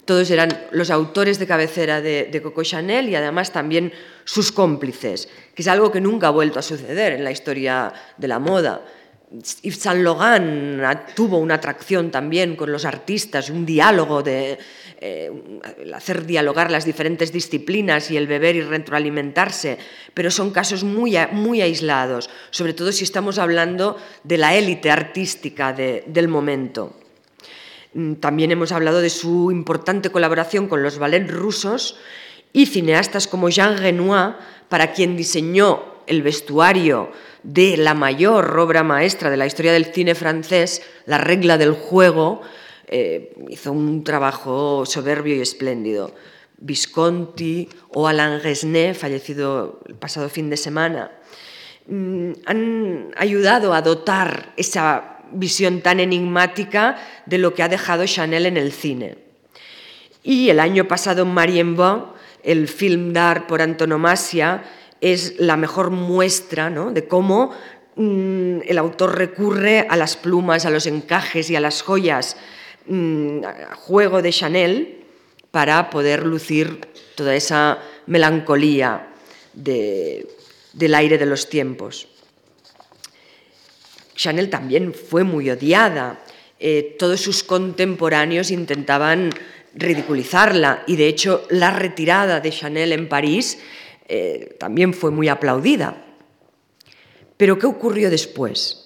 Todos 0.06 0.32
eran 0.32 0.50
los 0.72 0.90
autores 0.90 1.38
de 1.38 1.46
cabecera 1.46 2.02
de, 2.02 2.30
de, 2.32 2.42
Coco 2.42 2.64
Chanel 2.64 3.10
y 3.10 3.16
además 3.16 3.52
también 3.52 3.94
sus 4.24 4.52
cómplices, 4.52 5.30
que 5.54 5.62
es 5.62 5.68
algo 5.68 5.92
que 5.92 6.02
nunca 6.02 6.28
ha 6.28 6.32
vuelto 6.32 6.58
a 6.58 6.64
suceder 6.64 7.14
en 7.14 7.24
la 7.24 7.32
historia 7.32 7.94
de 8.18 8.28
la 8.28 8.40
moda. 8.40 8.84
Yves 9.34 9.80
Saint 9.80 10.04
Laurent 10.04 11.16
tuvo 11.16 11.40
una 11.40 11.56
atracción 11.56 12.12
también 12.12 12.56
con 12.56 12.72
los 12.72 12.86
artistas, 12.86 13.50
un 13.50 13.66
diálogo 13.66 14.22
de 14.22 14.60
eh, 15.02 15.32
hacer 15.92 16.28
dialogar 16.28 16.70
las 16.70 16.86
diferentes 16.86 17.34
disciplinas 17.34 18.12
y 18.12 18.18
el 18.18 18.28
beber 18.28 18.56
y 18.56 18.62
retroalimentarse, 18.62 19.80
pero 20.14 20.30
son 20.30 20.52
casos 20.52 20.84
muy, 20.84 21.18
muy 21.32 21.62
aislados, 21.62 22.30
sobre 22.52 22.74
todo 22.74 22.92
si 22.92 23.04
estamos 23.04 23.40
hablando 23.40 23.98
de 24.24 24.38
la 24.38 24.54
élite 24.54 24.92
artística 24.92 25.74
del 25.74 26.28
momento. 26.28 26.94
Mm, 27.96 28.14
también 28.16 28.52
hemos 28.52 28.72
hablado 28.72 29.02
de 29.02 29.10
su 29.10 29.52
importante 29.52 30.12
colaboración 30.12 30.68
con 30.68 30.84
los 30.84 31.00
ballets 31.00 31.32
rusos 31.32 31.98
y 32.54 32.68
cineastas 32.68 33.28
como 33.28 33.50
Jean 33.50 33.80
Renoir, 33.80 34.36
para 34.70 34.94
quien 34.94 35.18
diseñó 35.18 36.04
el 36.06 36.22
vestuario 36.22 37.12
de 37.44 37.78
la 37.78 37.94
mayor 37.94 38.58
obra 38.58 38.84
maestra 38.84 39.30
de 39.30 39.38
la 39.38 39.46
historia 39.46 39.74
del 39.74 39.94
cine 39.94 40.16
francés, 40.16 40.82
La 41.06 41.18
regla 41.18 41.58
del 41.58 41.74
juego, 41.74 42.42
eh, 42.88 43.34
hizo 43.50 43.72
un 43.72 44.04
trabajo 44.04 44.86
soberbio 44.86 45.36
y 45.36 45.42
espléndido. 45.42 46.14
Visconti 46.58 47.68
o 47.90 48.08
Alain 48.08 48.42
Resnais, 48.42 48.98
fallecido 48.98 49.82
el 49.88 49.96
pasado 49.96 50.30
fin 50.30 50.50
de 50.50 50.58
semana, 50.58 51.12
mm, 51.88 52.32
han 52.46 53.12
ayudado 53.18 53.74
a 53.74 53.82
dotar 53.82 54.54
esa 54.56 55.20
visión 55.34 55.82
tan 55.82 56.00
enigmática 56.00 56.98
de 57.26 57.38
lo 57.38 57.54
que 57.54 57.64
ha 57.64 57.68
dejado 57.68 58.06
Chanel 58.06 58.46
en 58.46 58.58
el 58.58 58.72
cine. 58.72 59.18
Y 60.24 60.50
el 60.50 60.60
año 60.60 60.88
pasado 60.88 61.26
Marienbon, 61.26 62.06
el 62.44 62.68
film 62.68 63.12
d'art 63.12 63.48
por 63.48 63.62
antonomasia, 63.62 64.64
es 65.04 65.38
la 65.38 65.58
mejor 65.58 65.90
muestra 65.92 66.70
de 66.70 67.08
cómo 67.10 67.52
mm, 67.98 68.60
el 68.66 68.78
autor 68.78 69.18
recurre 69.18 69.86
a 69.90 69.98
las 69.98 70.16
plumas, 70.16 70.66
a 70.66 70.70
los 70.70 70.86
encajes 70.86 71.50
y 71.50 71.58
a 71.58 71.60
las 71.60 71.82
joyas 71.82 72.38
mm, 72.88 73.42
juego 73.76 74.22
de 74.22 74.32
Chanel 74.32 75.04
para 75.52 75.90
poder 75.90 76.26
lucir 76.26 76.80
toda 77.16 77.36
esa 77.36 77.80
melancolía 78.08 79.10
del 79.54 80.96
aire 80.96 81.18
de 81.18 81.26
los 81.26 81.50
tiempos. 81.50 82.08
Chanel 84.16 84.50
también 84.50 84.94
fue 84.94 85.26
muy 85.26 85.50
odiada. 85.50 86.24
Eh, 86.60 86.96
todos 86.98 87.20
sus 87.20 87.44
contemporáneos 87.44 88.52
intentaban 88.52 89.32
ridiculizarla 89.76 90.84
y 90.88 90.96
de 90.96 91.08
hecho 91.08 91.46
la 91.50 91.72
retirada 91.72 92.40
de 92.40 92.52
Chanel 92.52 92.94
en 92.94 93.10
París 93.10 93.60
eh, 94.08 94.56
también 94.60 94.94
fue 94.94 95.12
muy 95.12 95.30
aplaudida. 95.30 96.06
Pero 97.38 97.58
¿qué 97.58 97.66
ocurrió 97.66 98.10
después? 98.10 98.86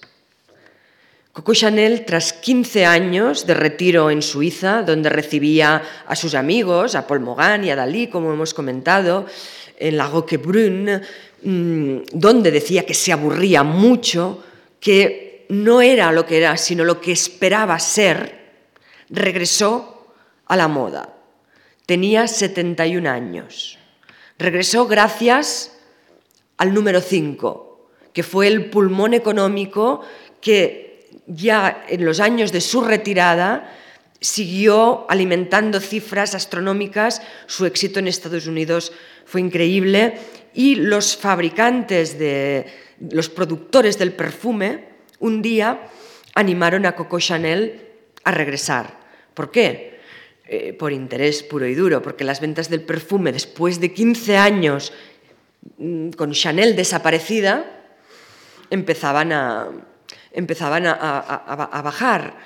Coco 1.38 1.54
Chanel, 1.54 2.04
tras 2.04 2.34
15 2.34 2.86
años 2.88 3.46
de 3.46 3.54
retiro 3.54 4.10
en 4.10 4.24
Suiza, 4.24 4.82
donde 4.82 5.10
recibía 5.10 5.84
a 6.08 6.16
sus 6.16 6.34
amigos, 6.34 6.96
a 6.96 7.06
Paul 7.06 7.20
Mogan 7.20 7.64
y 7.64 7.70
a 7.70 7.76
Dalí, 7.76 8.08
como 8.08 8.34
hemos 8.34 8.56
comentado, 8.56 9.28
en 9.78 9.98
la 9.98 10.08
Roquebrune, 10.08 11.02
mm, 11.44 11.98
donde 12.12 12.50
decía 12.50 12.88
que 12.88 12.96
se 12.96 13.14
aburría 13.14 13.62
mucho, 13.62 14.44
que 14.80 15.46
no 15.50 15.82
era 15.82 16.12
lo 16.12 16.26
que 16.26 16.38
era, 16.38 16.58
sino 16.58 16.84
lo 16.84 17.00
que 17.00 17.12
esperaba 17.12 17.78
ser, 17.78 18.36
regresó 19.10 20.08
a 20.48 20.58
la 20.58 20.68
moda. 20.68 21.14
Tenía 21.86 22.28
71 22.28 23.08
años. 23.08 23.78
Regresó 24.40 24.88
gracias 24.88 25.72
al 26.58 26.74
número 26.74 27.02
5, 27.02 27.90
que 28.14 28.24
fue 28.24 28.48
el 28.48 28.70
pulmón 28.70 29.14
económico 29.14 30.02
que 30.42 31.10
ya 31.26 31.86
en 31.90 32.06
los 32.06 32.20
años 32.20 32.52
de 32.52 32.62
su 32.62 32.82
retirada 32.82 33.74
siguió 34.22 35.06
alimentando 35.10 35.80
cifras 35.80 36.36
astronómicas, 36.36 37.22
su 37.46 37.66
éxito 37.66 38.00
en 38.00 38.08
Estados 38.08 38.48
Unidos 38.48 38.92
fue 39.26 39.42
increíble 39.42 40.18
y 40.54 40.76
los 40.76 41.18
fabricantes 41.18 42.18
de 42.18 42.66
los 43.00 43.30
productores 43.30 43.98
del 44.00 44.14
perfume 44.14 44.86
un 45.20 45.42
día 45.42 45.88
animaron 46.34 46.86
a 46.86 46.96
Coco 46.96 47.20
Chanel 47.20 47.82
a 48.24 48.32
regresar. 48.32 49.00
¿Por 49.34 49.52
qué? 49.52 49.97
Eh, 50.50 50.72
por 50.72 50.94
interés 50.94 51.44
puro 51.44 51.68
y 51.68 51.76
duro, 51.76 52.02
porque 52.02 52.24
las 52.24 52.40
ventas 52.40 52.70
del 52.70 52.80
perfume 52.80 53.34
después 53.34 53.82
de 53.82 53.92
15 53.92 54.38
años 54.38 54.94
mm, 55.78 56.12
con 56.12 56.32
Chanel 56.32 56.74
desaparecida 56.74 57.84
empezaban 58.70 59.34
a, 59.34 59.68
empezaban 60.32 60.86
a, 60.88 61.82
bajar 61.84 62.38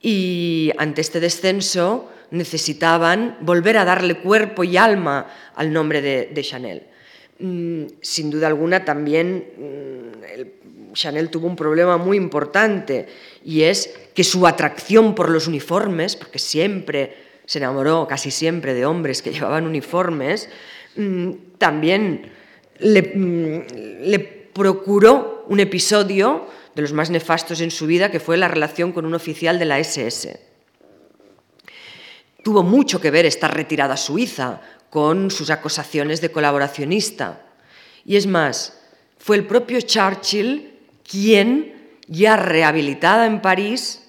y 0.00 0.72
ante 0.78 1.02
este 1.02 1.20
descenso 1.20 2.10
necesitaban 2.30 3.36
volver 3.42 3.76
a 3.76 3.84
darle 3.84 4.16
cuerpo 4.20 4.64
y 4.64 4.78
alma 4.78 5.26
al 5.54 5.74
nombre 5.74 6.00
de, 6.00 6.42
Chanel. 6.42 6.84
Mm, 7.38 7.84
sin 8.00 8.30
duda 8.30 8.46
alguna 8.46 8.82
también 8.82 9.44
mm, 9.58 10.92
Chanel 10.94 11.28
tuvo 11.28 11.48
un 11.48 11.56
problema 11.56 11.98
muy 11.98 12.16
importante 12.16 13.08
y 13.44 13.64
es 13.64 13.92
que 14.14 14.24
su 14.24 14.46
atracción 14.46 15.14
por 15.14 15.28
los 15.28 15.48
uniformes, 15.48 16.16
porque 16.16 16.38
siempre 16.38 17.21
se 17.46 17.58
enamoró 17.58 18.06
casi 18.06 18.30
siempre 18.30 18.74
de 18.74 18.86
hombres 18.86 19.22
que 19.22 19.30
llevaban 19.32 19.66
uniformes, 19.66 20.48
mm, 20.96 21.30
también 21.58 22.32
le, 22.78 23.00
le 24.02 24.18
procuró 24.18 25.44
un 25.48 25.60
episodio 25.60 26.46
de 26.74 26.82
los 26.82 26.92
más 26.92 27.10
nefastos 27.10 27.60
en 27.60 27.70
su 27.70 27.86
vida, 27.86 28.10
que 28.10 28.20
fue 28.20 28.36
la 28.36 28.48
relación 28.48 28.92
con 28.92 29.04
un 29.04 29.14
oficial 29.14 29.58
de 29.58 29.64
la 29.64 29.78
SS. 29.78 30.40
Tuvo 32.42 32.62
mucho 32.62 33.00
que 33.00 33.10
ver 33.10 33.26
esta 33.26 33.48
retirada 33.48 33.96
suiza 33.96 34.60
con 34.90 35.30
sus 35.30 35.50
acusaciones 35.50 36.20
de 36.20 36.32
colaboracionista. 36.32 37.42
Y 38.04 38.16
es 38.16 38.26
más, 38.26 38.80
fue 39.18 39.36
el 39.36 39.46
propio 39.46 39.80
Churchill 39.80 40.72
quien, 41.08 41.98
ya 42.08 42.36
rehabilitada 42.36 43.26
en 43.26 43.40
París, 43.40 44.02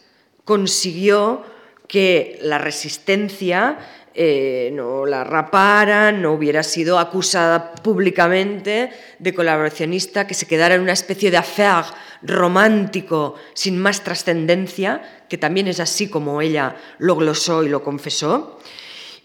consiguió 0.45 1.43
que 1.93 2.39
la 2.41 2.57
resistencia 2.57 3.77
eh, 4.15 4.71
no 4.73 5.05
la 5.05 5.23
rapara, 5.23 6.11
no 6.11 6.33
hubiera 6.33 6.63
sido 6.63 6.97
acusada 6.97 7.75
públicamente 7.75 8.89
de 9.19 9.33
colaboracionista, 9.35 10.25
que 10.25 10.33
se 10.33 10.47
quedara 10.47 10.73
en 10.73 10.81
una 10.81 10.93
especie 10.93 11.29
de 11.29 11.37
affaire 11.37 11.85
romántico 12.23 13.35
sin 13.53 13.77
más 13.77 14.03
trascendencia, 14.03 15.03
que 15.29 15.37
también 15.37 15.67
es 15.67 15.79
así 15.79 16.09
como 16.09 16.41
ella 16.41 16.77
lo 16.97 17.15
glosó 17.15 17.63
y 17.63 17.69
lo 17.69 17.83
confesó. 17.83 18.59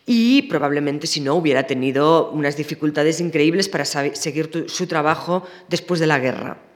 Y 0.04 0.42
probablemente 0.42 1.06
si 1.06 1.20
no 1.20 1.36
hubiera 1.36 1.66
tenido 1.66 2.30
unas 2.32 2.58
dificultades 2.58 3.18
increíbles 3.20 3.70
para 3.70 3.86
seguir 3.86 4.66
su 4.68 4.86
trabajo 4.86 5.42
después 5.70 6.00
de 6.00 6.06
la 6.06 6.18
guerra. 6.18 6.67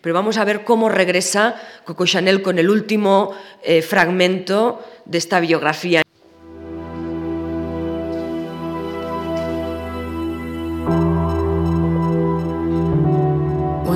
Pero 0.00 0.14
vamos 0.14 0.36
a 0.38 0.44
ver 0.44 0.64
cómo 0.64 0.88
regresa 0.88 1.56
Coco 1.84 2.06
Chanel 2.06 2.42
con 2.42 2.58
el 2.58 2.70
último 2.70 3.32
eh, 3.62 3.82
fragmento 3.82 4.84
de 5.04 5.18
esta 5.18 5.40
biografía. 5.40 6.02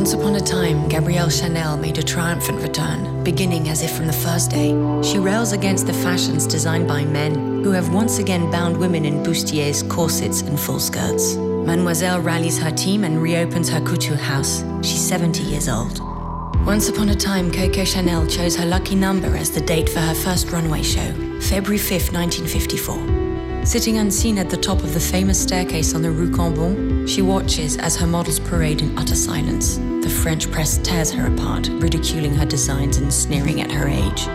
Once 0.02 0.14
upon 0.14 0.34
a 0.34 0.40
time, 0.40 0.88
Gabrielle 0.88 1.30
Chanel 1.30 1.76
made 1.76 1.96
a 1.96 2.02
triumphant 2.02 2.60
return, 2.60 3.22
beginning 3.22 3.68
as 3.68 3.82
if 3.82 3.92
from 3.92 4.08
the 4.08 4.12
first 4.12 4.50
day. 4.50 4.74
She 5.00 5.18
rails 5.18 5.52
against 5.52 5.86
the 5.86 5.92
fashions 5.92 6.44
designed 6.44 6.88
by 6.88 7.04
men 7.04 7.62
who 7.62 7.70
have 7.70 7.94
once 7.94 8.18
again 8.18 8.50
bound 8.50 8.76
women 8.76 9.04
in 9.04 9.22
bustiers, 9.22 9.88
corsets, 9.88 10.42
and 10.42 10.58
full 10.58 10.80
skirts. 10.80 11.36
Mademoiselle 11.64 12.20
rallies 12.20 12.58
her 12.58 12.70
team 12.70 13.04
and 13.04 13.22
reopens 13.22 13.68
her 13.68 13.80
couture 13.80 14.16
house. 14.16 14.64
She's 14.82 15.00
70 15.00 15.42
years 15.44 15.68
old. 15.68 16.00
Once 16.66 16.88
upon 16.88 17.08
a 17.08 17.14
time, 17.14 17.50
Coco 17.50 17.84
Chanel 17.84 18.26
chose 18.26 18.56
her 18.56 18.66
lucky 18.66 18.94
number 18.94 19.36
as 19.36 19.50
the 19.50 19.60
date 19.60 19.88
for 19.88 20.00
her 20.00 20.14
first 20.14 20.50
runway 20.50 20.82
show, 20.82 21.12
February 21.40 21.78
5, 21.78 22.12
1954. 22.12 23.21
Sitting 23.64 23.98
unseen 23.98 24.38
at 24.38 24.50
the 24.50 24.56
top 24.56 24.82
of 24.82 24.92
the 24.92 24.98
famous 24.98 25.40
staircase 25.40 25.94
on 25.94 26.02
the 26.02 26.10
Rue 26.10 26.30
Cambon, 26.30 27.08
she 27.08 27.22
watches 27.22 27.76
as 27.76 27.94
her 27.96 28.08
models 28.08 28.40
parade 28.40 28.82
in 28.82 28.98
utter 28.98 29.14
silence. 29.14 29.76
The 29.76 30.10
French 30.10 30.50
press 30.50 30.78
tears 30.78 31.12
her 31.12 31.32
apart, 31.32 31.68
ridiculing 31.68 32.34
her 32.34 32.44
designs 32.44 32.96
and 32.96 33.14
sneering 33.14 33.60
at 33.60 33.70
her 33.70 33.86
age. 33.86 34.26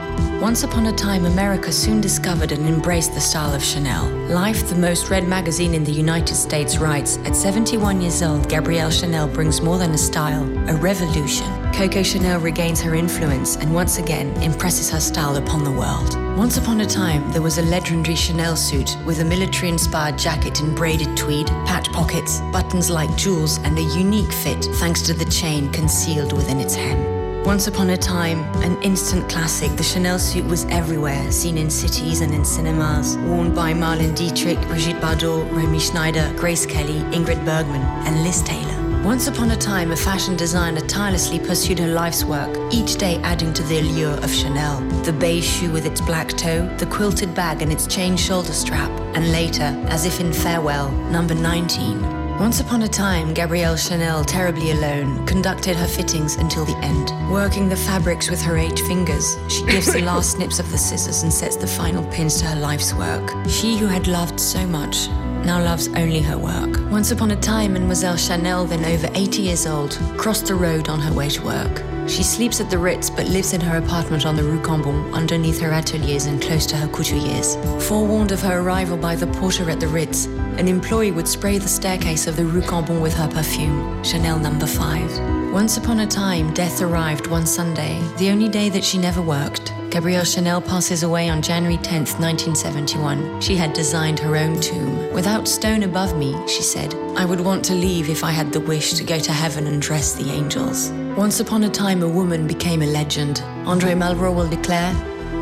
Once 0.42 0.64
upon 0.64 0.86
a 0.86 0.94
time, 0.94 1.26
America 1.26 1.74
soon 1.74 2.00
discovered 2.00 2.54
and 2.54 2.70
embraced 2.70 3.16
the 3.16 3.20
style 3.20 3.54
of 3.54 3.62
Chanel. 3.62 4.08
Life, 4.30 4.70
the 4.70 4.76
most 4.76 5.10
read 5.10 5.28
magazine 5.28 5.74
in 5.74 5.84
the 5.84 5.92
United 5.92 6.36
States, 6.36 6.78
writes 6.78 7.18
At 7.26 7.36
71 7.36 8.00
years 8.00 8.24
old, 8.24 8.48
Gabrielle 8.48 8.92
Chanel 8.92 9.28
brings 9.28 9.60
more 9.62 9.78
than 9.78 9.92
a 9.92 9.98
style, 9.98 10.44
a 10.70 10.76
revolution. 10.78 11.67
Coco 11.78 12.02
Chanel 12.02 12.40
regains 12.40 12.82
her 12.82 12.96
influence 12.96 13.56
and 13.56 13.72
once 13.72 14.00
again 14.00 14.36
impresses 14.42 14.90
her 14.90 15.00
style 15.00 15.36
upon 15.36 15.64
the 15.64 15.70
world. 15.70 16.16
Once 16.36 16.58
upon 16.58 16.82
a 16.82 16.86
time, 16.88 17.32
there 17.32 17.44
was 17.44 17.60
a 17.60 17.62
legendary 17.62 18.16
Chanel 18.16 18.56
suit 18.56 18.98
with 19.06 19.20
a 19.20 19.24
military 19.24 19.70
inspired 19.70 20.18
jacket 20.18 20.60
in 20.60 20.74
braided 20.74 21.16
tweed, 21.16 21.46
patch 21.68 21.92
pockets, 21.92 22.42
buttons 22.52 22.90
like 22.90 23.16
jewels, 23.16 23.60
and 23.60 23.78
a 23.78 23.84
unique 23.96 24.34
fit 24.34 24.66
thanks 24.80 25.04
to 25.04 25.14
the 25.14 25.26
chain 25.26 25.72
concealed 25.72 26.34
within 26.34 26.60
its 26.60 26.74
hem. 26.74 27.44
Once 27.44 27.68
upon 27.68 27.92
a 27.92 27.98
time, 27.98 28.40
an 28.64 28.82
instant 28.82 29.30
classic, 29.30 29.70
the 29.78 29.84
Chanel 29.84 30.18
suit 30.18 30.46
was 30.46 30.66
everywhere, 30.72 31.32
seen 31.32 31.60
in 31.60 31.70
cities 31.70 32.22
and 32.22 32.34
in 32.34 32.44
cinemas, 32.44 33.18
worn 33.20 33.54
by 33.54 33.72
Marlene 33.72 34.16
Dietrich, 34.16 34.60
Brigitte 34.68 35.00
Bardot, 35.00 35.48
Romy 35.52 35.80
Schneider, 35.80 36.34
Grace 36.38 36.66
Kelly, 36.66 37.02
Ingrid 37.16 37.46
Bergman, 37.46 37.84
and 38.08 38.24
Liz 38.24 38.42
Taylor. 38.42 38.87
Once 39.08 39.28
upon 39.28 39.52
a 39.52 39.56
time, 39.56 39.92
a 39.92 39.96
fashion 39.96 40.36
designer 40.36 40.82
tirelessly 40.82 41.40
pursued 41.40 41.80
her 41.80 41.88
life's 41.88 42.26
work, 42.26 42.54
each 42.74 42.98
day 42.98 43.16
adding 43.24 43.54
to 43.54 43.64
the 43.64 43.80
allure 43.80 44.18
of 44.22 44.30
Chanel. 44.30 44.82
The 45.04 45.14
beige 45.14 45.46
shoe 45.46 45.72
with 45.72 45.86
its 45.86 46.02
black 46.02 46.28
toe, 46.28 46.68
the 46.76 46.88
quilted 46.88 47.34
bag 47.34 47.62
and 47.62 47.72
its 47.72 47.88
chain 47.88 48.18
shoulder 48.18 48.52
strap, 48.52 48.92
and 49.16 49.32
later, 49.32 49.74
as 49.88 50.06
if 50.06 50.20
in 50.20 50.34
farewell, 50.34 50.92
number 51.10 51.34
19. 51.34 52.02
Once 52.38 52.60
upon 52.60 52.82
a 52.82 52.88
time, 52.90 53.34
Gabrielle 53.34 53.78
Chanel, 53.78 54.26
terribly 54.26 54.72
alone, 54.72 55.26
conducted 55.26 55.78
her 55.78 55.88
fittings 55.88 56.36
until 56.36 56.66
the 56.66 56.78
end. 56.80 57.10
Working 57.32 57.70
the 57.70 57.78
fabrics 57.78 58.30
with 58.30 58.42
her 58.42 58.58
eight 58.58 58.78
fingers, 58.80 59.38
she 59.48 59.66
gives 59.66 59.94
the 59.94 60.02
last 60.02 60.32
snips 60.36 60.60
of 60.60 60.70
the 60.70 60.78
scissors 60.78 61.24
and 61.24 61.32
sets 61.32 61.56
the 61.56 61.66
final 61.66 62.04
pins 62.12 62.42
to 62.42 62.46
her 62.48 62.60
life's 62.60 62.94
work. 62.94 63.34
She 63.48 63.78
who 63.78 63.88
had 63.88 64.08
loved 64.08 64.38
so 64.38 64.68
much 64.68 65.08
now 65.48 65.64
loves 65.64 65.88
only 65.96 66.20
her 66.20 66.38
work. 66.38 66.92
Once 66.92 67.12
upon 67.12 67.32
a 67.32 67.36
time, 67.38 67.72
Mademoiselle 67.72 68.18
Chanel, 68.18 68.66
then 68.66 68.84
over 68.84 69.10
80 69.16 69.42
years 69.42 69.66
old, 69.66 69.98
crossed 70.18 70.48
the 70.48 70.56
road 70.56 70.90
on 70.90 71.00
her 71.00 71.14
way 71.14 71.30
to 71.30 71.42
work. 71.42 71.84
She 72.10 72.22
sleeps 72.22 72.60
at 72.60 72.70
the 72.70 72.78
Ritz 72.78 73.10
but 73.10 73.28
lives 73.28 73.54
in 73.54 73.62
her 73.62 73.78
apartment 73.78 74.26
on 74.26 74.36
the 74.36 74.44
Rue 74.44 74.60
Cambon, 74.60 75.14
underneath 75.14 75.62
her 75.62 75.72
ateliers 75.72 76.26
and 76.26 76.42
close 76.42 76.66
to 76.68 76.76
her 76.76 76.88
couturiers. 76.90 77.56
Forewarned 77.84 78.34
of 78.34 78.42
her 78.42 78.60
arrival 78.60 78.98
by 78.98 79.16
the 79.16 79.28
porter 79.28 79.70
at 79.70 79.80
the 79.80 79.88
Ritz, 79.88 80.26
an 80.26 80.68
employee 80.68 81.14
would 81.14 81.30
spray 81.30 81.58
the 81.58 81.68
staircase 81.68 82.28
of 82.28 82.36
the 82.36 82.46
Rue 82.46 82.62
Cambon 82.62 83.02
with 83.02 83.14
her 83.14 83.30
perfume, 83.30 84.04
Chanel 84.04 84.40
number 84.40 84.68
5. 84.68 85.54
Once 85.54 85.78
upon 85.78 86.02
a 86.02 86.08
time, 86.08 86.54
death 86.54 86.82
arrived 86.82 87.28
one 87.28 87.46
Sunday, 87.46 88.02
the 88.18 88.30
only 88.30 88.50
day 88.50 88.68
that 88.68 88.84
she 88.84 88.98
never 88.98 89.22
worked. 89.22 89.74
Gabrielle 89.92 90.26
Chanel 90.26 90.62
passes 90.62 91.04
away 91.04 91.30
on 91.30 91.42
January 91.42 91.78
10, 91.78 92.00
1971. 92.20 93.40
She 93.40 93.56
had 93.56 93.72
designed 93.72 94.20
her 94.20 94.36
own 94.36 94.60
tomb. 94.60 95.07
Without 95.18 95.48
stone 95.48 95.82
above 95.82 96.16
me, 96.16 96.36
she 96.48 96.62
said, 96.62 96.94
I 97.16 97.26
would 97.26 97.42
want 97.42 97.66
to 97.66 97.74
leave 97.74 98.08
if 98.08 98.24
I 98.24 98.30
had 98.30 98.54
the 98.54 98.60
wish 98.60 98.94
to 98.94 99.04
go 99.04 99.18
to 99.18 99.32
heaven 99.32 99.66
and 99.66 99.82
dress 99.82 100.14
the 100.14 100.30
angels. 100.30 100.92
Once 101.18 101.40
upon 101.40 101.64
a 101.64 101.70
time, 101.70 102.04
a 102.04 102.08
woman 102.08 102.46
became 102.46 102.84
a 102.84 102.86
legend. 102.86 103.42
Andre 103.66 103.96
Malraux 103.96 104.36
will 104.36 104.48
declare, 104.48 104.94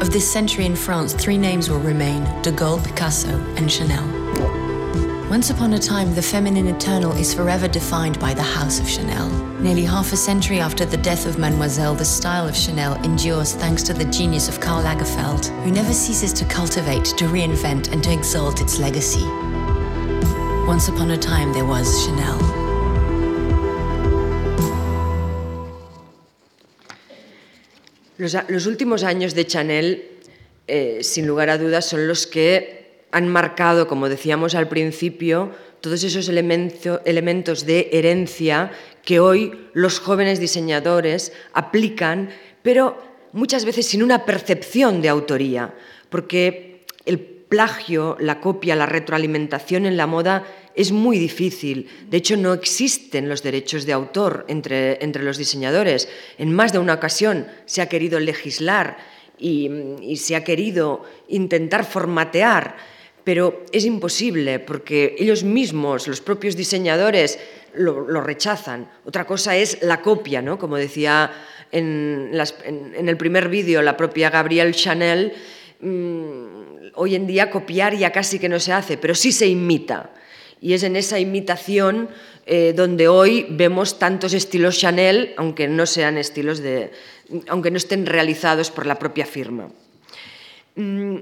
of 0.01 0.13
this 0.13 0.31
century 0.31 0.65
in 0.65 0.77
France, 0.77 1.11
three 1.11 1.37
names 1.37 1.69
will 1.69 1.81
remain 1.81 2.23
De 2.41 2.53
Gaulle, 2.53 2.81
Picasso, 2.85 3.37
and 3.57 3.69
Chanel. 3.69 4.05
Once 5.29 5.49
upon 5.49 5.73
a 5.73 5.79
time, 5.79 6.15
the 6.15 6.21
feminine 6.21 6.67
eternal 6.67 7.11
is 7.11 7.33
forever 7.33 7.67
defined 7.67 8.17
by 8.17 8.33
the 8.33 8.41
House 8.41 8.79
of 8.79 8.87
Chanel. 8.87 9.27
Nearly 9.59 9.83
half 9.83 10.13
a 10.13 10.15
century 10.15 10.61
after 10.61 10.85
the 10.85 10.95
death 10.95 11.25
of 11.25 11.37
Mademoiselle, 11.37 11.95
the 11.95 12.05
style 12.05 12.47
of 12.47 12.55
Chanel 12.55 12.93
endures 13.03 13.55
thanks 13.55 13.83
to 13.83 13.93
the 13.93 14.05
genius 14.05 14.47
of 14.47 14.61
Karl 14.61 14.85
Lagerfeld, 14.85 15.47
who 15.65 15.71
never 15.71 15.91
ceases 15.91 16.31
to 16.31 16.45
cultivate, 16.45 17.03
to 17.17 17.25
reinvent, 17.25 17.91
and 17.91 18.01
to 18.05 18.13
exalt 18.13 18.61
its 18.61 18.79
legacy. 18.79 19.25
Once 20.67 20.89
upon 20.89 21.11
a 21.11 21.17
time, 21.17 21.53
there 21.53 21.63
was 21.63 22.07
Chanel. 22.07 22.39
Los, 28.17 28.65
últimos 28.65 29.03
años 29.03 29.35
de 29.35 29.45
Chanel, 29.45 30.09
eh, 30.67 30.99
sin 31.03 31.27
lugar 31.27 31.51
a 31.51 31.59
dudas, 31.59 31.85
son 31.85 32.07
los 32.07 32.25
que 32.25 33.03
han 33.11 33.29
marcado, 33.29 33.87
como 33.87 34.09
decíamos 34.09 34.55
al 34.55 34.67
principio, 34.67 35.51
todos 35.81 36.03
esos 36.03 36.27
elemento, 36.29 36.99
elementos 37.05 37.67
de 37.67 37.89
herencia 37.91 38.71
que 39.03 39.19
hoy 39.19 39.69
los 39.73 39.99
jóvenes 39.99 40.39
diseñadores 40.39 41.31
aplican, 41.53 42.29
pero 42.63 42.97
muchas 43.33 43.65
veces 43.65 43.85
sin 43.85 44.01
una 44.01 44.25
percepción 44.25 45.03
de 45.03 45.09
autoría, 45.09 45.75
porque 46.09 46.85
el 47.05 47.34
plagio, 47.49 48.17
la 48.19 48.39
copia, 48.39 48.75
la 48.75 48.85
retroalimentación 48.85 49.85
en 49.85 49.97
la 49.97 50.07
moda 50.07 50.45
es 50.75 50.91
muy 50.91 51.17
difícil. 51.17 51.89
De 52.09 52.17
hecho, 52.17 52.37
no 52.37 52.53
existen 52.53 53.29
los 53.29 53.43
derechos 53.43 53.85
de 53.85 53.93
autor 53.93 54.45
entre, 54.47 55.03
entre 55.03 55.23
los 55.23 55.37
diseñadores. 55.37 56.09
En 56.37 56.53
más 56.53 56.73
de 56.73 56.79
una 56.79 56.93
ocasión 56.93 57.47
se 57.65 57.81
ha 57.81 57.89
querido 57.89 58.19
legislar 58.19 58.97
y, 59.37 60.15
se 60.17 60.35
ha 60.35 60.43
querido 60.43 61.03
intentar 61.27 61.85
formatear 61.85 62.95
pero 63.23 63.63
es 63.71 63.85
imposible 63.85 64.59
porque 64.59 65.15
ellos 65.17 65.43
mismos, 65.43 66.07
los 66.07 66.21
propios 66.21 66.55
diseñadores, 66.55 67.39
lo, 67.73 68.21
rechazan. 68.21 68.87
Otra 69.03 69.25
cosa 69.25 69.57
es 69.57 69.81
la 69.81 70.03
copia, 70.03 70.43
¿no? 70.43 70.59
como 70.59 70.77
decía 70.77 71.31
en, 71.71 72.29
el 72.31 73.17
primer 73.17 73.49
vídeo 73.49 73.81
la 73.81 73.97
propia 73.97 74.29
Gabrielle 74.29 74.75
Chanel, 74.75 75.33
mm, 75.79 76.64
hoy 76.95 77.15
en 77.15 77.27
día 77.27 77.49
copiar 77.49 77.95
ya 77.95 78.11
casi 78.11 78.39
que 78.39 78.49
no 78.49 78.59
se 78.59 78.73
hace, 78.73 78.97
pero 78.97 79.15
sí 79.15 79.31
se 79.31 79.47
imita. 79.47 80.11
Y 80.61 80.73
es 80.73 80.83
en 80.83 80.95
esa 80.95 81.19
imitación 81.19 82.09
eh, 82.45 82.73
donde 82.75 83.07
hoy 83.07 83.45
vemos 83.49 83.99
tantos 83.99 84.33
estilos 84.33 84.79
Chanel, 84.79 85.33
aunque 85.37 85.67
no 85.67 85.85
sean 85.85 86.17
estilos 86.17 86.59
de, 86.59 86.91
aunque 87.47 87.71
no 87.71 87.77
estén 87.77 88.05
realizados 88.05 88.71
por 88.71 88.85
la 88.85 88.99
propia 88.99 89.25
firma. 89.25 89.69
Mm, 90.75 91.17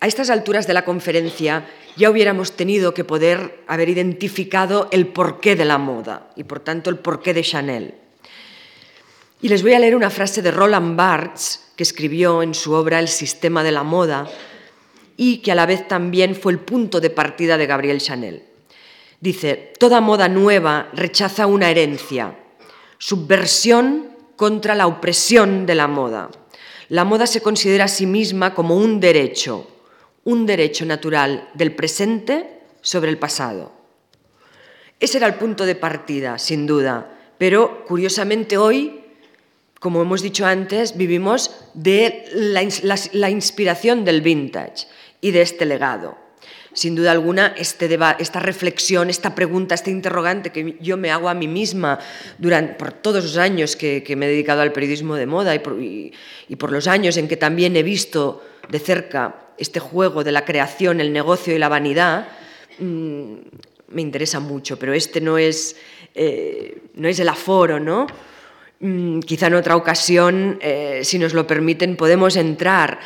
a 0.00 0.06
estas 0.06 0.30
alturas 0.30 0.66
de 0.66 0.74
la 0.74 0.84
conferencia 0.84 1.66
ya 1.96 2.10
hubiéramos 2.10 2.52
tenido 2.52 2.94
que 2.94 3.04
poder 3.04 3.64
haber 3.66 3.88
identificado 3.88 4.88
el 4.92 5.08
porqué 5.08 5.56
de 5.56 5.64
la 5.64 5.78
moda 5.78 6.30
y 6.36 6.44
por 6.44 6.60
tanto 6.60 6.90
el 6.90 6.98
porqué 6.98 7.34
de 7.34 7.42
Chanel. 7.42 7.94
Y 9.40 9.48
les 9.48 9.62
voy 9.62 9.74
a 9.74 9.78
leer 9.78 9.96
una 9.96 10.10
frase 10.10 10.42
de 10.42 10.50
Roland 10.50 10.96
Barthes 10.96 11.72
que 11.74 11.82
escribió 11.82 12.42
en 12.42 12.54
su 12.54 12.72
obra 12.72 12.98
El 12.98 13.08
sistema 13.08 13.62
de 13.62 13.72
la 13.72 13.82
moda 13.82 14.28
y 15.18 15.38
que 15.38 15.52
a 15.52 15.56
la 15.56 15.66
vez 15.66 15.86
también 15.88 16.36
fue 16.36 16.52
el 16.52 16.60
punto 16.60 17.00
de 17.00 17.10
partida 17.10 17.58
de 17.58 17.66
Gabriel 17.66 18.00
Chanel. 18.00 18.44
Dice, 19.20 19.74
toda 19.78 20.00
moda 20.00 20.28
nueva 20.28 20.88
rechaza 20.94 21.48
una 21.48 21.70
herencia, 21.70 22.38
subversión 22.98 24.10
contra 24.36 24.76
la 24.76 24.86
opresión 24.86 25.66
de 25.66 25.74
la 25.74 25.88
moda. 25.88 26.30
La 26.88 27.04
moda 27.04 27.26
se 27.26 27.42
considera 27.42 27.84
a 27.84 27.88
sí 27.88 28.06
misma 28.06 28.54
como 28.54 28.76
un 28.76 29.00
derecho, 29.00 29.68
un 30.22 30.46
derecho 30.46 30.86
natural 30.86 31.48
del 31.52 31.74
presente 31.74 32.60
sobre 32.80 33.10
el 33.10 33.18
pasado. 33.18 33.72
Ese 35.00 35.18
era 35.18 35.26
el 35.26 35.34
punto 35.34 35.66
de 35.66 35.74
partida, 35.74 36.38
sin 36.38 36.64
duda, 36.66 37.18
pero 37.38 37.84
curiosamente 37.86 38.56
hoy, 38.56 39.00
como 39.80 40.00
hemos 40.00 40.22
dicho 40.22 40.46
antes, 40.46 40.96
vivimos 40.96 41.56
de 41.74 42.24
la, 42.32 43.30
inspiración 43.30 44.04
del 44.04 44.22
vintage 44.22 44.86
y 45.20 45.30
de 45.30 45.42
este 45.42 45.66
legado. 45.66 46.16
Sin 46.72 46.94
duda 46.94 47.10
alguna, 47.10 47.54
este 47.56 47.98
esta 48.18 48.40
reflexión, 48.40 49.10
esta 49.10 49.34
pregunta, 49.34 49.74
este 49.74 49.90
interrogante 49.90 50.50
que 50.50 50.76
yo 50.80 50.96
me 50.96 51.10
hago 51.10 51.28
a 51.28 51.34
mí 51.34 51.48
misma 51.48 51.98
durante, 52.38 52.74
por 52.74 52.92
todos 52.92 53.24
los 53.24 53.36
años 53.36 53.74
que, 53.74 54.04
me 54.16 54.26
he 54.26 54.28
dedicado 54.28 54.60
al 54.62 54.72
periodismo 54.72 55.16
de 55.16 55.26
moda 55.26 55.54
y 55.54 56.56
por 56.56 56.72
los 56.72 56.86
años 56.86 57.16
en 57.16 57.26
que 57.26 57.36
también 57.36 57.74
he 57.76 57.82
visto 57.82 58.44
de 58.68 58.78
cerca 58.78 59.48
este 59.58 59.80
juego 59.80 60.24
de 60.24 60.32
la 60.32 60.44
creación, 60.44 61.00
el 61.00 61.12
negocio 61.12 61.54
y 61.54 61.58
la 61.58 61.68
vanidad, 61.68 62.28
mm, 62.78 63.34
me 63.88 64.02
interesa 64.02 64.40
mucho, 64.40 64.78
pero 64.78 64.92
este 64.92 65.20
no 65.20 65.38
es, 65.38 65.76
eh, 66.14 66.82
no 66.94 67.08
es 67.08 67.18
el 67.18 67.28
aforo, 67.28 67.80
¿no? 67.80 68.06
Mm, 68.80 69.20
quizá 69.20 69.48
en 69.48 69.54
otra 69.54 69.74
ocasión, 69.74 70.58
eh, 70.60 71.00
si 71.02 71.18
nos 71.18 71.34
lo 71.34 71.46
permiten, 71.46 71.96
podemos 71.96 72.36
entrar, 72.36 73.00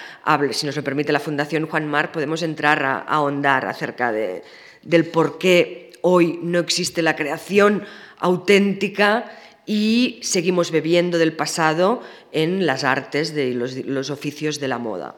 si 0.50 0.66
nos 0.66 0.76
lo 0.76 0.84
permite 0.84 1.12
la 1.12 1.20
Fundación 1.20 1.66
Juan 1.66 1.88
Mar, 1.88 2.12
podemos 2.12 2.42
entrar 2.42 2.82
a, 2.84 2.98
ahondar 2.98 3.64
acerca 3.66 4.12
de, 4.12 4.42
del 4.82 5.06
por 5.06 5.38
qué 5.38 5.92
hoy 6.02 6.38
no 6.42 6.58
existe 6.58 7.00
la 7.00 7.16
creación 7.16 7.84
auténtica 8.18 9.32
y 9.64 10.20
seguimos 10.22 10.70
bebiendo 10.70 11.16
del 11.16 11.32
pasado 11.32 12.02
en 12.32 12.66
las 12.66 12.84
artes 12.84 13.34
de 13.34 13.54
los 13.54 14.10
oficios 14.10 14.60
de 14.60 14.68
la 14.68 14.78
moda. 14.78 15.14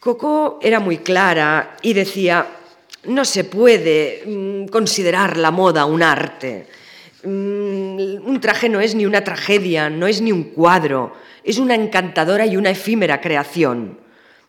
Coco 0.00 0.58
era 0.62 0.80
muy 0.80 0.98
clara 0.98 1.76
y 1.82 1.92
decía, 1.92 2.46
no 3.04 3.24
se 3.24 3.44
puede 3.44 4.22
mm, 4.24 4.66
considerar 4.68 5.36
la 5.36 5.50
moda 5.50 5.84
un 5.84 6.02
arte. 6.02 6.66
Un 7.98 8.40
traje 8.40 8.68
no 8.68 8.80
es 8.80 8.94
ni 8.94 9.06
una 9.06 9.24
tragedia, 9.24 9.90
no 9.90 10.06
es 10.06 10.20
ni 10.20 10.32
un 10.32 10.44
cuadro, 10.44 11.12
es 11.42 11.58
una 11.58 11.74
encantadora 11.74 12.46
y 12.46 12.56
una 12.56 12.70
efímera 12.70 13.20
creación. 13.20 14.00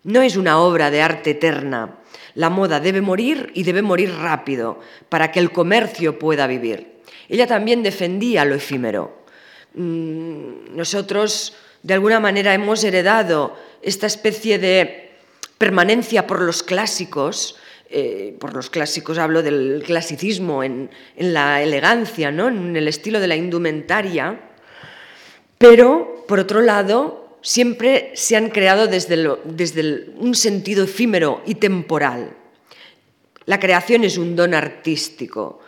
No 0.03 0.21
es 0.21 0.37
una 0.37 0.59
obra 0.59 0.91
de 0.91 1.01
arte 1.01 1.31
eterna. 1.31 1.97
La 2.35 2.49
moda 2.49 2.79
debe 2.79 3.01
morir 3.01 3.51
y 3.53 3.63
debe 3.63 3.81
morir 3.81 4.13
rápido 4.13 4.79
para 5.09 5.31
que 5.31 5.39
el 5.39 5.51
comercio 5.51 6.19
pueda 6.19 6.47
vivir. 6.47 7.01
Ella 7.29 7.47
también 7.47 7.81
defendía 7.81 8.45
lo 8.45 8.55
efímero. 8.55 9.25
Mm, 9.73 10.75
nosotros, 10.75 11.55
de 11.81 11.93
alguna 11.93 12.19
manera, 12.19 12.53
hemos 12.53 12.83
heredado 12.83 13.55
esta 13.81 14.07
especie 14.07 14.59
de 14.59 15.11
permanencia 15.57 16.27
por 16.27 16.41
los 16.41 16.63
clásicos, 16.63 17.57
eh, 17.89 18.35
por 18.39 18.53
los 18.53 18.69
clásicos 18.69 19.17
hablo 19.17 19.43
del 19.43 19.83
clasicismo 19.85 20.63
en, 20.63 20.89
la 21.17 21.61
elegancia, 21.61 22.31
¿no? 22.31 22.47
en 22.47 22.75
el 22.75 22.87
estilo 22.87 23.19
de 23.19 23.27
la 23.27 23.35
indumentaria, 23.35 24.39
pero 25.57 26.25
por 26.27 26.39
otro 26.39 26.61
lado 26.61 27.37
siempre 27.41 28.11
se 28.15 28.35
han 28.35 28.49
creado 28.49 28.87
desde, 28.87 29.37
desde 29.45 30.09
un 30.17 30.35
sentido 30.35 30.83
efímero 30.83 31.41
y 31.45 31.55
temporal. 31.55 32.35
La 33.45 33.59
creación 33.59 34.03
es 34.03 34.17
un 34.17 34.35
don 34.35 34.53
artístico 34.53 35.59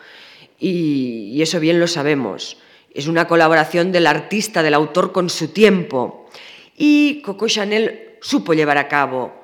y, 0.58 1.40
eso 1.40 1.60
bien 1.60 1.78
lo 1.78 1.86
sabemos. 1.86 2.58
Es 2.92 3.06
una 3.06 3.28
colaboración 3.28 3.92
del 3.92 4.08
artista, 4.08 4.62
del 4.62 4.74
autor 4.74 5.12
con 5.12 5.30
su 5.30 5.48
tiempo. 5.48 6.28
Y 6.76 7.22
Coco 7.22 7.46
Chanel 7.46 8.16
supo 8.20 8.54
llevar 8.54 8.78
a 8.78 8.88
cabo 8.88 9.38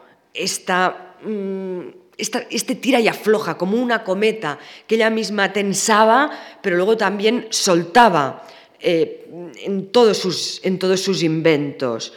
Mm, 1.24 2.03
esta, 2.16 2.46
este 2.50 2.74
tira 2.74 3.00
y 3.00 3.08
afloja, 3.08 3.56
como 3.56 3.76
una 3.76 4.04
cometa 4.04 4.58
que 4.86 4.94
ella 4.96 5.10
misma 5.10 5.52
tensaba, 5.52 6.30
pero 6.62 6.76
luego 6.76 6.96
también 6.96 7.46
soltaba 7.50 8.46
eh, 8.80 9.26
en, 9.62 9.88
todos 9.88 10.18
sus, 10.18 10.60
en 10.64 10.78
todos 10.78 11.00
sus 11.00 11.22
inventos. 11.22 12.12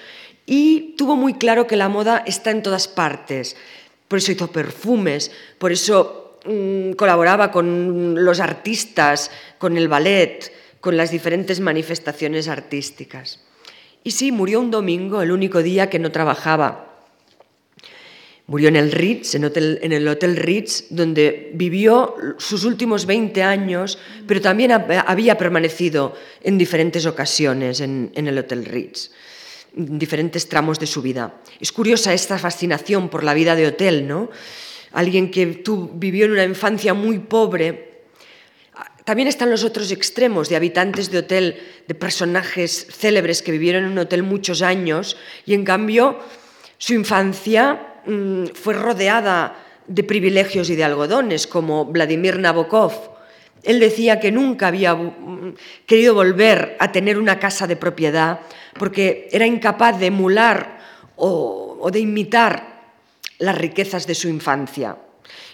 Y 0.45 0.95
tuvo 0.97 1.15
muy 1.15 1.33
claro 1.33 1.67
que 1.67 1.75
la 1.75 1.89
moda 1.89 2.23
está 2.25 2.51
en 2.51 2.63
todas 2.63 2.87
partes. 2.87 3.55
Por 4.07 4.19
eso 4.19 4.31
hizo 4.31 4.51
perfumes, 4.51 5.31
por 5.57 5.71
eso 5.71 6.39
mm, 6.45 6.91
colaboraba 6.91 7.51
con 7.51 8.23
los 8.23 8.39
artistas, 8.39 9.31
con 9.57 9.77
el 9.77 9.87
ballet, 9.87 10.51
con 10.79 10.95
las 10.95 11.11
diferentes 11.11 11.59
manifestaciones 11.59 12.47
artísticas. 12.47 13.43
Y 14.03 14.11
sí, 14.11 14.31
murió 14.31 14.61
un 14.61 14.71
domingo, 14.71 15.21
el 15.21 15.31
único 15.31 15.61
día 15.61 15.89
que 15.89 15.99
no 15.99 16.11
trabajaba. 16.11 16.86
Murió 18.49 18.69
en 18.69 18.77
el 18.77 18.93
Ritz, 18.93 19.35
en, 19.35 19.43
el 19.91 20.07
Hotel 20.07 20.37
Ritz, 20.37 20.85
donde 20.89 21.51
vivió 21.53 22.15
sus 22.37 22.63
últimos 22.63 23.05
20 23.05 23.43
años, 23.43 23.99
pero 24.25 24.39
también 24.39 24.71
había 24.71 25.37
permanecido 25.37 26.15
en 26.41 26.57
diferentes 26.57 27.05
ocasiones 27.05 27.81
en, 27.81 28.09
el 28.15 28.37
Hotel 28.37 28.63
Ritz, 28.63 29.11
en 29.75 29.99
diferentes 29.99 30.47
tramos 30.47 30.79
de 30.79 30.87
su 30.87 31.01
vida. 31.01 31.41
Es 31.59 31.73
curiosa 31.73 32.13
esta 32.13 32.39
fascinación 32.39 33.09
por 33.09 33.25
la 33.25 33.33
vida 33.33 33.53
de 33.53 33.67
hotel, 33.67 34.07
¿no? 34.07 34.29
Alguien 34.93 35.29
que 35.29 35.45
tú, 35.47 35.91
vivió 35.93 36.23
en 36.23 36.31
una 36.31 36.45
infancia 36.45 36.93
muy 36.93 37.19
pobre. 37.19 38.05
También 39.03 39.27
están 39.27 39.51
los 39.51 39.65
otros 39.65 39.91
extremos 39.91 40.47
de 40.47 40.55
habitantes 40.55 41.11
de 41.11 41.17
hotel, 41.17 41.59
de 41.85 41.95
personajes 41.95 42.87
célebres 42.91 43.41
que 43.41 43.51
vivieron 43.51 43.83
en 43.83 43.91
un 43.91 43.97
hotel 43.97 44.23
muchos 44.23 44.61
años 44.61 45.17
y 45.45 45.53
en 45.53 45.65
cambio 45.65 46.17
su 46.77 46.93
infancia 46.93 47.95
Mm, 48.07 48.45
fue 48.53 48.73
rodeada 48.73 49.57
de 49.85 50.03
privilegios 50.03 50.69
y 50.69 50.75
de 50.75 50.83
algodones, 50.85 51.45
como 51.45 51.85
Vladimir 51.85 52.39
Nabokov. 52.39 52.93
Él 53.63 53.81
decía 53.81 54.19
que 54.21 54.31
nunca 54.31 54.67
había 54.67 54.95
mm, 54.95 55.55
querido 55.85 56.13
volver 56.13 56.77
a 56.79 56.91
tener 56.93 57.17
una 57.17 57.37
casa 57.37 57.67
de 57.67 57.75
propiedad 57.75 58.39
porque 58.79 59.27
era 59.31 59.45
incapaz 59.45 59.99
de 59.99 60.05
emular 60.05 60.79
o, 61.17 61.89
de 61.91 61.99
imitar 61.99 62.93
las 63.39 63.57
riquezas 63.57 64.07
de 64.07 64.15
su 64.15 64.29
infancia. 64.29 64.97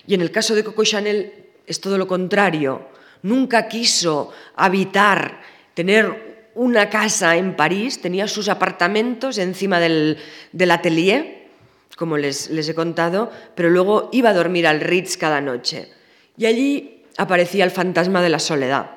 Y 0.06 0.14
en 0.14 0.22
el 0.22 0.30
caso 0.30 0.54
de 0.54 0.64
Coco 0.64 0.84
Chanel 0.84 1.34
es 1.66 1.82
todo 1.82 1.97
lo 1.97 2.08
contrario. 2.08 2.89
Nunca 3.24 3.68
quiso 3.68 4.32
habitar, 4.56 5.41
tener 5.74 6.51
una 6.54 6.89
casa 6.89 7.36
en 7.36 7.56
París, 7.56 7.99
tenía 7.99 8.28
sus 8.28 8.47
apartamentos 8.47 9.39
encima 9.39 9.80
del, 9.80 10.18
del 10.51 10.72
atelier 10.72 11.43
como 11.96 12.18
les, 12.18 12.50
he 12.50 12.76
contado, 12.76 13.32
pero 13.56 13.70
luego 13.70 14.10
iba 14.12 14.30
a 14.30 14.34
dormir 14.34 14.68
al 14.68 14.82
Ritz 14.82 15.18
cada 15.18 15.41
noche. 15.41 15.89
Y 16.38 16.46
allí 16.46 17.04
aparecía 17.18 17.64
el 17.64 17.72
fantasma 17.72 18.22
de 18.22 18.30
la 18.30 18.39
soledad. 18.39 18.91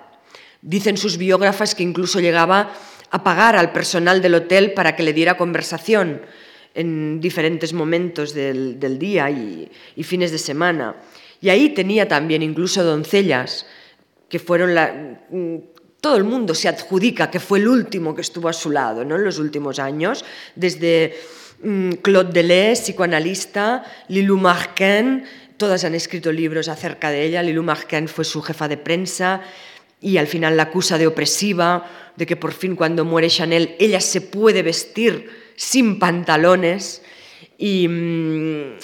Dicen 0.63 0.97
sus 0.97 1.19
biógrafas 1.19 1.75
que 1.75 1.83
incluso 1.83 2.21
llegaba 2.21 2.73
a 3.11 3.23
pagar 3.23 3.57
al 3.57 3.73
personal 3.73 4.23
del 4.23 4.35
hotel 4.35 4.73
para 4.73 4.97
que 4.97 5.03
le 5.03 5.13
diera 5.13 5.37
conversación 5.37 6.23
en 6.75 7.21
diferentes 7.21 7.73
momentos 7.73 8.35
del, 8.35 8.99
día 8.99 9.31
y, 9.31 9.71
fines 10.03 10.33
de 10.33 10.39
semana. 10.39 10.97
Y 11.41 11.51
ahí 11.51 11.71
tenía 11.71 12.09
también 12.09 12.43
incluso 12.43 12.83
doncellas, 12.83 13.67
que 14.29 14.39
fueron 14.39 14.75
la, 14.75 15.21
todo 16.01 16.17
el 16.17 16.25
mundo 16.25 16.55
se 16.55 16.69
adjudica 16.69 17.31
que 17.31 17.41
fue 17.41 17.61
el 17.61 17.69
último 17.69 18.15
que 18.15 18.23
estuvo 18.23 18.49
a 18.49 18.53
su 18.53 18.71
lado 18.71 19.05
¿no? 19.05 19.17
en 19.17 19.25
los 19.25 19.39
últimos 19.39 19.79
años, 19.79 20.25
desde 20.57 21.15
Mm, 21.15 21.46
Claude 22.03 22.33
Deleuze, 22.33 22.83
psicoanalista, 22.83 23.85
Lilou 24.09 24.37
Marquin, 24.37 25.25
todas 25.57 25.85
han 25.85 25.95
escrito 25.95 26.31
libros 26.33 26.69
acerca 26.69 27.11
de 27.11 27.25
ella. 27.25 27.43
Lilou 27.43 27.65
Marquin 27.65 28.09
fue 28.09 28.25
su 28.25 28.43
jefa 28.43 28.69
de 28.69 28.77
prensa 28.77 29.41
y 30.01 30.19
al 30.19 30.27
final 30.27 30.57
la 30.57 30.65
acusa 30.65 30.99
de 30.99 31.07
opresiva, 31.07 32.13
de 32.17 32.27
que 32.27 32.37
por 32.37 32.53
fin 32.53 32.77
cuando 32.77 33.05
muere 33.05 33.29
Chanel 33.29 33.75
ella 33.79 34.01
se 34.01 34.21
puede 34.21 34.63
vestir 34.63 35.31
sin 35.57 35.99
pantalones 35.99 37.03
y, 37.59 37.89
mm, 37.89 38.79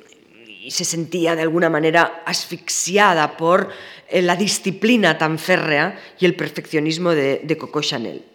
se 0.69 0.85
sentía 0.85 1.35
de 1.35 1.43
alguna 1.43 1.69
manera 1.69 2.23
asfixiada 2.25 3.37
por 3.37 3.69
eh, 4.09 4.23
la 4.23 4.37
disciplina 4.37 5.19
tan 5.19 5.39
férrea 5.39 5.99
y 6.19 6.25
el 6.25 6.37
perfeccionismo 6.37 7.11
de 7.11 7.57
Coco 7.59 7.83
Chanel. 7.83 8.32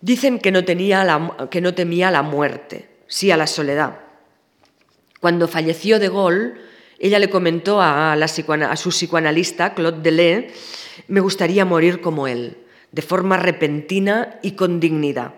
Dicen 0.00 0.38
que 0.38 0.52
no, 0.52 0.64
que 1.50 1.60
no 1.60 1.74
temía 1.74 2.10
la 2.10 2.22
muerte, 2.22 2.88
sí 3.06 3.30
a 3.30 3.36
la 3.36 3.46
soledad. 3.46 4.00
Cuando 5.20 5.48
falleció 5.48 5.98
de 5.98 6.08
Gaulle, 6.08 6.54
ella 6.98 7.18
le 7.18 7.30
comentó 7.30 7.80
a, 7.80 8.16
su 8.76 8.90
psicoanalista, 8.90 9.74
Claude 9.74 10.02
Deleuze, 10.02 10.52
me 11.06 11.20
gustaría 11.20 11.64
morir 11.64 12.00
como 12.00 12.26
él, 12.26 12.58
de 12.92 13.02
forma 13.02 13.36
repentina 13.36 14.38
y 14.42 14.52
con 14.52 14.80
dignidad. 14.80 15.34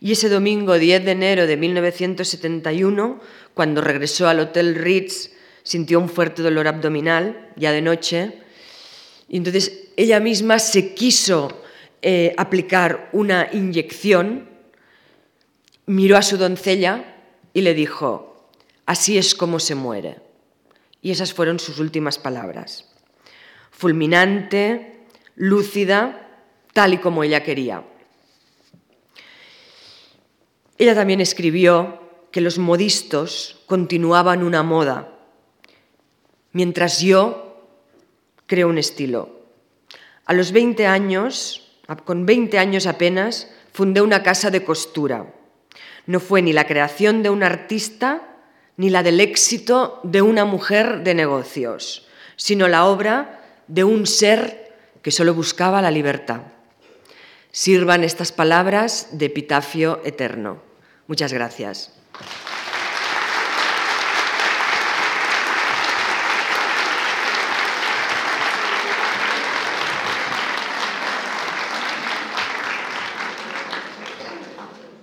Y 0.00 0.12
ese 0.12 0.28
domingo 0.28 0.78
10 0.78 1.04
de 1.04 1.10
enero 1.12 1.46
de 1.46 1.56
1971, 1.56 3.20
cuando 3.54 3.80
regresó 3.80 4.28
al 4.28 4.40
Hotel 4.40 4.74
Ritz, 4.74 5.30
sintió 5.62 5.98
un 5.98 6.08
fuerte 6.08 6.42
dolor 6.42 6.68
abdominal, 6.68 7.50
ya 7.56 7.72
de 7.72 7.82
noche, 7.82 8.38
y 9.28 9.38
entonces 9.38 9.88
ella 9.96 10.20
misma 10.20 10.58
se 10.58 10.94
quiso 10.94 11.62
eh, 12.02 12.34
aplicar 12.36 13.08
una 13.12 13.48
inyección, 13.52 14.48
miró 15.86 16.16
a 16.16 16.22
su 16.22 16.36
doncella 16.36 17.16
y 17.52 17.62
le 17.62 17.74
dijo, 17.74 18.50
así 18.84 19.18
es 19.18 19.34
como 19.34 19.58
se 19.60 19.74
muere. 19.74 20.18
Y 21.00 21.10
esas 21.10 21.32
fueron 21.32 21.58
sus 21.58 21.78
últimas 21.78 22.18
palabras. 22.18 22.88
Fulminante, 23.70 25.04
lúcida, 25.36 26.28
tal 26.72 26.94
y 26.94 26.98
como 26.98 27.24
ella 27.24 27.42
quería. 27.42 27.84
Ella 30.78 30.94
también 30.94 31.20
escribió 31.20 32.00
que 32.30 32.40
los 32.40 32.58
modistos 32.58 33.62
continuaban 33.66 34.42
una 34.42 34.62
moda, 34.62 35.12
mientras 36.52 37.00
yo 37.00 37.66
creo 38.46 38.68
un 38.68 38.78
estilo. 38.78 39.40
A 40.26 40.34
los 40.34 40.52
20 40.52 40.86
años 40.86 41.65
con 42.04 42.26
20 42.26 42.58
años 42.58 42.86
apenas, 42.86 43.48
fundé 43.72 44.00
una 44.00 44.22
casa 44.22 44.50
de 44.50 44.64
costura. 44.64 45.26
No 46.06 46.20
fue 46.20 46.42
ni 46.42 46.52
la 46.52 46.66
creación 46.66 47.22
de 47.22 47.30
un 47.30 47.42
artista 47.42 48.22
ni 48.76 48.90
la 48.90 49.02
del 49.02 49.20
éxito 49.20 50.00
de 50.02 50.22
una 50.22 50.44
mujer 50.44 51.02
de 51.02 51.14
negocios, 51.14 52.06
sino 52.36 52.68
la 52.68 52.86
obra 52.86 53.42
de 53.68 53.84
un 53.84 54.06
ser 54.06 54.74
que 55.02 55.10
solo 55.10 55.34
buscaba 55.34 55.80
la 55.82 55.90
libertad. 55.90 56.42
Sirvan 57.52 58.04
estas 58.04 58.32
palabras 58.32 59.08
de 59.12 59.26
epitafio 59.26 60.00
eterno. 60.04 60.60
Muchas 61.06 61.32
gracias. 61.32 61.92